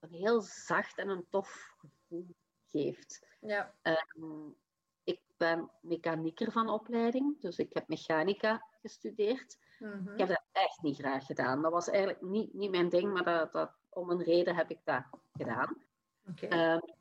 een 0.00 0.12
heel 0.12 0.40
zacht 0.40 0.98
en 0.98 1.08
een 1.08 1.26
tof 1.28 1.74
gevoel 1.78 2.36
geeft. 2.66 3.26
Ja. 3.40 3.74
Um, 3.82 4.56
ik 5.04 5.20
ben 5.36 5.70
mechanieker 5.80 6.52
van 6.52 6.68
opleiding, 6.68 7.40
dus 7.40 7.58
ik 7.58 7.72
heb 7.72 7.88
mechanica 7.88 8.66
gestudeerd. 8.80 9.58
Mm-hmm. 9.78 10.12
Ik 10.12 10.18
heb 10.18 10.28
dat 10.28 10.42
echt 10.52 10.82
niet 10.82 10.96
graag 10.98 11.26
gedaan. 11.26 11.62
Dat 11.62 11.72
was 11.72 11.88
eigenlijk 11.88 12.22
niet, 12.22 12.54
niet 12.54 12.70
mijn 12.70 12.88
ding, 12.88 13.12
maar 13.12 13.24
dat, 13.24 13.52
dat, 13.52 13.72
om 13.88 14.10
een 14.10 14.22
reden 14.22 14.56
heb 14.56 14.70
ik 14.70 14.80
dat 14.84 15.04
gedaan. 15.32 15.82
Okay. 16.30 16.74
Um, 16.74 16.94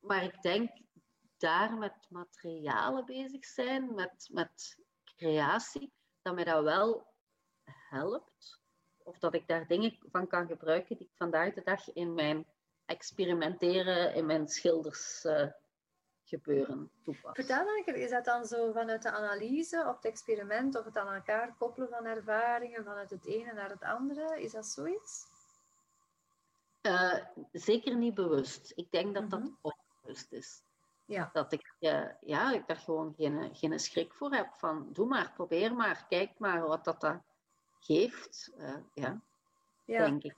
maar 0.00 0.24
ik 0.24 0.42
denk 0.42 0.70
daar 1.36 1.78
met 1.78 2.06
materialen 2.08 3.04
bezig 3.04 3.44
zijn, 3.44 3.94
met, 3.94 4.28
met 4.32 4.78
creatie, 5.16 5.92
dat 6.22 6.34
mij 6.34 6.44
dat 6.44 6.64
wel 6.64 7.06
helpt 7.64 8.60
of 9.06 9.18
dat 9.18 9.34
ik 9.34 9.46
daar 9.46 9.66
dingen 9.66 9.98
van 10.10 10.26
kan 10.26 10.46
gebruiken 10.46 10.96
die 10.96 11.06
ik 11.06 11.16
vandaag 11.16 11.54
de 11.54 11.62
dag 11.64 11.92
in 11.92 12.14
mijn 12.14 12.46
experimenteren, 12.86 14.14
in 14.14 14.26
mijn 14.26 14.48
schilders 14.48 15.24
uh, 15.24 15.46
gebeuren 16.24 16.90
toepas. 17.02 17.34
Vertel 17.34 17.64
dan, 17.64 17.94
is 17.94 18.10
dat 18.10 18.24
dan 18.24 18.44
zo 18.44 18.72
vanuit 18.72 19.02
de 19.02 19.10
analyse 19.10 19.84
of 19.88 19.96
het 19.96 20.04
experiment 20.04 20.78
of 20.78 20.84
het 20.84 20.96
aan 20.96 21.14
elkaar 21.14 21.54
koppelen 21.58 21.88
van 21.88 22.04
ervaringen 22.04 22.84
vanuit 22.84 23.10
het 23.10 23.26
ene 23.26 23.52
naar 23.52 23.70
het 23.70 23.82
andere? 23.82 24.42
Is 24.42 24.52
dat 24.52 24.66
zoiets? 24.66 25.26
Uh, 26.82 27.14
zeker 27.52 27.96
niet 27.96 28.14
bewust. 28.14 28.72
Ik 28.74 28.90
denk 28.90 29.14
dat 29.14 29.30
dat 29.30 29.40
mhm. 29.40 29.52
onbewust 29.60 30.32
is. 30.32 30.62
Ja. 31.04 31.30
Dat 31.32 31.52
ik, 31.52 31.74
uh, 31.80 32.06
ja, 32.20 32.52
ik 32.52 32.66
daar 32.66 32.76
gewoon 32.76 33.14
geen, 33.16 33.56
geen 33.56 33.78
schrik 33.78 34.14
voor 34.14 34.32
heb 34.32 34.54
van 34.54 34.88
doe 34.92 35.06
maar, 35.06 35.32
probeer 35.32 35.74
maar, 35.74 36.06
kijk 36.08 36.38
maar 36.38 36.66
wat 36.66 36.84
dat, 36.84 37.00
dat 37.00 37.20
geeft. 37.86 38.52
Uh, 38.58 38.76
ja, 38.94 39.20
ja, 39.84 40.04
denk 40.04 40.22
ik. 40.22 40.34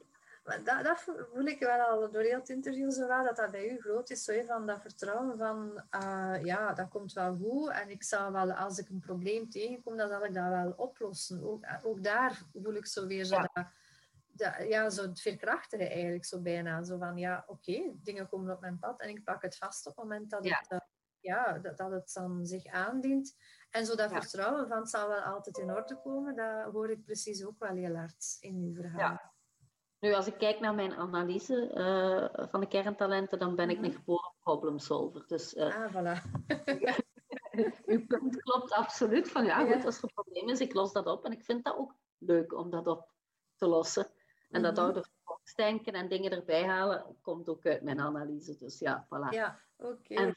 Dat, 0.64 0.84
dat, 0.84 1.00
voel 1.32 1.44
ik 1.44 1.60
wel 1.60 1.80
al 1.80 2.10
door 2.10 2.22
heel 2.22 2.38
het 2.38 2.48
interview 2.48 2.90
zo 2.90 3.06
wel, 3.06 3.24
dat 3.24 3.36
dat 3.36 3.50
bij 3.50 3.70
u 3.70 3.80
groot 3.80 4.10
is, 4.10 4.24
zo 4.24 4.42
van 4.44 4.66
dat 4.66 4.80
vertrouwen 4.80 5.38
van, 5.38 5.82
uh, 5.94 6.38
ja, 6.42 6.72
dat 6.72 6.88
komt 6.88 7.12
wel 7.12 7.36
goed 7.36 7.70
en 7.70 7.90
ik 7.90 8.02
zal 8.02 8.32
wel, 8.32 8.52
als 8.52 8.78
ik 8.78 8.88
een 8.88 9.00
probleem 9.00 9.50
tegenkom, 9.50 9.96
dan 9.96 10.08
zal 10.08 10.24
ik 10.24 10.34
dat 10.34 10.48
wel 10.48 10.74
oplossen. 10.76 11.42
Ook, 11.42 11.66
ook 11.82 12.02
daar 12.02 12.42
voel 12.52 12.74
ik 12.74 12.86
zo 12.86 13.06
weer 13.06 13.24
zo 13.24 13.34
ja. 13.34 13.50
dat, 13.52 13.66
dat, 14.26 14.68
ja, 14.68 14.90
zo 14.90 15.02
het 15.02 15.20
veerkrachtige 15.20 15.88
eigenlijk, 15.88 16.24
zo 16.24 16.40
bijna. 16.40 16.82
Zo 16.82 16.98
van, 16.98 17.16
ja, 17.16 17.44
oké, 17.46 17.70
okay, 17.70 17.92
dingen 18.02 18.28
komen 18.28 18.54
op 18.54 18.60
mijn 18.60 18.78
pad 18.78 19.00
en 19.00 19.08
ik 19.08 19.24
pak 19.24 19.42
het 19.42 19.56
vast 19.56 19.86
op 19.86 19.96
het 19.96 20.04
moment 20.04 20.30
dat, 20.30 20.44
ja. 20.44 20.58
het, 20.58 20.72
uh, 20.72 20.78
ja, 21.20 21.58
dat, 21.58 21.76
dat 21.76 21.90
het 21.90 22.12
dan 22.14 22.46
zich 22.46 22.66
aandient. 22.66 23.36
En 23.70 23.86
zo 23.86 23.94
dat 23.94 24.10
vertrouwen 24.10 24.68
van 24.68 24.78
het 24.78 24.88
zal 24.88 25.08
wel 25.08 25.20
altijd 25.20 25.58
in 25.58 25.70
orde 25.70 26.00
komen, 26.02 26.36
dat 26.36 26.72
hoor 26.72 26.90
ik 26.90 27.04
precies 27.04 27.44
ook 27.44 27.58
wel 27.58 27.74
heel 27.74 27.96
hard 27.96 28.36
in 28.40 28.54
uw 28.54 28.74
verhaal. 28.74 28.98
Ja. 28.98 29.32
Nu, 29.98 30.12
als 30.14 30.26
ik 30.26 30.38
kijk 30.38 30.60
naar 30.60 30.74
mijn 30.74 30.94
analyse 30.94 31.70
uh, 31.74 32.46
van 32.48 32.60
de 32.60 32.68
kerntalenten, 32.68 33.38
dan 33.38 33.54
ben 33.54 33.70
ik 33.70 33.76
-hmm. 33.76 33.84
een 33.84 33.92
geboren 33.92 34.32
problemsolver. 34.40 35.26
Dus, 35.26 35.54
uh, 35.54 35.76
ah, 35.76 35.94
voilà. 35.94 36.22
uw 37.86 38.06
punt 38.06 38.42
klopt 38.42 38.72
absoluut. 38.72 39.30
Van 39.30 39.44
ja, 39.44 39.72
goed, 39.72 39.84
als 39.84 39.96
er 39.96 40.04
een 40.04 40.10
probleem 40.14 40.48
is, 40.48 40.60
ik 40.60 40.74
los 40.74 40.92
dat 40.92 41.06
op. 41.06 41.24
En 41.24 41.32
ik 41.32 41.44
vind 41.44 41.64
dat 41.64 41.76
ook 41.76 41.94
leuk 42.18 42.52
om 42.52 42.70
dat 42.70 42.86
op 42.86 43.08
te 43.56 43.66
lossen. 43.66 44.06
En 44.50 44.62
dat 44.62 44.76
Mhm. 44.76 44.84
oude 44.84 45.04
denken 45.54 45.92
en 45.92 46.08
dingen 46.08 46.30
erbij 46.30 46.64
halen, 46.64 47.16
komt 47.20 47.48
ook 47.48 47.66
uit 47.66 47.82
mijn 47.82 48.00
analyse. 48.00 48.56
Dus 48.56 48.78
ja, 48.78 49.06
voilà. 49.06 49.28
Ja, 49.30 49.60
oké. 49.76 50.34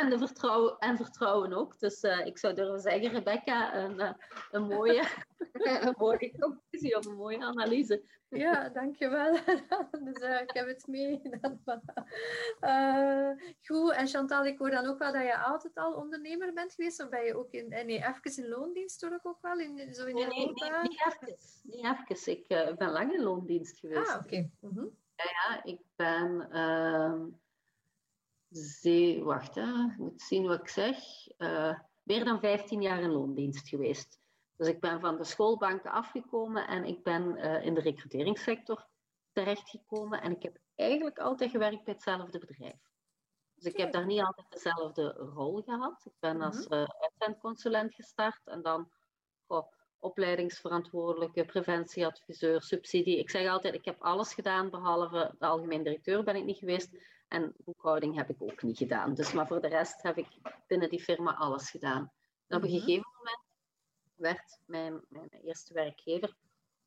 En, 0.00 0.10
de 0.10 0.18
vertrouwen, 0.18 0.78
en 0.78 0.96
vertrouwen 0.96 1.52
ook. 1.52 1.78
Dus 1.78 2.00
eh, 2.00 2.26
ik 2.26 2.38
zou 2.38 2.54
durven 2.54 2.80
zeggen, 2.80 3.10
Rebecca, 3.10 3.76
een, 3.76 4.00
eh, 4.00 4.12
een, 4.50 4.62
mooie, 4.62 5.08
een 5.86 5.94
mooie 5.98 6.38
conclusie 6.38 6.96
of 6.96 7.06
een 7.06 7.16
mooie 7.16 7.44
analyse. 7.44 8.02
Ja, 8.28 8.68
dankjewel. 8.68 9.32
dus 10.04 10.22
uh, 10.22 10.40
ik 10.40 10.50
heb 10.52 10.66
het 10.66 10.86
mee. 10.86 11.20
uh, 12.60 13.30
goed, 13.66 13.92
en 13.92 14.06
Chantal, 14.06 14.46
ik 14.46 14.58
hoor 14.58 14.70
dan 14.70 14.86
ook 14.86 14.98
wel 14.98 15.12
dat 15.12 15.22
je 15.22 15.38
altijd 15.38 15.74
al 15.74 15.92
ondernemer 15.92 16.52
bent 16.52 16.72
geweest. 16.72 17.02
Of 17.02 17.08
ben 17.08 17.24
je 17.24 17.36
ook 17.36 17.50
in, 17.50 17.68
nee, 17.68 18.04
even 18.04 18.44
in 18.44 18.48
loondienst 18.48 19.00
toch 19.00 19.24
ook 19.24 19.38
wel? 19.40 19.58
In, 19.58 19.94
zo 19.94 20.06
in 20.06 20.14
nee, 20.14 20.26
nee, 20.26 20.36
nee, 20.36 20.80
niet 20.82 21.04
even. 21.06 21.36
Niet 21.62 21.84
even. 22.08 22.32
Ik 22.32 22.76
ben 22.78 22.90
lang 22.90 23.12
in 23.12 23.22
loondienst 23.22 23.78
geweest. 23.78 24.08
Ah, 24.08 24.14
oké. 24.14 24.24
Okay. 24.24 24.50
Mm 24.60 24.70
-hmm. 24.74 24.90
ja, 25.16 25.24
ja, 25.24 25.64
ik 25.64 25.80
ben... 25.96 26.48
Zee, 28.56 29.24
wacht, 29.24 29.54
hè. 29.54 29.84
ik 29.90 29.98
moet 29.98 30.22
zien 30.22 30.46
wat 30.46 30.60
ik 30.60 30.68
zeg. 30.68 30.98
Uh, 31.38 31.78
meer 32.02 32.24
dan 32.24 32.40
15 32.40 32.82
jaar 32.82 33.02
in 33.02 33.10
loondienst 33.10 33.68
geweest. 33.68 34.20
Dus 34.56 34.68
ik 34.68 34.80
ben 34.80 35.00
van 35.00 35.16
de 35.16 35.24
schoolbanken 35.24 35.90
afgekomen 35.90 36.66
en 36.66 36.84
ik 36.84 37.02
ben 37.02 37.36
uh, 37.36 37.64
in 37.64 37.74
de 37.74 37.80
recruteringssector 37.80 38.86
terechtgekomen. 39.32 40.22
En 40.22 40.30
ik 40.30 40.42
heb 40.42 40.58
eigenlijk 40.74 41.18
altijd 41.18 41.50
gewerkt 41.50 41.84
bij 41.84 41.94
hetzelfde 41.94 42.38
bedrijf. 42.38 42.92
Dus 43.54 43.64
ik 43.64 43.76
heb 43.76 43.92
daar 43.92 44.06
niet 44.06 44.20
altijd 44.20 44.50
dezelfde 44.50 45.12
rol 45.12 45.62
gehad. 45.62 46.02
Ik 46.04 46.16
ben 46.18 46.40
als 46.40 46.66
uh, 46.66 46.84
uitzendconsulent 46.84 47.94
gestart 47.94 48.46
en 48.46 48.62
dan 48.62 48.90
goh, 49.46 49.72
opleidingsverantwoordelijke, 50.04 51.44
preventieadviseur, 51.44 52.62
subsidie. 52.62 53.18
Ik 53.18 53.30
zeg 53.30 53.48
altijd, 53.48 53.74
ik 53.74 53.84
heb 53.84 54.02
alles 54.02 54.34
gedaan, 54.34 54.70
behalve 54.70 55.34
de 55.38 55.46
algemeen 55.46 55.82
directeur 55.82 56.24
ben 56.24 56.36
ik 56.36 56.44
niet 56.44 56.58
geweest. 56.58 56.90
En 57.28 57.54
boekhouding 57.56 58.16
heb 58.16 58.28
ik 58.28 58.42
ook 58.42 58.62
niet 58.62 58.78
gedaan. 58.78 59.14
Dus, 59.14 59.32
maar 59.32 59.46
voor 59.46 59.60
de 59.60 59.68
rest 59.68 60.02
heb 60.02 60.16
ik 60.18 60.28
binnen 60.66 60.88
die 60.88 61.02
firma 61.02 61.34
alles 61.34 61.70
gedaan. 61.70 62.12
En 62.46 62.56
op 62.56 62.62
een 62.62 62.70
gegeven 62.70 63.10
moment 63.16 63.42
werd 64.14 64.60
mijn, 64.66 65.04
mijn 65.08 65.28
eerste 65.28 65.74
werkgever 65.74 66.34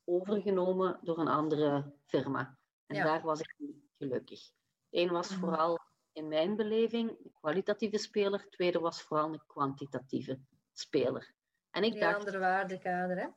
overgenomen 0.04 0.98
door 1.02 1.18
een 1.18 1.28
andere 1.28 1.92
firma. 2.06 2.58
En 2.86 2.96
Ja. 2.96 3.04
daar 3.04 3.22
was 3.22 3.40
ik 3.40 3.54
niet 3.58 3.76
gelukkig. 3.98 4.50
Eén 4.90 5.10
was 5.10 5.30
Mhm. 5.30 5.40
vooral 5.40 5.78
in 6.12 6.28
mijn 6.28 6.56
beleving 6.56 7.10
een 7.10 7.32
kwalitatieve 7.40 7.98
speler. 7.98 8.48
Tweede 8.48 8.78
was 8.80 9.02
vooral 9.02 9.32
een 9.32 9.42
kwantitatieve 9.46 10.38
speler. 10.72 11.36
En 11.78 11.84
ik 11.84 11.92
Een 11.92 12.00
dacht, 12.00 12.16
andere 12.18 12.38
waardekader, 12.38 13.16
hè? 13.16 13.28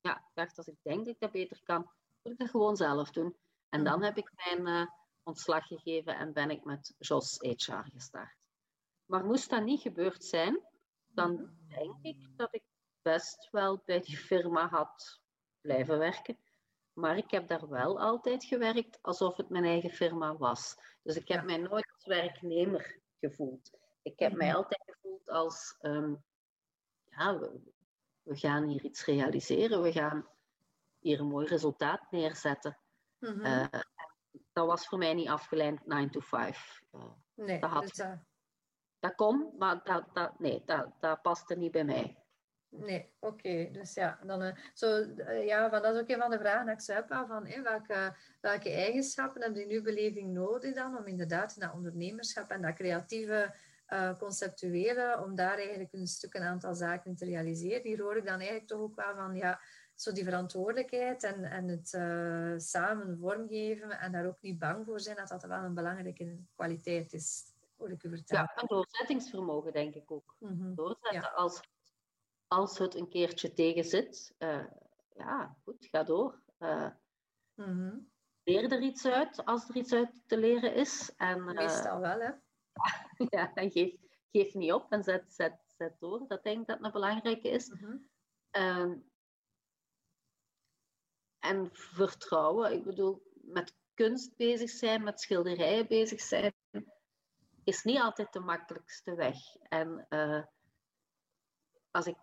ja, 0.00 0.16
ik 0.18 0.30
dacht, 0.34 0.56
als 0.58 0.66
ik 0.66 0.78
denk 0.82 0.98
dat 0.98 1.14
ik 1.14 1.20
dat 1.20 1.30
beter 1.32 1.62
kan, 1.62 1.90
moet 2.22 2.32
ik 2.32 2.38
dat 2.38 2.50
gewoon 2.50 2.76
zelf 2.76 3.10
doen. 3.10 3.36
En 3.68 3.84
dan 3.84 3.94
Mhm. 3.98 4.04
heb 4.04 4.16
ik 4.16 4.30
mijn 4.34 4.66
eh, 4.66 4.86
ontslag 5.22 5.66
gegeven 5.66 6.16
en 6.16 6.32
ben 6.32 6.50
ik 6.50 6.64
met 6.64 6.94
JOS 6.98 7.36
HR 7.40 7.74
gestart. 7.92 8.36
Maar 9.04 9.24
moest 9.24 9.50
dat 9.50 9.64
niet 9.64 9.80
gebeurd 9.80 10.24
zijn, 10.24 10.68
dan 11.06 11.56
denk 11.68 11.96
ik 12.02 12.28
dat 12.36 12.54
ik 12.54 12.62
best 13.02 13.48
wel 13.50 13.82
bij 13.84 14.00
die 14.00 14.16
firma 14.16 14.68
had 14.68 15.20
blijven 15.60 15.98
werken. 15.98 16.38
Maar 16.92 17.16
ik 17.16 17.30
heb 17.30 17.48
daar 17.48 17.68
wel 17.68 18.00
altijd 18.00 18.44
gewerkt 18.44 18.98
alsof 19.02 19.36
het 19.36 19.48
mijn 19.48 19.64
eigen 19.64 19.90
firma 19.90 20.36
was. 20.36 20.74
Dus 21.02 21.16
ik 21.16 21.28
heb 21.28 21.38
Ja. 21.38 21.44
mij 21.44 21.56
nooit 21.56 21.92
als 21.94 22.04
werknemer 22.06 23.00
gevoeld. 23.20 23.70
Ik 24.02 24.18
heb 24.18 24.32
mij 24.32 24.48
Mhm. 24.48 24.56
altijd 24.56 24.82
gevoeld 24.86 25.28
als, 25.28 25.76
ehm, 25.80 26.14
ja, 27.04 27.40
we, 28.24 28.36
gaan 28.36 28.68
hier 28.68 28.84
iets 28.84 29.04
realiseren, 29.04 29.82
we 29.82 29.92
gaan 29.92 30.28
hier 30.98 31.20
een 31.20 31.26
mooi 31.26 31.46
resultaat 31.46 32.10
neerzetten. 32.10 32.78
Mhm. 33.18 33.44
Eh, 33.44 33.80
dat 34.52 34.66
was 34.66 34.86
voor 34.86 34.98
mij 34.98 35.14
niet 35.14 35.28
afgeleid 35.28 35.86
9 35.86 36.10
to 36.10 36.20
5. 36.20 36.82
Eh, 36.92 37.10
nee, 37.34 37.60
dat 37.60 37.70
had 37.70 37.82
dus, 37.82 37.98
eh, 37.98 38.12
dat 38.98 39.14
kon, 39.14 39.54
maar 39.58 39.80
dat, 39.84 40.04
dat, 40.12 40.38
nee, 40.38 40.62
dat, 40.64 40.92
dat 41.00 41.22
paste 41.22 41.54
niet 41.54 41.72
bij 41.72 41.84
mij. 41.84 42.24
Nee, 42.76 43.12
oké. 43.18 43.68
Dus 43.72 43.94
ja, 43.94 44.18
dan, 44.26 44.56
zo, 44.74 45.06
ja 45.44 45.70
van, 45.70 45.82
dat 45.82 45.94
is 45.94 46.00
ook 46.00 46.08
een 46.08 46.18
van 46.18 46.30
de 46.30 46.38
vragen 46.38 46.66
die 46.66 46.74
ik 46.74 46.86
hebben. 46.86 47.26
Van, 47.26 47.46
eh, 47.46 47.62
welke, 47.62 48.16
welke 48.40 48.70
eigenschappen 48.70 49.42
hebben 49.42 49.60
die 49.60 49.70
in 49.70 49.76
uw 49.76 49.82
beleving 49.82 50.32
nodig 50.32 50.74
dan 50.74 50.98
om 50.98 51.06
inderdaad 51.06 51.54
in 51.54 51.60
dat 51.60 51.74
ondernemerschap 51.74 52.50
en 52.50 52.62
dat 52.62 52.74
creatieve, 52.74 53.54
eh, 53.86 54.18
conceptuele, 54.18 55.22
om 55.24 55.34
daar 55.34 55.58
eigenlijk 55.58 55.92
een 55.92 56.06
stuk 56.06 56.34
een 56.34 56.42
aantal 56.42 56.74
zaken 56.74 57.10
in 57.10 57.16
te 57.16 57.24
realiseren. 57.24 57.82
Hier 57.82 58.00
hoor 58.00 58.16
ik 58.16 58.24
dan 58.26 58.38
eigenlijk 58.38 58.68
toch 58.68 58.80
ook 58.80 58.94
wel 58.94 59.14
van, 59.14 59.34
ja, 59.34 59.60
zo 59.94 60.12
die 60.12 60.24
verantwoordelijkheid 60.24 61.22
en, 61.22 61.44
en 61.44 61.68
het 61.68 61.92
eh, 61.92 62.54
samen 62.56 63.18
vormgeven 63.18 63.90
en 63.90 64.12
daar 64.12 64.26
ook 64.26 64.40
niet 64.40 64.58
bang 64.58 64.84
voor 64.86 65.00
zijn 65.00 65.16
dat 65.16 65.28
dat 65.28 65.44
wel 65.44 65.62
een 65.62 65.74
belangrijke 65.74 66.38
kwaliteit 66.54 67.12
is, 67.12 67.42
hoor 67.76 67.90
ik 67.90 68.02
u 68.02 68.08
vertellen. 68.08 68.50
Ja, 68.54 68.60
en 68.60 68.66
doorzettingsvermogen 68.66 69.72
denk 69.72 69.94
ik 69.94 70.10
ook. 70.10 70.36
Mhm. 70.38 70.74
Doorzetten 70.74 71.12
Ja. 71.20 71.28
als, 71.34 71.60
als 72.46 72.78
het 72.78 72.94
een 72.94 73.08
keertje 73.08 73.52
tegen 73.52 73.84
zit. 73.84 74.34
eh, 74.38 74.64
ja, 75.16 75.56
goed, 75.64 75.86
ga 75.90 76.02
door. 76.02 76.42
Mhm. 77.54 77.98
leer 78.42 78.72
er 78.72 78.80
iets 78.80 79.06
uit 79.06 79.44
als 79.44 79.68
er 79.68 79.76
iets 79.76 79.92
uit 79.92 80.22
te 80.26 80.38
leren 80.38 80.74
is. 80.74 81.12
En 81.16 81.44
Meestal 81.44 82.00
wel, 82.00 82.20
hè. 82.20 82.30
ja, 83.30 83.54
en 83.54 83.70
geef, 83.70 83.94
geef 84.32 84.54
niet 84.54 84.72
op 84.72 84.92
en 84.92 85.02
zet, 85.02 85.32
zet, 85.32 85.60
zet 85.76 86.00
door. 86.00 86.28
Dat 86.28 86.42
denk 86.42 86.60
ik 86.60 86.66
dat 86.66 86.84
een 86.84 86.92
belangrijke 86.92 87.48
is. 87.48 87.68
Mhm. 87.68 87.96
Ehm, 88.50 88.98
en 91.38 91.68
vertrouwen, 91.72 92.72
ik 92.72 92.84
bedoel, 92.84 93.22
met 93.34 93.74
kunst 93.94 94.36
bezig 94.36 94.70
zijn, 94.70 95.02
met 95.02 95.20
schilderijen 95.20 95.86
bezig 95.88 96.20
zijn, 96.20 96.54
is 97.64 97.82
niet 97.82 97.98
altijd 98.00 98.32
de 98.32 98.40
makkelijkste 98.40 99.14
weg. 99.14 99.36
En 99.56 100.06
eh, 100.08 100.44
als 101.90 102.06
ik, 102.06 102.16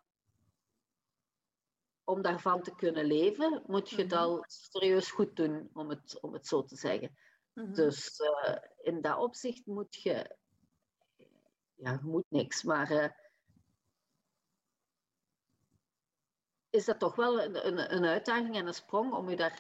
om 2.04 2.22
daarvan 2.22 2.62
te 2.62 2.76
kunnen 2.76 3.06
leven, 3.06 3.64
moet 3.66 3.90
je 3.90 3.96
het 3.96 4.12
Mhm. 4.12 4.20
al 4.20 4.44
serieus 4.48 5.12
goed 5.12 5.36
doen, 5.36 5.70
om 5.74 5.90
het, 5.90 6.22
om 6.22 6.34
het 6.34 6.48
zo 6.48 6.64
te 6.64 6.76
zeggen. 6.76 7.18
Mhm. 7.54 7.74
Dus 7.74 8.20
eh, 8.20 8.58
in 8.82 9.02
dat 9.02 9.18
opzicht 9.18 9.66
moet 9.66 9.96
je, 9.96 10.38
ja, 11.82 11.92
je 11.92 12.00
moet 12.02 12.26
niks, 12.30 12.64
maar 12.64 12.92
eh, 12.92 13.10
is 16.70 16.86
dat 16.86 17.00
toch 17.00 17.16
wel 17.16 17.42
een, 17.42 17.68
een, 17.68 17.94
een 17.96 18.06
uitdaging 18.06 18.56
en 18.56 18.68
een 18.68 18.74
sprong 18.74 19.14
om 19.14 19.30
je 19.30 19.36
daar, 19.36 19.60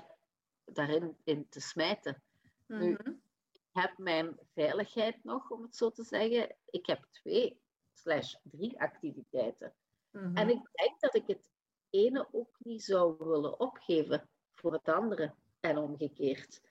daarin 0.65 1.17
in 1.23 1.49
te 1.49 1.59
smijten. 1.61 2.23
nu- 2.67 2.91
Mhm. 2.93 3.09
Ik 3.51 3.81
heb 3.83 3.97
mijn 3.97 4.39
veiligheid 4.53 5.23
nog, 5.23 5.49
om 5.49 5.61
het 5.61 5.75
zo 5.75 5.91
te 5.91 6.03
zeggen. 6.03 6.55
Ik 6.65 6.85
heb 6.85 7.05
twee 7.11 7.61
slash 7.93 8.35
drie 8.43 8.79
activiteiten. 8.81 9.73
Mhm. 10.09 10.35
En 10.35 10.49
ik 10.49 10.69
denk 10.71 10.99
dat 10.99 11.15
ik 11.15 11.27
het 11.27 11.51
ene 11.89 12.27
ook 12.31 12.55
niet 12.59 12.83
zou 12.83 13.15
willen 13.17 13.59
opgeven 13.59 14.29
voor 14.53 14.73
het 14.73 14.89
andere 14.89 15.33
en 15.59 15.77
omgekeerd. 15.77 16.61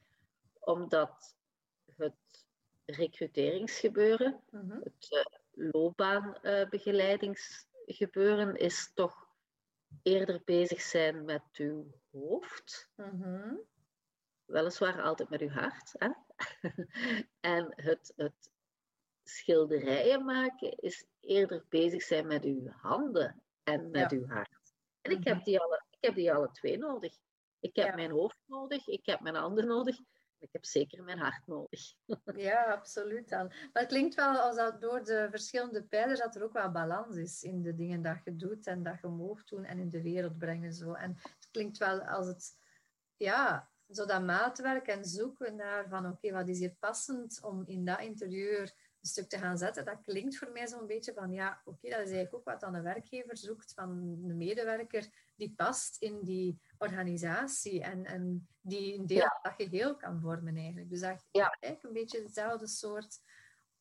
Omdat 0.59 1.37
het 1.97 2.47
recruteringsgebeuren, 2.85 4.41
Mhm. 4.51 4.81
het 4.83 5.11
uh, 5.11 5.40
loopbaanbegeleidingsgebeuren 5.73 8.57
is 8.57 8.91
toch 8.95 9.29
eerder 10.03 10.43
bezig 10.45 10.81
zijn 10.81 11.25
met 11.25 11.43
uw 11.53 11.93
hoofd. 12.11 12.91
Mhm. 12.97 13.55
Weliswaar 14.45 15.03
altijd 15.03 15.29
met 15.29 15.41
uw 15.41 15.49
hart. 15.49 15.93
Hè? 15.99 16.09
en 17.55 17.73
het, 17.77 18.13
het 18.17 18.51
schilderijen 19.25 20.25
maken 20.25 20.77
is 20.79 21.05
eerder 21.21 21.65
bezig 21.69 22.03
zijn 22.03 22.27
met 22.27 22.45
uw 22.45 22.69
handen 22.69 23.43
en 23.63 23.91
met 23.91 24.11
Ja. 24.11 24.17
uw 24.17 24.27
hart. 24.27 24.75
En 25.01 25.11
ik 25.13 25.19
Mhm. 25.19 25.29
heb, 25.29 25.45
die 25.45 25.61
alle, 25.61 25.85
ik 25.91 26.05
heb 26.05 26.15
die 26.15 26.33
alle 26.33 26.51
twee 26.51 26.79
nodig. 26.79 27.17
Ik 27.61 27.77
heb 27.77 27.87
Ja. 27.87 27.95
mijn 27.95 28.11
hoofd 28.11 28.37
nodig, 28.47 28.87
ik 28.87 29.07
heb 29.07 29.21
mijn 29.21 29.35
handen 29.35 29.67
nodig, 29.67 29.97
ik 30.41 30.53
heb 30.53 30.65
zeker 30.65 31.05
mijn 31.05 31.19
hart 31.19 31.47
nodig. 31.47 31.95
Ja, 32.37 32.65
absoluut 32.65 33.29
dan. 33.29 33.47
Maar 33.47 33.83
het 33.83 33.87
klinkt 33.87 34.15
wel 34.15 34.39
als 34.39 34.57
dat 34.57 34.81
door 34.81 35.05
de 35.05 35.27
verschillende 35.31 35.83
pijlers 35.83 36.21
dat 36.21 36.37
er 36.37 36.43
ook 36.43 36.53
wel 36.53 36.71
balans 36.71 37.17
is 37.17 37.43
in 37.43 37.63
de 37.63 37.75
dingen 37.75 38.03
dat 38.03 38.25
je 38.25 38.37
doet 38.37 38.67
en 38.67 38.83
dat 38.83 39.01
je 39.01 39.09
moogt 39.09 39.49
doen 39.49 39.65
en 39.65 39.79
in 39.79 39.89
de 39.89 40.03
wereld 40.03 40.39
brengen. 40.39 40.73
Zo. 40.73 40.93
En 40.93 41.17
het 41.17 41.49
klinkt 41.51 41.79
wel 41.79 42.01
als 42.01 42.27
het, 42.27 42.57
ja, 43.17 43.71
zo 43.89 44.07
dat 44.07 44.23
maatwerk 44.23 44.87
en 44.87 45.05
zoeken 45.05 45.57
naar 45.57 45.89
van 45.89 46.07
oké, 46.07 46.33
wat 46.33 46.49
is 46.49 46.59
hier 46.59 46.77
passend 46.79 47.43
om 47.43 47.63
in 47.67 47.85
dat 47.85 48.01
interieur 48.01 48.75
een 49.01 49.09
stuk 49.09 49.29
te 49.29 49.39
gaan 49.39 49.59
zetten. 49.59 49.85
Dat 49.85 50.01
klinkt 50.03 50.39
voor 50.39 50.51
mij 50.53 50.67
zo'n 50.69 50.87
beetje 50.87 51.13
van 51.13 51.33
ja, 51.33 51.61
oké, 51.65 51.89
dat 51.89 51.99
is 52.01 52.05
eigenlijk 52.11 52.35
ook 52.35 52.45
wat 52.45 52.61
dan 52.61 52.75
een 52.75 52.83
werkgever 52.83 53.37
zoekt 53.37 53.73
van 53.75 53.91
een 53.91 54.37
medewerker 54.37 55.09
die 55.37 55.53
past 55.57 56.03
in 56.03 56.21
die 56.23 56.61
organisatie 56.79 57.83
en, 57.83 58.05
en 58.05 58.49
die 58.61 58.99
een 58.99 59.07
deel 59.07 59.17
Ja. 59.19 59.39
van 59.43 59.53
dat 59.57 59.69
geheel 59.69 59.97
kan 59.97 60.21
vormen 60.21 60.57
eigenlijk. 60.57 60.91
Dus 60.91 61.01
dat 61.01 61.27
Ja. 61.31 61.57
eigenlijk 61.61 61.83
een 61.85 62.03
beetje 62.03 62.23
hetzelfde 62.23 62.67
soort 62.67 63.21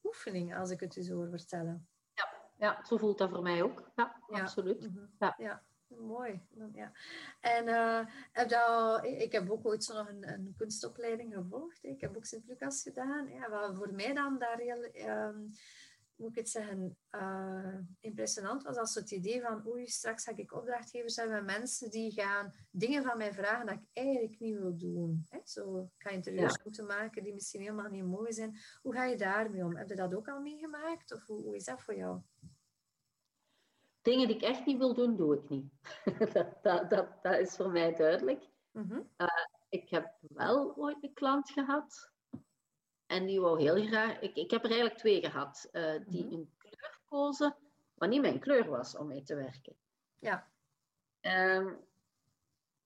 oefening 0.03 0.55
als 0.55 0.69
ik 0.69 0.79
het 0.79 0.95
u 0.95 1.01
zo 1.01 1.15
hoor 1.15 1.29
vertellen. 1.29 1.87
Ja, 2.57 2.83
zo 2.85 2.97
voelt 2.97 3.17
dat 3.17 3.29
voor 3.29 3.41
mij 3.41 3.63
ook. 3.63 3.91
Ja, 3.95 4.21
Ja. 4.27 4.41
absoluut. 4.41 4.91
Mhm. 4.91 5.05
Ja. 5.19 5.35
ja. 5.37 5.63
Mooi. 5.97 6.41
Ja. 6.73 6.91
En 7.39 7.67
uh, 7.67 8.05
heb 8.31 8.49
dat, 8.49 9.03
ik 9.05 9.31
heb 9.31 9.49
ook 9.49 9.65
ooit 9.65 9.83
zo 9.83 9.93
nog 9.93 10.09
een, 10.09 10.29
een, 10.29 10.53
kunstopleiding 10.57 11.33
gevolgd. 11.33 11.83
Ik 11.83 12.01
heb 12.01 12.15
ook 12.15 12.25
Sint-Lucas 12.25 12.81
gedaan. 12.81 13.27
Ja, 13.27 13.49
wat 13.49 13.75
voor 13.75 13.93
mij 13.93 14.13
dan 14.13 14.39
daar 14.39 14.57
heel, 14.57 15.07
um, 15.07 15.49
moet 16.19 16.29
ik 16.29 16.35
het 16.35 16.49
zeggen, 16.49 16.97
uh, 17.11 17.77
impressionant 17.99 18.63
was 18.63 18.77
als 18.77 18.95
het 18.95 19.11
idee 19.11 19.41
van 19.41 19.67
oei, 19.67 19.87
straks 19.87 20.23
ga 20.23 20.31
ik 20.35 20.53
opdrachtgevers 20.53 21.15
hebben 21.15 21.45
met 21.45 21.57
mensen 21.57 21.89
die 21.89 22.11
gaan 22.11 22.53
dingen 22.71 23.03
van 23.03 23.17
mij 23.17 23.33
vragen 23.33 23.65
dat 23.65 23.75
ik 23.75 23.87
eigenlijk 23.93 24.39
niet 24.39 24.57
wil 24.57 24.77
doen. 24.77 25.25
Hè? 25.29 25.39
Zo, 25.43 25.77
ik 25.77 25.89
ga 25.97 26.09
interieurs 26.09 26.55
ja. 26.55 26.61
moeten 26.63 26.85
maken 26.85 27.23
die 27.23 27.33
misschien 27.33 27.61
helemaal 27.61 27.89
niet 27.89 28.05
mooi 28.05 28.33
zijn. 28.33 28.57
Hoe 28.81 28.93
ga 28.93 29.05
je 29.05 29.17
daarmee 29.17 29.63
om? 29.63 29.75
Heb 29.75 29.89
je 29.89 29.95
dat 29.95 30.15
ook 30.15 30.27
al 30.27 30.41
meegemaakt? 30.41 31.13
Of 31.13 31.25
hoe, 31.25 31.41
hoe 31.41 31.55
is 31.55 31.63
dat 31.63 31.81
voor 31.81 31.95
jou? 31.95 32.21
Dingen 34.01 34.27
die 34.27 34.35
ik 34.35 34.41
echt 34.41 34.65
niet 34.65 34.77
wil 34.77 34.93
doen, 34.93 35.15
doe 35.15 35.35
ik 35.35 35.49
niet. 35.49 35.71
dat, 36.33 36.63
dat, 36.63 36.89
dat, 36.89 37.07
dat, 37.21 37.39
is 37.39 37.55
voor 37.55 37.69
mij 37.69 37.95
duidelijk. 37.95 38.49
Mm 38.71 39.09
ik 39.69 39.89
heb 39.89 40.17
wel 40.19 40.75
ooit 40.75 41.03
een 41.03 41.13
klant 41.13 41.51
gehad. 41.51 42.11
En 43.05 43.25
die 43.25 43.41
wou 43.41 43.61
heel 43.61 43.85
graag... 43.85 44.19
Ik, 44.19 44.35
ik 44.35 44.51
heb 44.51 44.63
er 44.63 44.69
eigenlijk 44.69 44.99
twee 44.99 45.21
gehad. 45.21 45.69
Uh, 45.71 45.99
die 46.05 46.23
mm 46.23 46.29
-hmm. 46.29 46.39
een 46.39 46.53
kleur 46.57 46.99
kozen, 47.05 47.55
maar 47.95 48.07
niet 48.07 48.21
mijn 48.21 48.39
kleur 48.39 48.69
was 48.69 48.97
om 48.97 49.07
mee 49.07 49.23
te 49.23 49.35
werken. 49.35 49.75
Ja. 50.19 50.51
Um, 51.21 51.77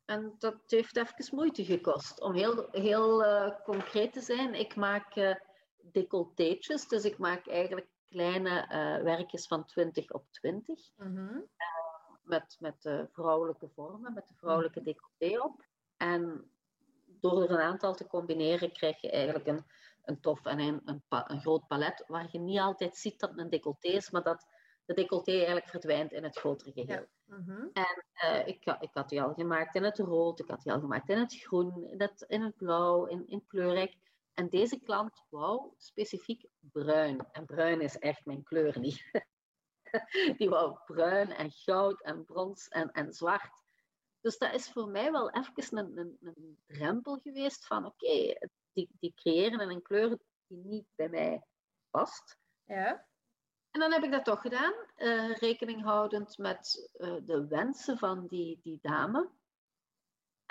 en 0.05 0.36
dat 0.39 0.55
heeft 0.68 0.97
even 0.97 1.36
moeite 1.36 1.66
gekost. 1.66 2.22
Om 2.22 2.34
heel, 2.34 2.68
heel 2.72 3.24
uh, 3.24 3.59
concreet 3.64 4.14
te 4.14 4.22
zijn, 4.22 4.53
ik 4.53 4.76
maak 4.76 5.38
decolleteetjes. 5.91 6.88
Dus 6.88 7.05
ik 7.05 7.18
maak 7.18 7.47
eigenlijk 7.47 7.88
kleine 8.14 8.68
uh, 8.72 9.03
werkjes 9.03 9.47
van 9.47 9.66
20 9.66 10.11
op 10.11 10.26
20. 10.32 10.91
Mm 10.97 11.16
-hmm. 11.16 11.49
met 12.24 12.57
met 12.59 12.82
de 12.82 13.07
vrouwelijke 13.11 13.70
vormen, 13.70 14.14
met 14.14 14.28
de 14.28 14.34
vrouwelijke 14.36 14.80
mhm. 14.80 14.89
decolleté 14.89 15.43
op. 15.43 15.66
En 15.97 16.51
door 17.05 17.43
er 17.43 17.51
een 17.51 17.59
aantal 17.59 17.93
te 17.93 18.07
combineren, 18.07 18.72
krijg 18.72 19.01
je 19.01 19.11
eigenlijk 19.11 19.47
een, 19.47 19.66
een 20.03 20.20
tof 20.20 20.45
en 20.45 20.59
een, 20.59 20.82
een, 20.86 21.03
een, 21.09 21.41
groot 21.41 21.68
palet, 21.68 22.03
waar 22.07 22.28
je 22.32 22.39
niet 22.39 22.59
altijd 22.59 22.97
ziet 22.97 23.20
dat 23.20 23.30
het 23.30 23.39
een 23.39 23.49
decolleté 23.49 23.88
is, 23.88 24.11
maar 24.11 24.24
dat 24.24 24.47
de 24.86 24.93
decolleté 24.93 25.32
eigenlijk 25.32 25.68
verdwijnt 25.68 26.11
in 26.11 26.24
het 26.24 26.38
grotere 26.38 26.72
geheel. 26.72 27.05
Ja. 27.26 27.36
Mm 27.36 27.43
-hmm. 27.45 27.70
En 27.74 28.05
uh, 28.24 28.47
ik, 28.47 28.66
ik, 28.80 28.89
had 28.93 29.09
die 29.09 29.22
al 29.22 29.34
gemaakt 29.34 29.76
in 29.76 29.84
het 29.84 29.99
rood, 29.99 30.39
ik 30.39 30.49
had 30.49 30.61
die 30.61 30.72
al 30.72 30.80
gemaakt 30.80 31.09
in 31.09 31.18
het 31.18 31.36
groen, 31.36 31.88
in 31.88 32.01
het, 32.01 32.26
in 32.28 32.41
het 32.41 32.55
blauw, 32.55 33.05
in, 33.05 33.28
in 33.28 33.47
kleurrijk. 33.47 33.95
En 34.34 34.50
deze 34.50 34.80
klant 34.80 35.24
wou 35.30 35.74
specifiek 35.78 36.46
bruin. 36.60 37.28
En 37.32 37.46
bruin 37.46 37.82
is 37.82 37.98
echt 37.98 38.26
mijn 38.26 38.44
kleur 38.44 38.80
niet. 38.80 39.04
Die 40.38 40.50
wou 40.50 40.78
bruin 40.86 41.32
en 41.32 41.52
goud 41.52 42.02
en 42.02 42.26
brons 42.26 42.68
en, 42.68 42.92
en 42.92 43.14
zwart. 43.14 43.52
Dus 44.22 44.38
dat 44.38 44.54
is 44.54 44.72
voor 44.72 44.88
mij 44.88 45.12
wel 45.12 45.32
even 45.32 45.78
een, 45.78 45.98
een, 45.98 46.18
een 46.22 46.58
drempel 46.66 47.20
geweest 47.20 47.66
van 47.66 47.86
oké, 47.86 48.06
okay, 48.06 48.50
die, 48.74 48.90
die 49.00 49.14
creëren 49.16 49.70
een 49.70 49.82
kleur 49.82 50.18
die 50.48 50.58
niet 50.58 50.88
bij 50.96 51.10
mij 51.10 51.44
past. 51.90 52.38
Ja. 52.64 53.08
En 53.72 53.80
dan 53.80 53.92
heb 53.92 54.04
ik 54.04 54.12
dat 54.12 54.26
toch 54.26 54.42
gedaan, 54.42 54.74
uh, 54.98 55.36
rekening 55.36 55.84
houdend 55.84 56.38
met 56.38 56.92
uh, 56.94 57.16
de 57.26 57.48
wensen 57.48 57.98
van 57.98 58.28
die, 58.28 58.60
die 58.64 58.80
dame. 58.82 59.30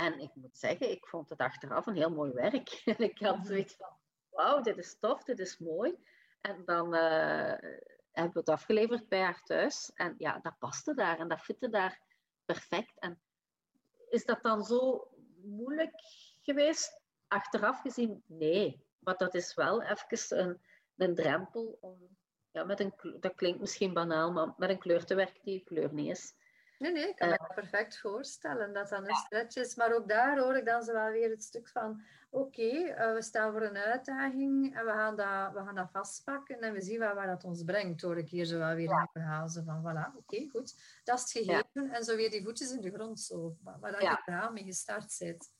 En 0.02 0.20
ik 0.20 0.34
moet 0.34 0.58
zeggen, 0.58 0.90
ik 0.90 1.06
vond 1.06 1.28
het 1.28 1.38
achteraf 1.38 1.86
een 1.86 1.96
heel 1.96 2.10
mooi 2.10 2.32
werk. 2.32 2.68
En 2.84 2.98
ik 2.98 3.18
had 3.18 3.46
zoiets 3.46 3.74
van, 3.74 3.96
wauw, 4.30 4.60
dit 4.60 4.78
is 4.78 4.98
tof, 4.98 5.24
dit 5.24 5.38
is 5.38 5.58
mooi. 5.58 5.98
En 6.40 6.62
dan 6.64 6.94
uh, 6.94 7.54
hebben 8.12 8.32
we 8.32 8.38
het 8.38 8.48
afgeleverd 8.48 9.08
bij 9.08 9.20
haar 9.20 9.42
thuis. 9.42 9.90
En 9.94 10.14
ja, 10.18 10.38
dat 10.38 10.58
paste 10.58 10.94
daar 10.94 11.18
en 11.18 11.28
dat 11.28 11.40
fitte 11.40 11.68
daar 11.68 12.00
perfect. 12.44 12.98
En 12.98 13.20
is 14.08 14.24
dat 14.24 14.42
dan 14.42 14.64
zo 14.64 15.08
moeilijk 15.42 15.94
geweest? 16.40 17.00
Achteraf 17.28 17.80
gezien, 17.80 18.22
nee. 18.26 18.86
Maar 18.98 19.16
dat 19.16 19.34
is 19.34 19.54
wel 19.54 19.82
even 19.82 20.38
een, 20.38 20.60
een 20.96 21.14
drempel 21.14 21.78
om, 21.80 22.16
ja, 22.50 22.64
met 22.64 22.80
een, 22.80 22.94
dat 23.20 23.34
klinkt 23.34 23.60
misschien 23.60 23.92
banaal, 23.92 24.32
maar 24.32 24.54
met 24.56 24.70
een 24.70 24.78
kleur 24.78 25.04
te 25.04 25.14
werken 25.14 25.44
die 25.44 25.64
kleur 25.64 25.94
niet 25.94 26.10
is. 26.10 26.34
Nee, 26.82 26.92
nee, 26.92 27.08
ik 27.08 27.16
kan 27.16 27.28
me 27.28 27.38
uh, 27.40 27.54
perfect 27.54 27.98
voorstellen 27.98 28.72
dat 28.72 28.88
dat 28.88 29.08
een 29.08 29.14
stretch 29.14 29.56
is. 29.56 29.74
Maar 29.74 29.94
ook 29.94 30.08
daar 30.08 30.38
hoor 30.38 30.56
ik 30.56 30.64
dan 30.64 30.82
zo 30.82 30.92
wel 30.92 31.10
weer 31.10 31.30
het 31.30 31.42
stuk 31.42 31.68
van... 31.68 32.02
Oké, 32.30 32.44
okay, 32.44 33.08
uh, 33.08 33.14
we 33.14 33.22
staan 33.22 33.52
voor 33.52 33.62
een 33.62 33.76
uitdaging 33.76 34.76
en 34.76 34.84
we 34.84 34.90
gaan 34.90 35.16
dat, 35.16 35.52
we 35.52 35.64
gaan 35.64 35.74
dat 35.74 35.90
vastpakken 35.90 36.60
en 36.60 36.72
we 36.72 36.80
zien 36.80 36.98
waar, 36.98 37.14
waar 37.14 37.26
dat 37.26 37.44
ons 37.44 37.64
brengt. 37.64 38.02
Hoor 38.02 38.18
ik 38.18 38.28
hier 38.28 38.44
zo 38.44 38.58
wel 38.58 38.74
weer 38.74 38.88
ja. 38.88 39.00
een 39.00 39.08
verhaal 39.12 39.48
zo 39.48 39.62
van, 39.62 39.80
voilà, 39.80 40.16
oké, 40.16 40.18
okay, 40.18 40.48
goed. 40.50 41.00
Dat 41.04 41.16
is 41.16 41.22
het 41.22 41.30
gegeven. 41.30 41.68
Ja. 41.72 41.92
En 41.92 42.04
zo 42.04 42.16
weer 42.16 42.30
die 42.30 42.42
voetjes 42.42 42.72
in 42.72 42.80
de 42.80 42.90
grond, 42.90 43.20
zo. 43.20 43.56
Waar 43.62 43.92
dat 43.92 44.00
je 44.00 44.20
verhaal 44.24 44.52
mee 44.52 44.64
gestart 44.64 45.12
zit. 45.12 45.52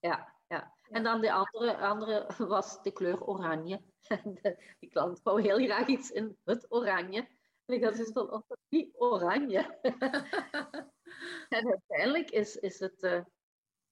Ja, 0.00 0.32
ja. 0.48 0.72
En 0.90 1.02
dan 1.02 1.20
de 1.20 1.32
andere, 1.32 1.76
andere 1.76 2.26
was 2.38 2.82
de 2.82 2.92
kleur 2.92 3.24
oranje. 3.24 3.82
die 4.80 4.90
klant 4.90 5.22
wou 5.22 5.42
heel 5.42 5.58
graag 5.58 5.86
iets 5.86 6.10
in 6.10 6.36
het 6.44 6.66
oranje. 6.68 7.28
Ik 7.72 7.84
had 7.84 7.94
zoiets 7.94 8.12
van, 8.12 8.30
oh, 8.32 8.50
die 8.68 8.92
oranje. 8.94 9.78
en 11.56 11.68
uiteindelijk 11.68 12.30
is, 12.30 12.56
is 12.56 12.78
het, 12.78 13.02
uh, 13.02 13.24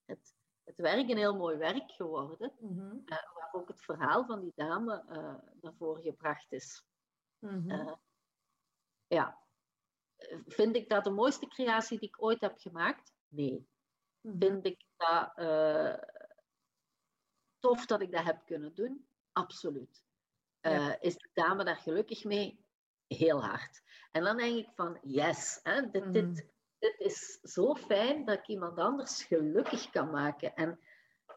het, 0.05 0.35
het 0.64 0.76
werk 0.76 1.09
een 1.09 1.16
heel 1.16 1.37
mooi 1.37 1.57
werk 1.57 1.91
geworden. 1.91 2.53
Mm 2.59 2.78
-hmm. 2.78 3.03
uh, 3.05 3.35
waar 3.35 3.49
ook 3.53 3.68
het 3.68 3.81
verhaal 3.81 4.24
van 4.24 4.41
die 4.41 4.53
dame 4.55 5.05
uh, 5.09 5.35
naar 5.61 5.74
voren 5.78 6.03
gebracht 6.03 6.53
is. 6.53 6.85
Mm 7.39 7.68
-hmm. 7.68 8.01
ja. 9.07 9.39
Vind 10.47 10.76
ik 10.76 10.89
dat 10.89 11.05
de 11.05 11.11
mooiste 11.11 11.47
creatie 11.47 11.99
die 11.99 12.09
ik 12.09 12.22
ooit 12.22 12.41
heb 12.41 12.59
gemaakt? 12.59 13.14
Nee. 13.28 13.68
Mm 14.20 14.31
-hmm. 14.31 14.41
Vind 14.41 14.66
ik 14.66 14.85
dat 14.97 15.33
tof 17.59 17.87
dat 17.87 18.01
ik 18.01 18.12
dat 18.12 18.24
heb 18.24 18.45
kunnen 18.45 18.74
doen? 18.74 19.07
Absoluut. 19.33 20.05
Ja. 20.61 21.01
Is 21.01 21.16
de 21.16 21.31
dame 21.33 21.64
daar 21.64 21.76
gelukkig 21.76 22.24
mee? 22.24 22.64
Heel 23.16 23.44
hard. 23.44 23.82
En 24.12 24.24
dan 24.24 24.36
denk 24.36 24.56
ik 24.56 24.68
van, 24.74 24.98
yes, 25.02 25.61
hè, 25.62 25.90
dit, 25.90 26.04
mm. 26.04 26.12
dit, 26.12 26.46
dit 26.78 26.94
is 26.98 27.38
zo 27.42 27.74
fijn 27.74 28.24
dat 28.24 28.38
ik 28.38 28.46
iemand 28.46 28.78
anders 28.78 29.22
gelukkig 29.22 29.90
kan 29.90 30.11
maken. 30.11 30.54
En, 30.54 30.80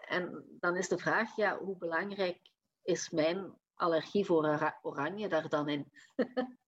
en 0.07 0.45
dan 0.59 0.77
is 0.77 0.87
de 0.87 0.97
vraag, 0.97 1.35
ja, 1.35 1.57
hoe 1.57 1.77
belangrijk 1.77 2.39
is 2.83 3.09
mijn 3.09 3.53
allergie 3.73 4.25
voor 4.25 4.73
oranje 4.81 5.29
daar 5.29 5.49
dan 5.49 5.69
in? 5.69 5.91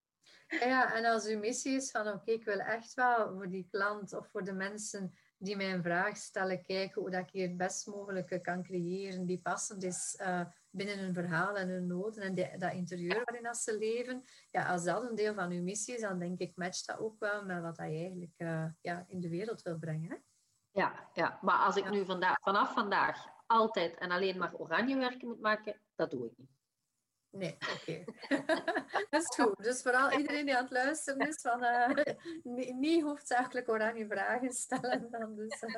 ja, 0.47 0.93
en 0.93 1.05
als 1.05 1.25
uw 1.25 1.39
missie 1.39 1.75
is 1.75 1.91
van, 1.91 2.07
oké, 2.07 2.31
ik 2.31 2.45
wil 2.45 2.59
echt 2.59 2.93
wel 2.93 3.33
voor 3.33 3.49
die 3.49 3.67
klant 3.71 4.13
of 4.13 4.27
voor 4.27 4.43
de 4.43 4.53
mensen 4.53 5.13
die 5.37 5.55
mij 5.55 5.73
een 5.73 5.83
vraag 5.83 6.17
stellen, 6.17 6.63
kijken 6.63 7.01
hoe 7.01 7.11
dat 7.11 7.21
ik 7.21 7.29
hier 7.29 7.47
het 7.47 7.57
best 7.57 7.87
mogelijke 7.87 8.41
kan 8.41 8.63
creëren, 8.63 9.25
die 9.25 9.41
passend 9.41 9.83
is 9.83 10.19
uh, 10.21 10.45
binnen 10.76 10.99
hun 10.99 11.13
verhaal 11.13 11.57
en 11.57 11.69
hun 11.69 11.88
noden 11.88 12.23
en 12.23 12.59
dat 12.59 12.73
interieur 12.73 13.23
waarin 13.26 13.43
dat 13.43 13.57
ze 13.57 13.78
leven. 13.78 14.23
Ja, 14.51 14.71
als 14.71 14.84
dat 14.84 15.09
een 15.09 15.15
deel 15.15 15.34
van 15.34 15.51
uw 15.51 15.63
missie 15.63 15.95
is, 15.95 16.01
dan 16.01 16.19
denk 16.19 16.39
ik, 16.39 16.55
matcht 16.55 16.88
dat 16.88 16.99
ook 16.99 17.19
wel 17.19 17.45
met 17.45 17.61
wat 17.61 17.76
je 17.76 17.82
eigenlijk 17.82 18.34
uh, 18.38 18.65
ja, 18.82 19.05
in 19.07 19.19
de 19.19 19.30
wereld 19.30 19.61
wil 19.61 19.78
brengen. 19.78 20.09
Hè? 20.09 20.17
Ja, 20.71 21.09
ja, 21.13 21.39
maar 21.41 21.57
als 21.57 21.76
ik 21.76 21.84
ja. 21.84 21.89
nu 21.89 22.05
vandaag, 22.05 22.39
vanaf 22.39 22.73
vandaag 22.73 23.26
altijd 23.45 23.97
en 23.97 24.11
alleen 24.11 24.38
maar 24.38 24.55
oranje 24.55 24.97
werken 24.97 25.28
moet 25.28 25.41
maken, 25.41 25.82
dat 25.95 26.11
doe 26.11 26.26
ik 26.26 26.38
niet. 26.38 26.53
Nee, 27.30 27.57
oké. 27.73 27.73
Okay. 27.82 28.05
dat 29.09 29.21
is 29.21 29.36
goed. 29.36 29.63
Dus 29.63 29.82
vooral 29.82 30.11
iedereen 30.11 30.45
die 30.45 30.55
aan 30.55 30.63
het 30.63 30.71
luisteren 30.71 31.28
is, 31.28 31.41
van, 31.41 31.63
uh, 31.63 31.89
niet, 32.55 32.76
niet 32.76 33.03
hoofdzakelijk 33.03 33.69
oranje 33.69 34.07
vragen 34.07 34.51
stellen. 34.51 35.07
Dan 35.11 35.36
dus, 35.36 35.61
uh. 35.61 35.76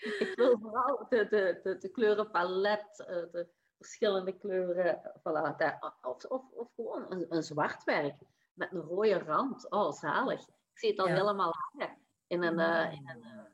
Ik 0.00 0.32
wil 0.34 0.58
vooral 0.58 1.06
de, 1.08 1.26
de, 1.28 1.60
de, 1.62 1.78
de 1.78 1.90
kleurenpalet, 1.90 2.96
de 2.96 3.48
verschillende 3.80 4.38
kleuren, 4.38 5.00
voilà, 5.18 5.56
daar, 5.56 5.94
of, 6.02 6.24
of, 6.24 6.50
of 6.50 6.68
gewoon 6.74 7.06
een, 7.08 7.26
een 7.28 7.42
zwart 7.42 7.84
werk 7.84 8.22
met 8.52 8.72
een 8.72 8.80
rode 8.80 9.18
rand. 9.18 9.70
Oh, 9.70 9.92
zalig. 9.92 10.40
Ik 10.48 10.78
zie 10.78 10.90
het 10.90 10.98
al 10.98 11.08
ja. 11.08 11.14
helemaal 11.14 11.54
hangen 11.54 11.96
in 12.26 12.42
een, 12.42 12.58
in 12.92 13.08
een 13.08 13.48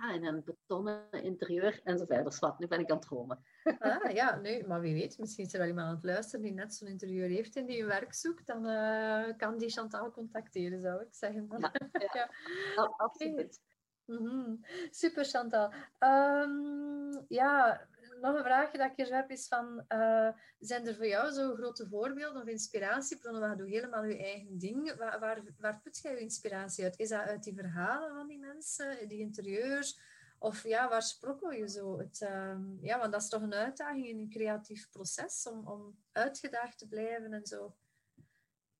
ja, 0.00 0.12
in 0.12 0.24
een 0.24 0.42
betonnen 0.44 1.10
interieur 1.10 1.80
en 1.84 1.98
zo 1.98 2.04
verder. 2.04 2.36
Wat, 2.40 2.58
nu 2.58 2.66
ben 2.66 2.80
ik 2.80 2.90
aan 2.90 2.96
het 2.96 3.06
dromen. 3.06 3.44
Ah, 3.78 4.10
ja, 4.10 4.36
nee, 4.36 4.66
maar 4.66 4.80
wie 4.80 4.94
weet, 4.94 5.18
misschien 5.18 5.44
is 5.44 5.52
er 5.52 5.58
wel 5.58 5.68
iemand 5.68 5.88
aan 5.88 5.94
het 5.94 6.04
luisteren 6.04 6.44
die 6.44 6.54
net 6.54 6.74
zo'n 6.74 6.88
interieur 6.88 7.28
heeft 7.28 7.56
en 7.56 7.66
die 7.66 7.80
een 7.80 7.86
werk 7.86 8.14
zoekt, 8.14 8.46
dan 8.46 8.66
uh, 8.66 9.36
kan 9.36 9.58
die 9.58 9.68
Chantal 9.68 10.10
contacteren, 10.10 10.80
zou 10.80 11.02
ik 11.02 11.14
zeggen. 11.14 11.46
Ja, 11.58 11.72
ja. 11.92 12.08
ja. 12.76 12.94
absoluut. 12.96 13.60
Mm 14.04 14.16
-hmm. 14.16 14.64
Super, 14.90 15.24
Chantal. 15.24 15.72
Um, 15.98 17.24
ja, 17.28 17.86
nog 18.20 18.36
een 18.36 18.44
vraagje 18.44 18.78
dat 18.78 18.90
ik 18.90 18.96
hier 18.96 19.14
heb 19.14 19.30
is 19.30 19.48
van, 19.48 19.84
uh, 19.88 20.28
zijn 20.58 20.86
er 20.86 20.94
voor 20.94 21.06
jou 21.06 21.32
zo 21.32 21.54
grote 21.54 21.88
voorbeelden 21.88 22.42
of 22.42 22.48
inspiratiebronnen? 22.48 23.40
Waar 23.40 23.56
doe 23.56 23.68
je 23.68 23.74
helemaal 23.74 24.04
je 24.04 24.18
eigen 24.18 24.58
ding? 24.58 24.94
Waar, 24.96 25.20
waar, 25.20 25.42
waar 25.58 25.80
put 25.82 25.98
jij 25.98 26.12
je 26.12 26.18
inspiratie 26.18 26.84
uit? 26.84 26.98
Is 26.98 27.08
dat 27.08 27.20
uit 27.20 27.42
die 27.42 27.54
verhalen 27.54 28.14
van 28.14 28.26
die 28.26 28.38
mensen, 28.38 29.08
die 29.08 29.18
interieurs? 29.18 30.00
Of 30.38 30.62
ja, 30.62 30.88
waar 30.88 31.02
sprokkel 31.02 31.50
je 31.50 31.68
zo? 31.68 31.98
Het, 31.98 32.20
uh, 32.20 32.58
ja, 32.80 32.98
want 32.98 33.12
dat 33.12 33.22
is 33.22 33.28
toch 33.28 33.42
een 33.42 33.54
uitdaging 33.54 34.06
in 34.06 34.18
een 34.18 34.30
creatief 34.30 34.90
proces 34.90 35.48
om, 35.48 35.68
om 35.68 35.98
uitgedaagd 36.12 36.78
te 36.78 36.88
blijven 36.88 37.32
en 37.32 37.46
zo 37.46 37.76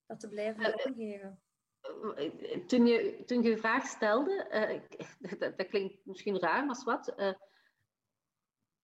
dat 0.07 0.21
te 0.21 0.29
blijven 0.29 0.75
uh, 0.97 1.27
toen, 2.67 2.87
je, 2.87 3.23
toen 3.25 3.43
je 3.43 3.59
vraag 3.59 3.87
stelde, 3.87 4.47
uh, 4.53 4.99
dat, 5.39 5.57
dat, 5.57 5.67
klinkt 5.67 5.95
misschien 6.03 6.39
raar, 6.39 6.67
maar 6.67 6.83
wat. 6.85 7.15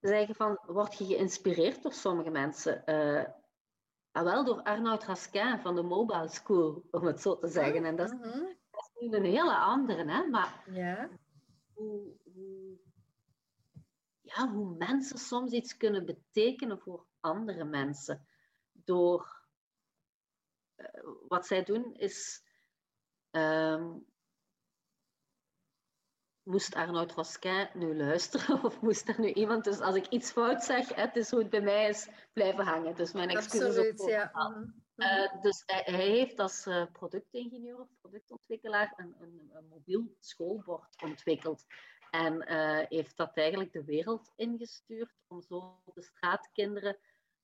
Zeg 0.02 0.26
je 0.26 0.34
van, 0.34 0.58
word 0.66 0.98
je 0.98 1.04
geïnspireerd 1.04 1.82
door 1.82 1.92
sommige 1.92 2.30
mensen? 2.30 2.82
Uh, 2.86 3.24
wel, 4.24 4.44
door 4.44 4.62
Arnoud 4.62 5.04
Raskin 5.04 5.58
van 5.58 5.74
de 5.74 5.82
Mobile 5.82 6.28
School, 6.28 6.84
om 6.90 7.06
het 7.06 7.20
zo 7.20 7.38
te 7.38 7.48
zeggen. 7.48 7.84
En 7.84 7.96
dat 7.96 8.12
is, 8.12 8.18
mm 8.18 8.60
dat 8.70 8.90
is 8.94 9.08
nu 9.08 9.16
een 9.16 9.24
hele 9.24 9.56
andere, 9.56 10.10
hè? 10.10 10.26
Maar 10.26 10.64
ja. 10.70 11.08
hoe, 11.72 12.16
hoe, 12.34 12.78
ja, 14.20 14.48
hoe 14.48 14.76
mensen 14.76 15.18
soms 15.18 15.52
iets 15.52 15.76
kunnen 15.76 16.06
betekenen 16.06 16.78
voor 16.78 17.06
andere 17.20 17.64
mensen. 17.64 18.26
Door 18.72 19.46
wat 21.28 21.46
zij 21.46 21.62
doen 21.62 21.94
is 21.94 22.50
Um, 23.36 24.06
moest 26.42 26.74
Arnoud 26.74 27.12
Rosquin 27.12 27.68
nu 27.74 27.96
luisteren 27.96 28.62
of 28.64 28.80
moest 28.80 29.08
er 29.08 29.20
nu 29.20 29.32
iemand... 29.32 29.64
Dus 29.64 29.80
als 29.80 29.94
ik 29.94 30.06
iets 30.06 30.30
fout 30.30 30.64
zeg, 30.64 30.94
het 30.94 31.16
is 31.16 31.30
hoe 31.30 31.40
het 31.40 31.50
bij 31.50 31.60
mij 31.60 31.88
is 31.88 32.08
blijven 32.32 32.64
hangen. 32.64 32.94
Dus 32.94 33.12
mijn 33.12 33.28
excuses. 33.28 33.66
Absoluut, 33.66 34.04
ja. 34.06 34.30
Mhm. 34.32 34.64
Uh, 34.96 35.42
dus 35.42 35.62
hij, 35.66 35.82
hij, 35.84 36.08
heeft 36.08 36.38
als 36.38 36.66
uh, 36.66 36.84
productingenieur 36.92 37.80
of 37.80 37.88
productontwikkelaar 38.00 38.92
een, 38.96 39.14
een, 39.20 39.50
een, 39.52 39.66
mobiel 39.68 40.16
schoolbord 40.18 41.02
ontwikkeld. 41.02 41.64
En 42.10 42.52
uh, 42.52 42.78
heeft 42.88 43.16
dat 43.16 43.36
eigenlijk 43.36 43.72
de 43.72 43.84
wereld 43.84 44.32
ingestuurd 44.36 45.14
om 45.26 45.42
zo 45.42 45.80
de 45.94 46.02
straatkinderen 46.02 46.96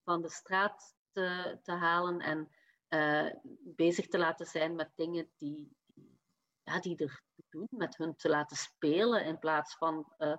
van 0.05 0.23
de 0.23 0.31
straat 0.31 0.97
te, 1.13 1.59
te 1.63 1.73
halen 1.73 2.21
en 2.21 2.49
bezig 3.61 4.07
te 4.07 4.19
laten 4.19 4.47
zijn 4.47 4.75
met 4.75 4.91
dingen 4.95 5.31
die, 5.37 5.77
ja, 6.69 6.81
die 6.81 6.97
er 6.97 7.23
doen, 7.51 7.69
met 7.71 7.97
hun 7.97 8.17
te 8.17 8.29
laten 8.29 8.57
spelen 8.57 9.25
in 9.25 9.39
plaats 9.39 9.77
van 9.77 10.13
uh, 10.19 10.37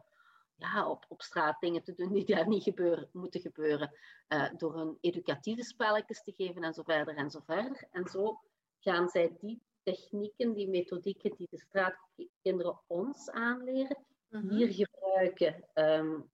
ja, 0.55 0.89
op, 0.89 1.05
op 1.07 1.21
straat 1.21 1.59
dingen 1.59 1.83
te 1.83 1.93
doen 1.93 2.13
die 2.13 2.25
daar 2.25 2.47
niet 2.47 2.63
gebeuren, 2.63 3.09
moeten 3.11 3.41
gebeuren. 3.41 3.91
Uh, 4.27 4.49
door 4.57 4.77
hun 4.77 4.97
educatieve 5.01 5.63
spelletjes 5.63 6.23
te 6.23 6.31
geven 6.31 6.63
en 6.63 6.73
zo 6.73 6.83
verder 6.83 7.15
en 7.15 7.29
zo 7.29 7.39
verder. 7.45 7.87
En 7.91 8.05
zo 8.05 8.39
gaan 8.79 9.09
zij 9.09 9.37
die 9.39 9.61
technieken, 9.83 10.53
die 10.53 10.69
methodieken 10.69 11.35
die 11.35 11.47
de 11.49 11.59
straatkinderen 11.59 12.79
ons 12.87 13.29
aanleren, 13.29 14.05
mm 14.29 14.49
hier 14.49 14.73
gebruiken 14.73 15.63
um, 15.73 16.31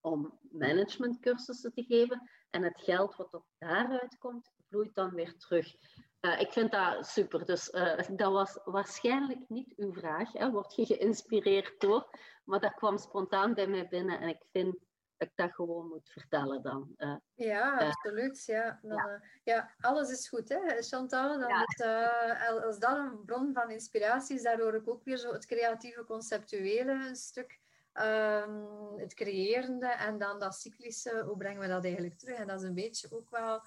om 0.00 0.38
managementcursussen 0.50 1.72
te 1.72 1.82
geven. 1.82 2.30
En 2.50 2.62
het 2.62 2.80
geld 2.80 3.16
wat 3.16 3.34
op 3.34 3.44
daaruit 3.58 4.18
komt, 4.18 4.50
vloeit 4.68 4.94
dan 4.94 5.14
weer 5.14 5.36
terug. 5.36 5.74
Uh, 6.20 6.40
ik 6.40 6.52
vind 6.52 6.70
dat 6.70 7.06
super. 7.06 7.44
Dus 7.44 7.68
uh, 7.68 7.98
dat 8.10 8.32
was 8.32 8.58
waarschijnlijk 8.64 9.48
niet 9.48 9.72
uw 9.76 9.92
vraag. 9.92 10.32
Hè? 10.32 10.50
Word 10.50 10.74
je 10.74 10.86
geïnspireerd 10.86 11.80
door? 11.80 12.18
Maar 12.44 12.60
dat 12.60 12.74
kwam 12.74 12.98
spontaan 12.98 13.54
bij 13.54 13.66
mij 13.66 13.88
binnen 13.88 14.20
en 14.20 14.28
ik 14.28 14.42
vind 14.52 14.78
dat 15.16 15.28
ik 15.28 15.36
dat 15.36 15.52
gewoon 15.52 15.88
moet 15.88 16.10
vertellen 16.10 16.62
dan. 16.62 16.94
Uh, 16.96 17.16
ja, 17.34 17.76
absoluut. 17.76 18.44
Ja. 18.44 18.78
Dan, 18.82 18.96
ja. 18.96 19.22
ja. 19.44 19.74
alles 19.80 20.10
is 20.10 20.28
goed, 20.28 20.48
hè, 20.48 20.82
Chantal? 20.82 21.38
Dan 21.38 21.48
ja. 21.48 22.36
als 22.64 22.78
dat 22.78 22.96
een 22.96 23.24
bron 23.24 23.52
van 23.52 23.70
inspiratie 23.70 24.36
is, 24.36 24.42
daar 24.42 24.60
hoor 24.60 24.74
ik 24.74 24.88
ook 24.88 25.04
weer 25.04 25.16
zo 25.16 25.32
het 25.32 25.46
creatieve, 25.46 26.04
conceptuele 26.04 27.14
stuk. 27.14 27.60
Um, 27.92 28.98
het 28.98 29.14
creërende 29.14 29.86
en 29.86 30.18
dan 30.18 30.38
dat 30.38 30.54
cyclische, 30.54 31.22
hoe 31.26 31.36
brengen 31.36 31.60
we 31.60 31.68
dat 31.68 31.84
eigenlijk 31.84 32.18
terug? 32.18 32.38
En 32.38 32.46
dat 32.46 32.60
is 32.60 32.68
een 32.68 32.74
beetje 32.74 33.08
ook 33.10 33.30
wel 33.30 33.62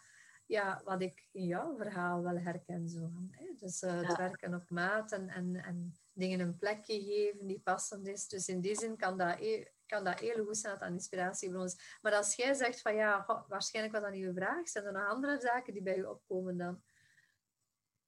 ja, 0.52 0.82
wat 0.84 1.02
ik 1.02 1.28
in 1.32 1.46
jouw 1.46 1.76
verhaal 1.76 2.22
wel 2.22 2.38
herken. 2.38 2.90
Zo. 2.90 3.12
Hè? 3.32 3.46
Dus 3.60 3.82
uh, 3.84 4.02
het 4.02 4.18
werken 4.18 4.54
op 4.54 4.70
maat 4.70 5.12
en, 5.12 5.30
en, 5.30 5.56
en 5.56 5.94
dingen 6.14 6.40
een 6.40 6.58
plekje 6.58 7.02
geven 7.02 7.48
die 7.48 7.60
passend 7.60 8.08
is. 8.08 8.28
Dus 8.28 8.48
in 8.48 8.62
die 8.62 8.76
zin 8.76 8.98
kan 8.98 9.18
dat, 9.18 9.40
e 9.40 9.66
kan 9.86 10.04
dat 10.04 10.20
heel 10.20 10.46
goed 10.46 10.58
zijn 10.58 10.74
dat 10.74 10.82
dat 10.82 10.92
inspiratiebron 10.92 11.64
is. 11.64 11.98
Maar 12.02 12.14
als 12.16 12.36
jij 12.36 12.54
zegt 12.54 12.82
van 12.82 12.96
ja, 12.96 13.26
waarschijnlijk 13.48 13.96
was 13.96 14.04
dat 14.04 14.14
niet 14.14 14.26
uw 14.26 14.34
vraag, 14.34 14.70
zijn 14.70 14.86
er 14.86 14.92
nog 14.92 15.08
andere 15.08 15.40
zaken 15.40 15.74
die 15.74 15.84
bij 15.84 15.98
u 15.98 16.04
opkomen 16.04 16.58
dan? 16.58 16.82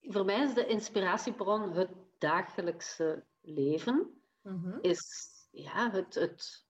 Voor 0.01 0.25
mij 0.25 0.43
is 0.43 0.53
de 0.53 0.65
inspiratiebron 0.65 1.71
het 1.71 1.91
dagelijkse 2.17 3.25
leven. 3.41 4.21
Mm 4.41 4.77
Is 4.81 5.29
ja, 5.51 5.91
het, 5.91 6.13
het 6.13 6.65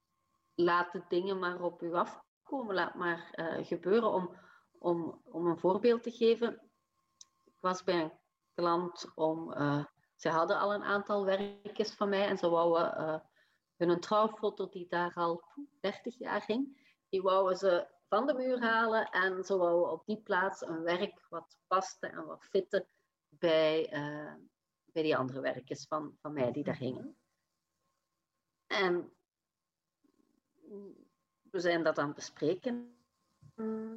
laat 0.55 1.01
dingen 1.09 1.39
maar 1.39 1.61
op 1.61 1.81
u 1.81 1.93
afkomen, 1.93 2.75
laat 2.75 2.95
maar 2.95 3.33
uh, 3.35 3.65
gebeuren 3.65 4.11
om 4.13 4.35
om, 4.83 5.21
om 5.23 5.47
een 5.47 5.57
voorbeeld 5.57 6.03
te 6.03 6.11
geven, 6.11 6.61
ik 7.43 7.57
was 7.59 7.83
bij 7.83 8.01
een 8.01 8.11
klant 8.53 9.11
om. 9.15 9.51
Uh, 9.51 9.85
ze 10.15 10.29
hadden 10.29 10.59
al 10.59 10.73
een 10.73 10.83
aantal 10.83 11.25
werkjes 11.25 11.93
van 11.93 12.09
mij 12.09 12.27
en 12.27 12.37
ze 12.37 12.49
wouden 12.49 13.01
uh, 13.01 13.19
hun 13.75 13.99
trouwfoto, 13.99 14.69
die 14.69 14.87
daar 14.87 15.13
al 15.13 15.43
30 15.79 16.17
jaar 16.17 16.41
ging, 16.41 16.91
die 17.09 17.21
wouden 17.21 17.57
ze 17.57 17.87
van 18.07 18.25
de 18.25 18.33
muur 18.33 18.61
halen 18.61 19.09
en 19.09 19.43
ze 19.43 19.57
wouden 19.57 19.91
op 19.91 20.05
die 20.05 20.21
plaats 20.21 20.61
een 20.61 20.81
werk 20.81 21.25
wat 21.29 21.57
paste 21.67 22.07
en 22.07 22.25
wat 22.25 22.45
fitte 22.45 22.87
bij, 23.29 23.93
uh, 23.93 24.33
bij 24.85 25.03
die 25.03 25.17
andere 25.17 25.41
werkjes 25.41 25.85
van, 25.87 26.17
van 26.21 26.33
mij 26.33 26.51
die 26.51 26.63
daar 26.63 26.77
hingen. 26.77 27.17
En 28.67 29.13
we 31.41 31.59
zijn 31.59 31.83
dat 31.83 31.97
aan 31.97 32.05
het 32.05 32.15
bespreken 32.15 33.02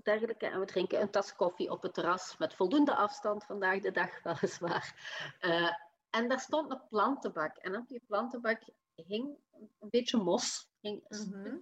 dergelijke. 0.02 0.46
En 0.46 0.60
we 0.60 0.66
drinken 0.66 1.00
een 1.00 1.10
tas 1.10 1.36
koffie 1.36 1.70
op 1.70 1.82
het 1.82 1.94
terras 1.94 2.36
met 2.36 2.54
voldoende 2.54 2.94
afstand 2.94 3.44
vandaag 3.44 3.80
de 3.80 3.90
dag, 3.90 4.22
weliswaar. 4.22 4.94
Uh, 5.40 5.72
en 6.10 6.28
daar 6.28 6.40
stond 6.40 6.70
een 6.70 6.86
plantenbak. 6.88 7.56
En 7.56 7.76
op 7.76 7.88
die 7.88 8.02
plantenbak 8.06 8.62
hing 8.94 9.38
een 9.52 9.90
beetje 9.90 10.16
mos. 10.16 10.68
Hing 10.80 11.04
mhm. 11.08 11.58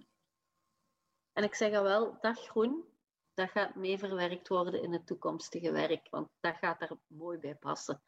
En 1.33 1.43
ik 1.43 1.55
zeg 1.55 1.73
al 1.73 1.83
wel, 1.83 2.17
dat 2.19 2.39
groen, 2.39 2.83
dat 3.33 3.49
gaat 3.49 3.75
mee 3.75 3.97
verwerkt 3.97 4.47
worden 4.47 4.81
in 4.81 4.93
het 4.93 5.07
toekomstige 5.07 5.71
werk. 5.71 6.07
Want 6.09 6.29
dat 6.39 6.55
gaat 6.55 6.81
er 6.81 6.97
mooi 7.07 7.37
bij 7.37 7.55
passen. 7.55 8.01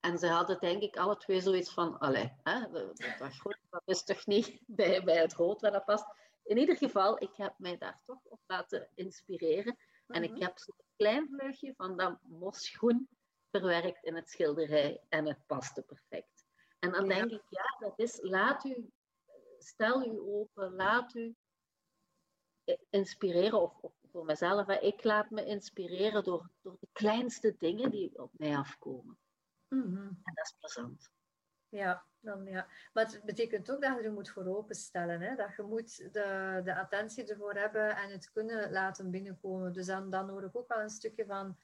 En 0.00 0.18
ze 0.18 0.26
hadden 0.26 0.60
denk 0.60 0.82
ik 0.82 0.96
alle 0.96 1.16
twee 1.16 1.40
zoiets 1.40 1.72
van, 1.72 1.98
allee, 1.98 2.32
hè, 2.42 2.70
dat 3.18 3.34
groen, 3.36 3.56
dat 3.70 3.82
is 3.84 4.04
toch 4.04 4.26
niet 4.26 4.60
bij, 4.66 5.04
bij 5.04 5.16
het 5.16 5.32
rood 5.32 5.60
waar 5.60 5.72
dat 5.72 5.84
past 5.84 6.04
in 6.42 6.56
ieder 6.56 6.76
geval, 6.76 7.22
ik 7.22 7.34
heb 7.36 7.54
mij 7.58 7.78
daar 7.78 8.00
toch 8.04 8.24
op 8.24 8.40
laten 8.46 8.88
inspireren. 8.94 9.76
En 10.06 10.22
ik 10.22 10.30
mhm. 10.30 10.42
heb 10.42 10.58
zo'n 10.58 10.84
klein 10.96 11.28
vleugje 11.28 11.74
van 11.76 11.96
dat 11.96 12.18
mosgroen 12.22 13.08
verwerkt 13.50 14.04
in 14.04 14.14
het 14.14 14.30
schilderij. 14.30 15.00
En 15.08 15.26
het 15.26 15.46
paste 15.46 15.82
perfect. 15.82 16.46
En 16.78 16.92
dan 16.92 17.08
denk 17.08 17.30
ik, 17.30 17.42
ja, 17.48 17.76
dat 17.78 17.98
is, 17.98 18.18
laat 18.22 18.64
u, 18.64 18.90
stel 19.58 20.06
u 20.06 20.20
open, 20.20 20.74
laat 20.74 21.14
u 21.14 21.36
inspireren. 22.90 23.60
Of, 23.60 23.78
of 23.80 23.92
voor 24.10 24.24
mezelf, 24.24 24.68
ik 24.68 25.04
laat 25.04 25.30
me 25.30 25.44
inspireren 25.44 26.24
door, 26.24 26.50
door 26.60 26.76
de 26.80 26.88
kleinste 26.92 27.54
dingen 27.58 27.90
die 27.90 28.18
op 28.18 28.30
mij 28.32 28.56
afkomen. 28.56 29.18
Mhm. 29.68 29.96
En 29.96 30.34
dat 30.34 30.44
is 30.44 30.54
plezant. 30.58 31.10
Ja, 31.70 32.04
dan, 32.20 32.44
ja. 32.44 32.66
Maar 32.92 33.04
het 33.04 33.22
betekent 33.24 33.70
ook 33.70 33.82
dat 33.82 33.96
je 33.96 34.02
er 34.02 34.12
moet 34.12 34.30
voor 34.30 34.46
openstellen. 34.46 35.20
Hè? 35.20 35.36
Dat 35.36 35.56
je 35.56 35.62
moet 35.62 35.96
de, 36.12 36.60
de 36.64 36.76
attentie 36.76 37.26
ervoor 37.26 37.54
hebben 37.54 37.96
en 37.96 38.10
het 38.10 38.30
kunnen 38.32 38.72
laten 38.72 39.10
binnenkomen. 39.10 39.72
Dus 39.72 39.86
dan, 39.86 40.10
dan 40.10 40.28
hoor 40.28 40.44
ik 40.44 40.56
ook 40.56 40.68
wel 40.68 40.80
een 40.80 40.90
stukje 40.90 41.26
van... 41.26 41.58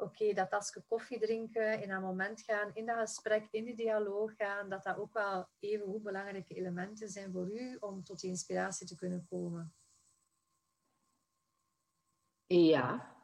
Oké, 0.00 0.32
dat 0.32 0.50
tasje 0.50 0.84
koffie 0.88 1.18
drinken, 1.18 1.82
in 1.82 1.88
dat 1.88 2.00
moment 2.00 2.42
gaan, 2.42 2.74
in 2.74 2.86
dat 2.86 2.98
gesprek, 2.98 3.48
in 3.50 3.64
die 3.64 3.76
dialoog 3.76 4.36
gaan, 4.36 4.68
dat 4.68 4.82
dat 4.82 4.96
ook 4.96 5.12
wel 5.12 5.48
even 5.58 5.86
hoe 5.86 6.00
belangrijke 6.00 6.54
elementen 6.54 7.08
zijn 7.08 7.32
voor 7.32 7.50
u 7.50 7.76
om 7.80 8.04
tot 8.04 8.20
die 8.20 8.30
inspiratie 8.30 8.86
te 8.86 8.96
kunnen 8.96 9.26
komen. 9.28 9.74
Ja, 12.46 13.16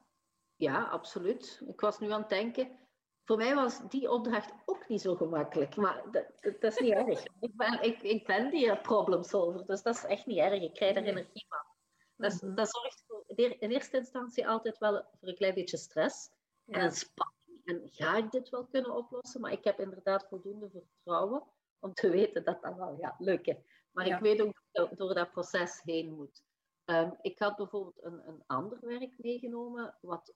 ja, 0.57 0.83
absoluut. 0.83 1.63
Ik 1.67 1.81
was 1.81 1.99
nu 1.99 2.11
aan 2.11 2.21
het 2.21 2.29
denken, 2.29 2.79
voor 3.25 3.37
mij 3.37 3.55
was 3.55 3.81
die 3.89 4.11
opdracht 4.11 4.53
ook 4.65 4.89
niet 4.89 5.01
zo 5.01 5.15
gemakkelijk. 5.15 5.77
Maar 5.77 6.03
dat, 6.11 6.27
dat, 6.61 6.73
is 6.73 6.79
niet 6.79 6.93
erg. 6.93 7.25
Ik 7.41 7.57
ben, 7.57 7.83
ik, 7.83 8.03
ik 8.03 8.27
ben 8.27 8.51
die 8.51 8.81
problem 8.81 9.23
solver, 9.23 9.67
dus 9.67 9.83
dat 9.83 9.95
is 9.95 10.05
echt 10.05 10.27
niet 10.27 10.39
erg. 10.39 10.63
Ik 10.63 10.75
krijg 10.75 10.97
er 10.97 11.05
energie 11.05 11.47
van. 11.49 11.73
Dat, 12.17 12.43
mm 12.43 12.55
dat 12.55 12.71
zorgt 12.71 13.05
voor, 13.07 13.25
in 13.37 13.71
eerste 13.71 13.97
instantie 13.97 14.49
altijd 14.49 14.79
wel 14.79 14.93
voor 14.93 15.29
een 15.29 15.37
klein 15.37 15.55
beetje 15.55 15.77
stress 15.77 16.31
en 16.67 16.93
spanning. 16.93 17.35
En 17.65 17.83
ga 17.93 18.17
ik 18.17 18.31
dit 18.31 18.49
wel 18.49 18.67
kunnen 18.67 18.97
oplossen? 18.97 19.41
Maar 19.41 19.53
ik 19.53 19.65
heb 19.65 19.81
inderdaad 19.81 20.27
voldoende 20.29 20.71
vertrouwen 20.71 21.43
om 21.79 21.95
te 21.95 22.11
weten 22.11 22.45
dat 22.45 22.63
dat 22.63 22.75
wel 22.77 22.97
gaat 23.01 23.19
lukken. 23.19 23.65
Maar 23.93 24.07
ik 24.07 24.19
weet 24.19 24.41
ook 24.41 24.63
dat 24.73 24.91
ik 24.91 24.99
door 24.99 25.15
dat 25.15 25.31
proces 25.31 25.81
heen 25.83 26.15
moet. 26.15 26.43
Um, 26.85 27.19
ik 27.21 27.39
had 27.39 27.57
bijvoorbeeld 27.57 28.03
een, 28.03 28.29
een 28.29 28.43
ander 28.47 28.79
werk 28.81 29.15
meegenomen, 29.19 29.99
wat 30.01 30.35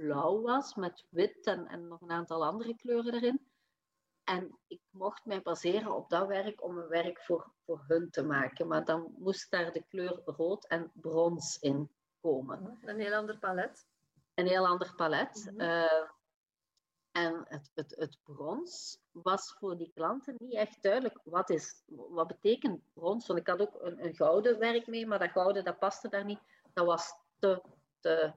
blauw 0.00 0.40
was 0.40 0.74
met 0.74 1.04
wit 1.08 1.46
en, 1.46 1.66
en 1.66 1.88
nog 1.88 2.00
een 2.00 2.10
aantal 2.10 2.44
andere 2.44 2.76
kleuren 2.76 3.14
erin. 3.14 3.48
En 4.24 4.58
ik 4.66 4.80
mocht 4.90 5.24
mij 5.24 5.42
baseren 5.42 5.96
op 5.96 6.08
dat 6.08 6.26
werk 6.26 6.62
om 6.62 6.78
een 6.78 6.88
werk 6.88 7.20
voor, 7.20 7.52
voor 7.64 7.84
hun 7.86 8.10
te 8.10 8.22
maken. 8.22 8.66
Maar 8.66 8.84
dan 8.84 9.14
moest 9.18 9.50
daar 9.50 9.72
de 9.72 9.84
kleur 9.88 10.22
rood 10.24 10.66
en 10.66 10.90
brons 10.94 11.58
in 11.58 11.90
komen. 12.20 12.78
Een 12.82 13.00
heel 13.00 13.14
ander 13.14 13.38
palet. 13.38 13.86
Een 14.34 14.46
heel 14.46 14.66
ander 14.66 14.94
palet. 14.94 15.50
Mhm. 15.52 15.60
Eh, 15.60 16.08
En 17.12 17.44
het, 17.48 17.70
het, 17.74 17.94
het 17.96 18.18
brons 18.22 18.98
was 19.10 19.54
voor 19.58 19.76
die 19.76 19.90
klanten 19.94 20.34
niet 20.38 20.54
echt 20.54 20.82
duidelijk. 20.82 21.20
Wat, 21.24 21.50
is, 21.50 21.82
wat 21.86 22.26
betekent 22.26 22.82
brons? 22.92 23.26
Want 23.26 23.38
ik 23.38 23.46
had 23.46 23.60
ook 23.60 23.82
een, 23.82 24.04
een 24.04 24.14
gouden 24.14 24.58
werk 24.58 24.86
mee, 24.86 25.06
maar 25.06 25.18
dat 25.18 25.30
gouden 25.30 25.64
dat 25.64 25.78
paste 25.78 26.08
daar 26.08 26.24
niet. 26.24 26.40
Dat 26.72 26.86
was 26.86 27.12
te, 27.38 27.62
te, 28.00 28.32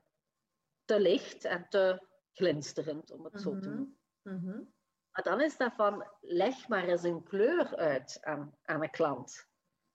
te 0.86 1.00
licht 1.00 1.46
en 1.46 1.70
te 1.70 2.08
glinsterend, 2.34 3.12
om 3.12 3.24
het 3.24 3.42
zo 3.42 3.60
te 3.60 3.70
Mhm. 3.70 3.78
noemen. 3.78 4.00
Mhm. 4.22 4.64
Maar 5.12 5.24
dan 5.24 5.42
is 5.42 5.58
dat 5.58 5.74
van, 5.74 6.08
leg 6.22 6.68
maar 6.68 6.84
eens 6.84 7.04
een 7.04 7.24
kleur 7.24 7.76
uit 7.76 8.18
aan, 8.22 8.58
aan 8.64 8.84
een 8.84 8.90
klant. 8.90 9.50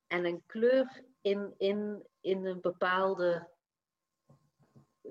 En 0.06 0.24
een 0.24 0.46
kleur 0.46 1.04
in, 1.20 1.54
in, 1.56 2.08
in 2.20 2.44
een 2.44 2.60
bepaalde 2.60 3.56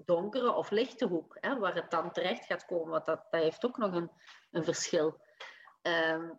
donkere 0.05 0.51
of 0.53 0.69
lichte 0.69 1.07
hoek, 1.07 1.37
hè, 1.39 1.59
waar 1.59 1.75
het 1.75 1.91
dan 1.91 2.11
terecht 2.11 2.45
gaat 2.45 2.65
komen, 2.65 2.89
want 2.89 3.05
dat, 3.05 3.27
dat 3.29 3.41
heeft 3.41 3.65
ook 3.65 3.77
nog 3.77 3.93
een, 3.93 4.11
een 4.51 4.63
verschil. 4.63 5.21
Ehm, 5.81 6.33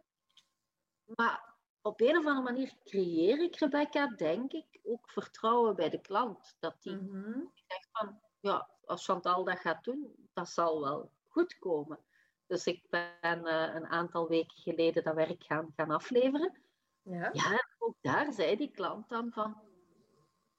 maar 1.04 1.54
op 1.80 2.00
een 2.00 2.16
of 2.16 2.26
andere 2.26 2.42
manier 2.42 2.72
creëer 2.84 3.42
ik, 3.42 3.56
Rebecca, 3.56 4.06
denk 4.06 4.52
ik, 4.52 4.80
ook 4.82 5.10
vertrouwen 5.10 5.76
bij 5.76 5.88
de 5.88 6.00
klant. 6.00 6.56
Dat 6.58 6.82
die 6.82 6.96
Mhm. 6.96 7.40
zegt 7.66 7.88
van, 7.92 8.20
ja, 8.40 8.77
als 8.88 9.04
Chantal 9.04 9.44
dat 9.44 9.58
gaat 9.58 9.84
doen, 9.84 10.28
dat 10.32 10.48
zal 10.48 10.80
wel 10.80 11.12
goed 11.28 11.58
komen. 11.58 11.98
Dus 12.46 12.66
ik 12.66 12.86
ben 12.88 13.46
eh, 13.46 13.74
een 13.74 13.86
aantal 13.86 14.28
weken 14.28 14.56
geleden 14.56 15.04
dat 15.04 15.14
werk 15.14 15.44
gaan, 15.44 15.72
gaan 15.76 15.90
afleveren. 15.90 16.60
Ja. 17.02 17.28
Ja, 17.32 17.50
en 17.50 17.74
ook 17.78 17.96
daar 18.00 18.32
zei 18.32 18.56
die 18.56 18.70
klant 18.70 19.08
dan 19.08 19.32
van, 19.32 19.60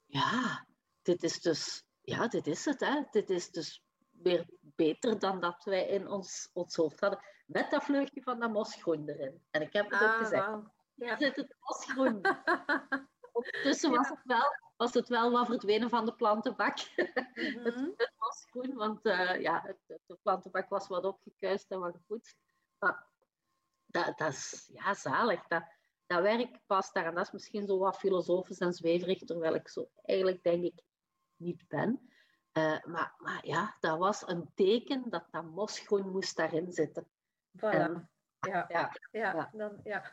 ja, 0.06 0.66
dit 1.02 1.24
is 1.24 1.42
dus, 1.42 1.84
ja, 2.02 2.28
dit 2.28 2.48
is 2.48 2.66
het, 2.66 2.80
hè. 2.80 3.04
Dit 3.12 3.30
is 3.30 3.50
dus 3.52 3.84
weer 4.10 4.46
beter 4.62 5.20
dan 5.20 5.40
dat 5.40 5.64
wij 5.64 5.88
in 5.88 6.08
ons, 6.08 6.50
ons 6.54 6.76
hoofd 6.76 7.00
hadden. 7.00 7.20
Met 7.46 7.72
dat 7.72 7.84
vleugje 7.84 8.22
van 8.22 8.40
dat 8.40 8.52
mosgroen 8.52 9.08
erin. 9.10 9.44
En 9.52 9.62
ik 9.62 9.74
heb 9.74 9.90
het 9.92 10.02
ook 10.02 10.08
Ah, 10.10 10.18
gezegd, 10.18 10.48
Ja. 10.96 11.18
zit 11.18 11.36
het 11.36 11.56
mosgroen. 11.60 12.22
Ondertussen 13.32 13.92
was 13.92 14.10
het, 14.10 14.22
wel, 14.24 14.56
was 14.80 14.94
het 14.94 15.10
wel 15.10 15.32
wat 15.32 15.46
verdwenen 15.46 15.90
van 15.90 16.06
de 16.06 16.16
plantenbak. 16.16 16.78
Mhm. 17.36 17.90
Het 17.96 18.14
was 18.18 18.46
groen, 18.50 18.74
want 18.76 19.06
eh, 19.06 19.42
ja, 19.42 19.62
het, 19.66 20.00
de 20.06 20.18
plantenbak 20.22 20.70
was 20.70 20.88
wat 20.88 21.04
opgekuist 21.06 21.72
en 21.72 21.80
wat 21.80 21.96
gepoetst. 21.96 22.38
Maar 22.78 23.08
dat, 23.86 24.18
dat 24.18 24.34
is 24.34 24.70
ja, 24.74 24.94
zalig. 24.94 25.48
Dat, 25.48 25.64
dat 26.06 26.22
werk 26.22 26.60
past 26.66 26.94
daar. 26.94 27.06
En 27.06 27.16
dat 27.16 27.26
is 27.26 27.32
misschien 27.32 27.66
zo 27.68 27.78
wat 27.78 27.98
filosofisch 27.98 28.58
en 28.58 28.74
zweverig, 28.74 29.20
terwijl 29.20 29.54
ik 29.54 29.68
zo 29.68 29.90
eigenlijk 30.02 30.44
denk 30.44 30.64
ik 30.64 30.84
niet 31.36 31.68
ben. 31.68 32.10
Eh, 32.52 32.84
maar, 32.84 33.16
maar 33.18 33.46
ja, 33.46 33.78
dat 33.80 33.98
was 33.98 34.28
een 34.28 34.52
teken 34.56 35.10
dat 35.10 35.28
dat 35.32 35.44
mosgroen 35.44 36.12
moest 36.12 36.36
daarin 36.36 36.72
zitten. 36.72 37.08
Voilà. 37.58 37.60
En- 37.60 38.10
Ja. 38.48 38.66
ja, 38.68 38.92
Ja. 39.12 39.50
Dan, 39.54 39.80
ja. 39.84 40.12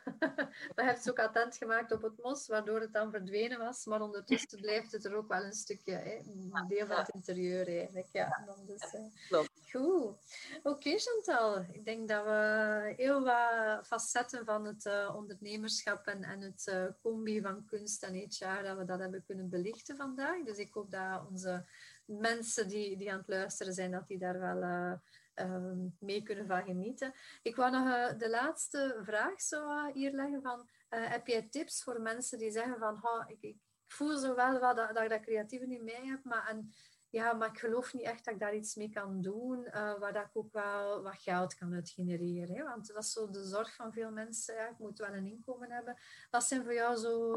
dat 0.74 0.84
heeft 0.84 1.02
ze 1.02 1.10
ook 1.10 1.18
attent 1.18 1.56
gemaakt 1.56 1.92
op 1.92 2.02
het 2.02 2.22
mos, 2.22 2.46
waardoor 2.46 2.80
het 2.80 2.92
dan 2.92 3.10
verdwenen 3.10 3.58
was. 3.58 3.84
Maar 3.84 4.00
ondertussen 4.00 4.60
blijft 4.60 4.92
het 4.92 5.04
er 5.04 5.14
ook 5.14 5.28
wel 5.28 5.44
een 5.44 5.52
stukje, 5.52 5.92
hè, 5.92 6.16
een 6.16 6.64
deel 6.68 6.86
van 6.86 6.96
het 6.96 7.08
interieur 7.08 7.68
eigenlijk. 7.68 8.08
Ja, 8.12 8.42
dan 8.46 8.66
dus, 8.66 8.94
eh, 8.94 9.00
klopt. 9.28 9.50
Goed. 9.70 10.16
Oké, 10.62 10.98
Chantal. 10.98 11.58
Ik 11.72 11.84
denk 11.84 12.08
dat 12.08 12.24
we 12.24 12.94
heel 12.96 13.24
wat 13.24 13.86
facetten 13.86 14.44
van 14.44 14.64
het 14.64 14.86
eh, 14.86 15.14
ondernemerschap 15.16 16.06
en, 16.06 16.22
en 16.22 16.40
het 16.40 16.66
eh, 16.66 16.84
combi 17.02 17.40
van 17.40 17.64
kunst 17.64 18.02
en 18.02 18.14
HR, 18.14 18.62
dat 18.62 18.76
we 18.76 18.84
dat 18.84 19.00
hebben 19.00 19.24
kunnen 19.24 19.48
belichten 19.48 19.96
vandaag. 19.96 20.44
Dus 20.44 20.58
ik 20.58 20.72
hoop 20.72 20.90
dat 20.90 21.26
onze 21.30 21.64
mensen 22.04 22.68
die, 22.68 22.96
die 22.96 23.12
aan 23.12 23.18
het 23.18 23.28
luisteren 23.28 23.72
zijn, 23.72 23.90
dat 23.90 24.06
die 24.06 24.18
daar 24.18 24.40
wel 24.40 24.98
ehm, 25.36 25.88
mee 25.98 26.22
kunnen 26.22 26.46
van 26.46 26.64
genieten. 26.64 27.12
Ik 27.42 27.56
wou 27.56 27.70
nog 27.70 27.86
eh, 27.86 28.18
de 28.18 28.30
laatste 28.30 29.00
vraag 29.02 29.40
zo 29.40 29.70
eh, 29.70 29.92
hier 29.92 30.12
leggen 30.12 30.42
van, 30.42 30.68
eh, 30.88 31.10
heb 31.10 31.26
jij 31.26 31.48
tips 31.48 31.82
voor 31.82 32.00
mensen 32.00 32.38
die 32.38 32.50
zeggen 32.50 32.78
van, 32.78 32.96
"Ha, 33.02 33.24
ik, 33.28 33.42
ik 33.42 33.56
voel 33.86 34.18
zo 34.18 34.34
wel 34.34 34.58
wat 34.58 34.76
dat, 34.76 34.94
dat 34.94 35.02
ik 35.02 35.08
dat 35.08 35.20
creatieve 35.20 35.66
in 35.66 35.84
mij 35.84 36.06
heb, 36.06 36.24
maar, 36.24 36.48
en, 36.48 36.72
ja, 37.10 37.32
maar 37.32 37.48
ik 37.48 37.58
geloof 37.58 37.94
niet 37.94 38.02
echt 38.02 38.24
dat 38.24 38.34
ik 38.34 38.40
daar 38.40 38.54
iets 38.54 38.74
mee 38.74 38.90
kan 38.90 39.22
doen, 39.22 39.62
waar 39.72 40.12
dat 40.12 40.24
ik 40.24 40.36
ook 40.36 40.52
wel 40.52 41.02
wat 41.02 41.16
geld 41.18 41.54
kan 41.54 41.74
uit 41.74 41.90
genereren. 41.90 42.56
Hè? 42.56 42.62
Want 42.62 42.86
dat 42.86 43.02
is 43.02 43.12
zo 43.12 43.30
de 43.30 43.44
zorg 43.44 43.74
van 43.74 43.92
veel 43.92 44.10
mensen, 44.10 44.54
ja, 44.54 44.68
ik 44.68 44.78
moet 44.78 44.98
wel 44.98 45.14
een 45.14 45.26
inkomen 45.26 45.70
hebben. 45.70 45.96
Wat 46.30 46.44
zijn 46.44 46.62
voor 46.62 46.74
jou 46.74 46.96
zo 46.96 47.36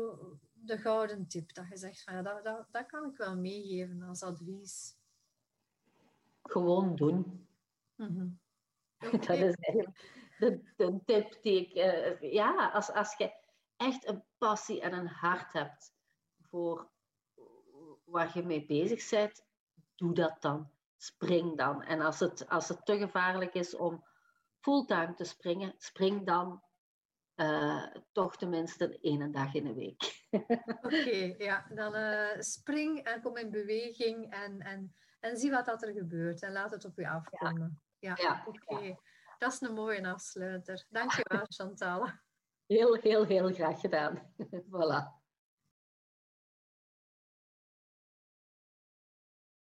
de 0.54 0.78
gouden 0.78 1.28
tip, 1.28 1.54
dat 1.54 1.68
je 1.70 1.78
zegt 1.78 2.04
van, 2.04 2.14
ja, 2.14 2.22
dat, 2.22 2.44
dat, 2.44 2.68
dat 2.72 2.86
kan 2.86 3.10
ik 3.10 3.18
wel 3.18 3.38
meegeven 3.38 4.02
als 4.02 4.24
advies? 4.24 4.98
Gewoon 6.44 6.96
doen. 6.96 7.49
Mhm. 8.00 8.28
Dat 9.28 9.30
is 9.30 9.56
eigenlijk 9.56 10.00
de, 10.38 10.74
de 10.76 11.00
tip 11.06 11.38
die 11.42 11.68
ik... 11.68 11.74
eh, 11.74 12.32
ja, 12.34 12.70
als, 12.70 12.92
als 12.92 13.16
je 13.18 13.32
echt 13.78 14.08
een 14.08 14.24
passie 14.38 14.82
en 14.82 14.94
een 14.94 15.08
hart 15.08 15.54
hebt 15.54 15.94
voor 16.42 16.92
waar 18.06 18.32
je 18.34 18.44
mee 18.44 18.66
bezig 18.66 19.10
bent, 19.10 19.46
doe 19.96 20.14
dat 20.14 20.42
dan. 20.42 20.72
Spring 20.98 21.58
dan. 21.58 21.84
En 21.84 22.02
als 22.02 22.20
het, 22.20 22.50
als 22.50 22.68
het 22.68 22.86
te 22.86 22.98
gevaarlijk 22.98 23.54
is 23.54 23.76
om 23.76 24.06
fulltime 24.60 25.14
te 25.14 25.24
springen, 25.24 25.74
spring 25.78 26.26
dan 26.26 26.64
eh, 27.36 27.86
toch 28.12 28.38
tenminste 28.38 29.00
één 29.00 29.32
dag 29.32 29.54
in 29.54 29.64
de 29.64 29.74
week. 29.74 30.28
Oké, 30.86 31.36
ja, 31.38 31.66
dan 31.74 31.94
eh, 31.96 32.40
spring 32.40 33.00
en 33.00 33.22
kom 33.22 33.38
in 33.38 33.52
beweging 33.52 34.34
en, 34.34 34.60
en, 34.60 34.96
en 35.20 35.38
zie 35.38 35.52
wat 35.52 35.66
dat 35.66 35.84
er 35.84 35.94
gebeurt 35.94 36.42
en 36.42 36.52
laat 36.52 36.72
het 36.72 36.86
op 36.86 36.98
je 36.98 37.10
afkomen. 37.10 37.82
Ja, 38.00 38.16
Ja, 38.22 38.44
oké. 38.46 38.96
Dat 39.38 39.54
is 39.54 39.62
een 39.62 39.74
mooie 39.74 40.08
afsluiter. 40.08 40.86
Dankjewel, 40.90 41.46
Chantal. 41.48 42.08
Heel, 42.66 42.96
heel, 42.96 43.26
heel 43.26 43.54
graag 43.54 43.80
gedaan. 43.80 44.34
voilà. 44.74 45.19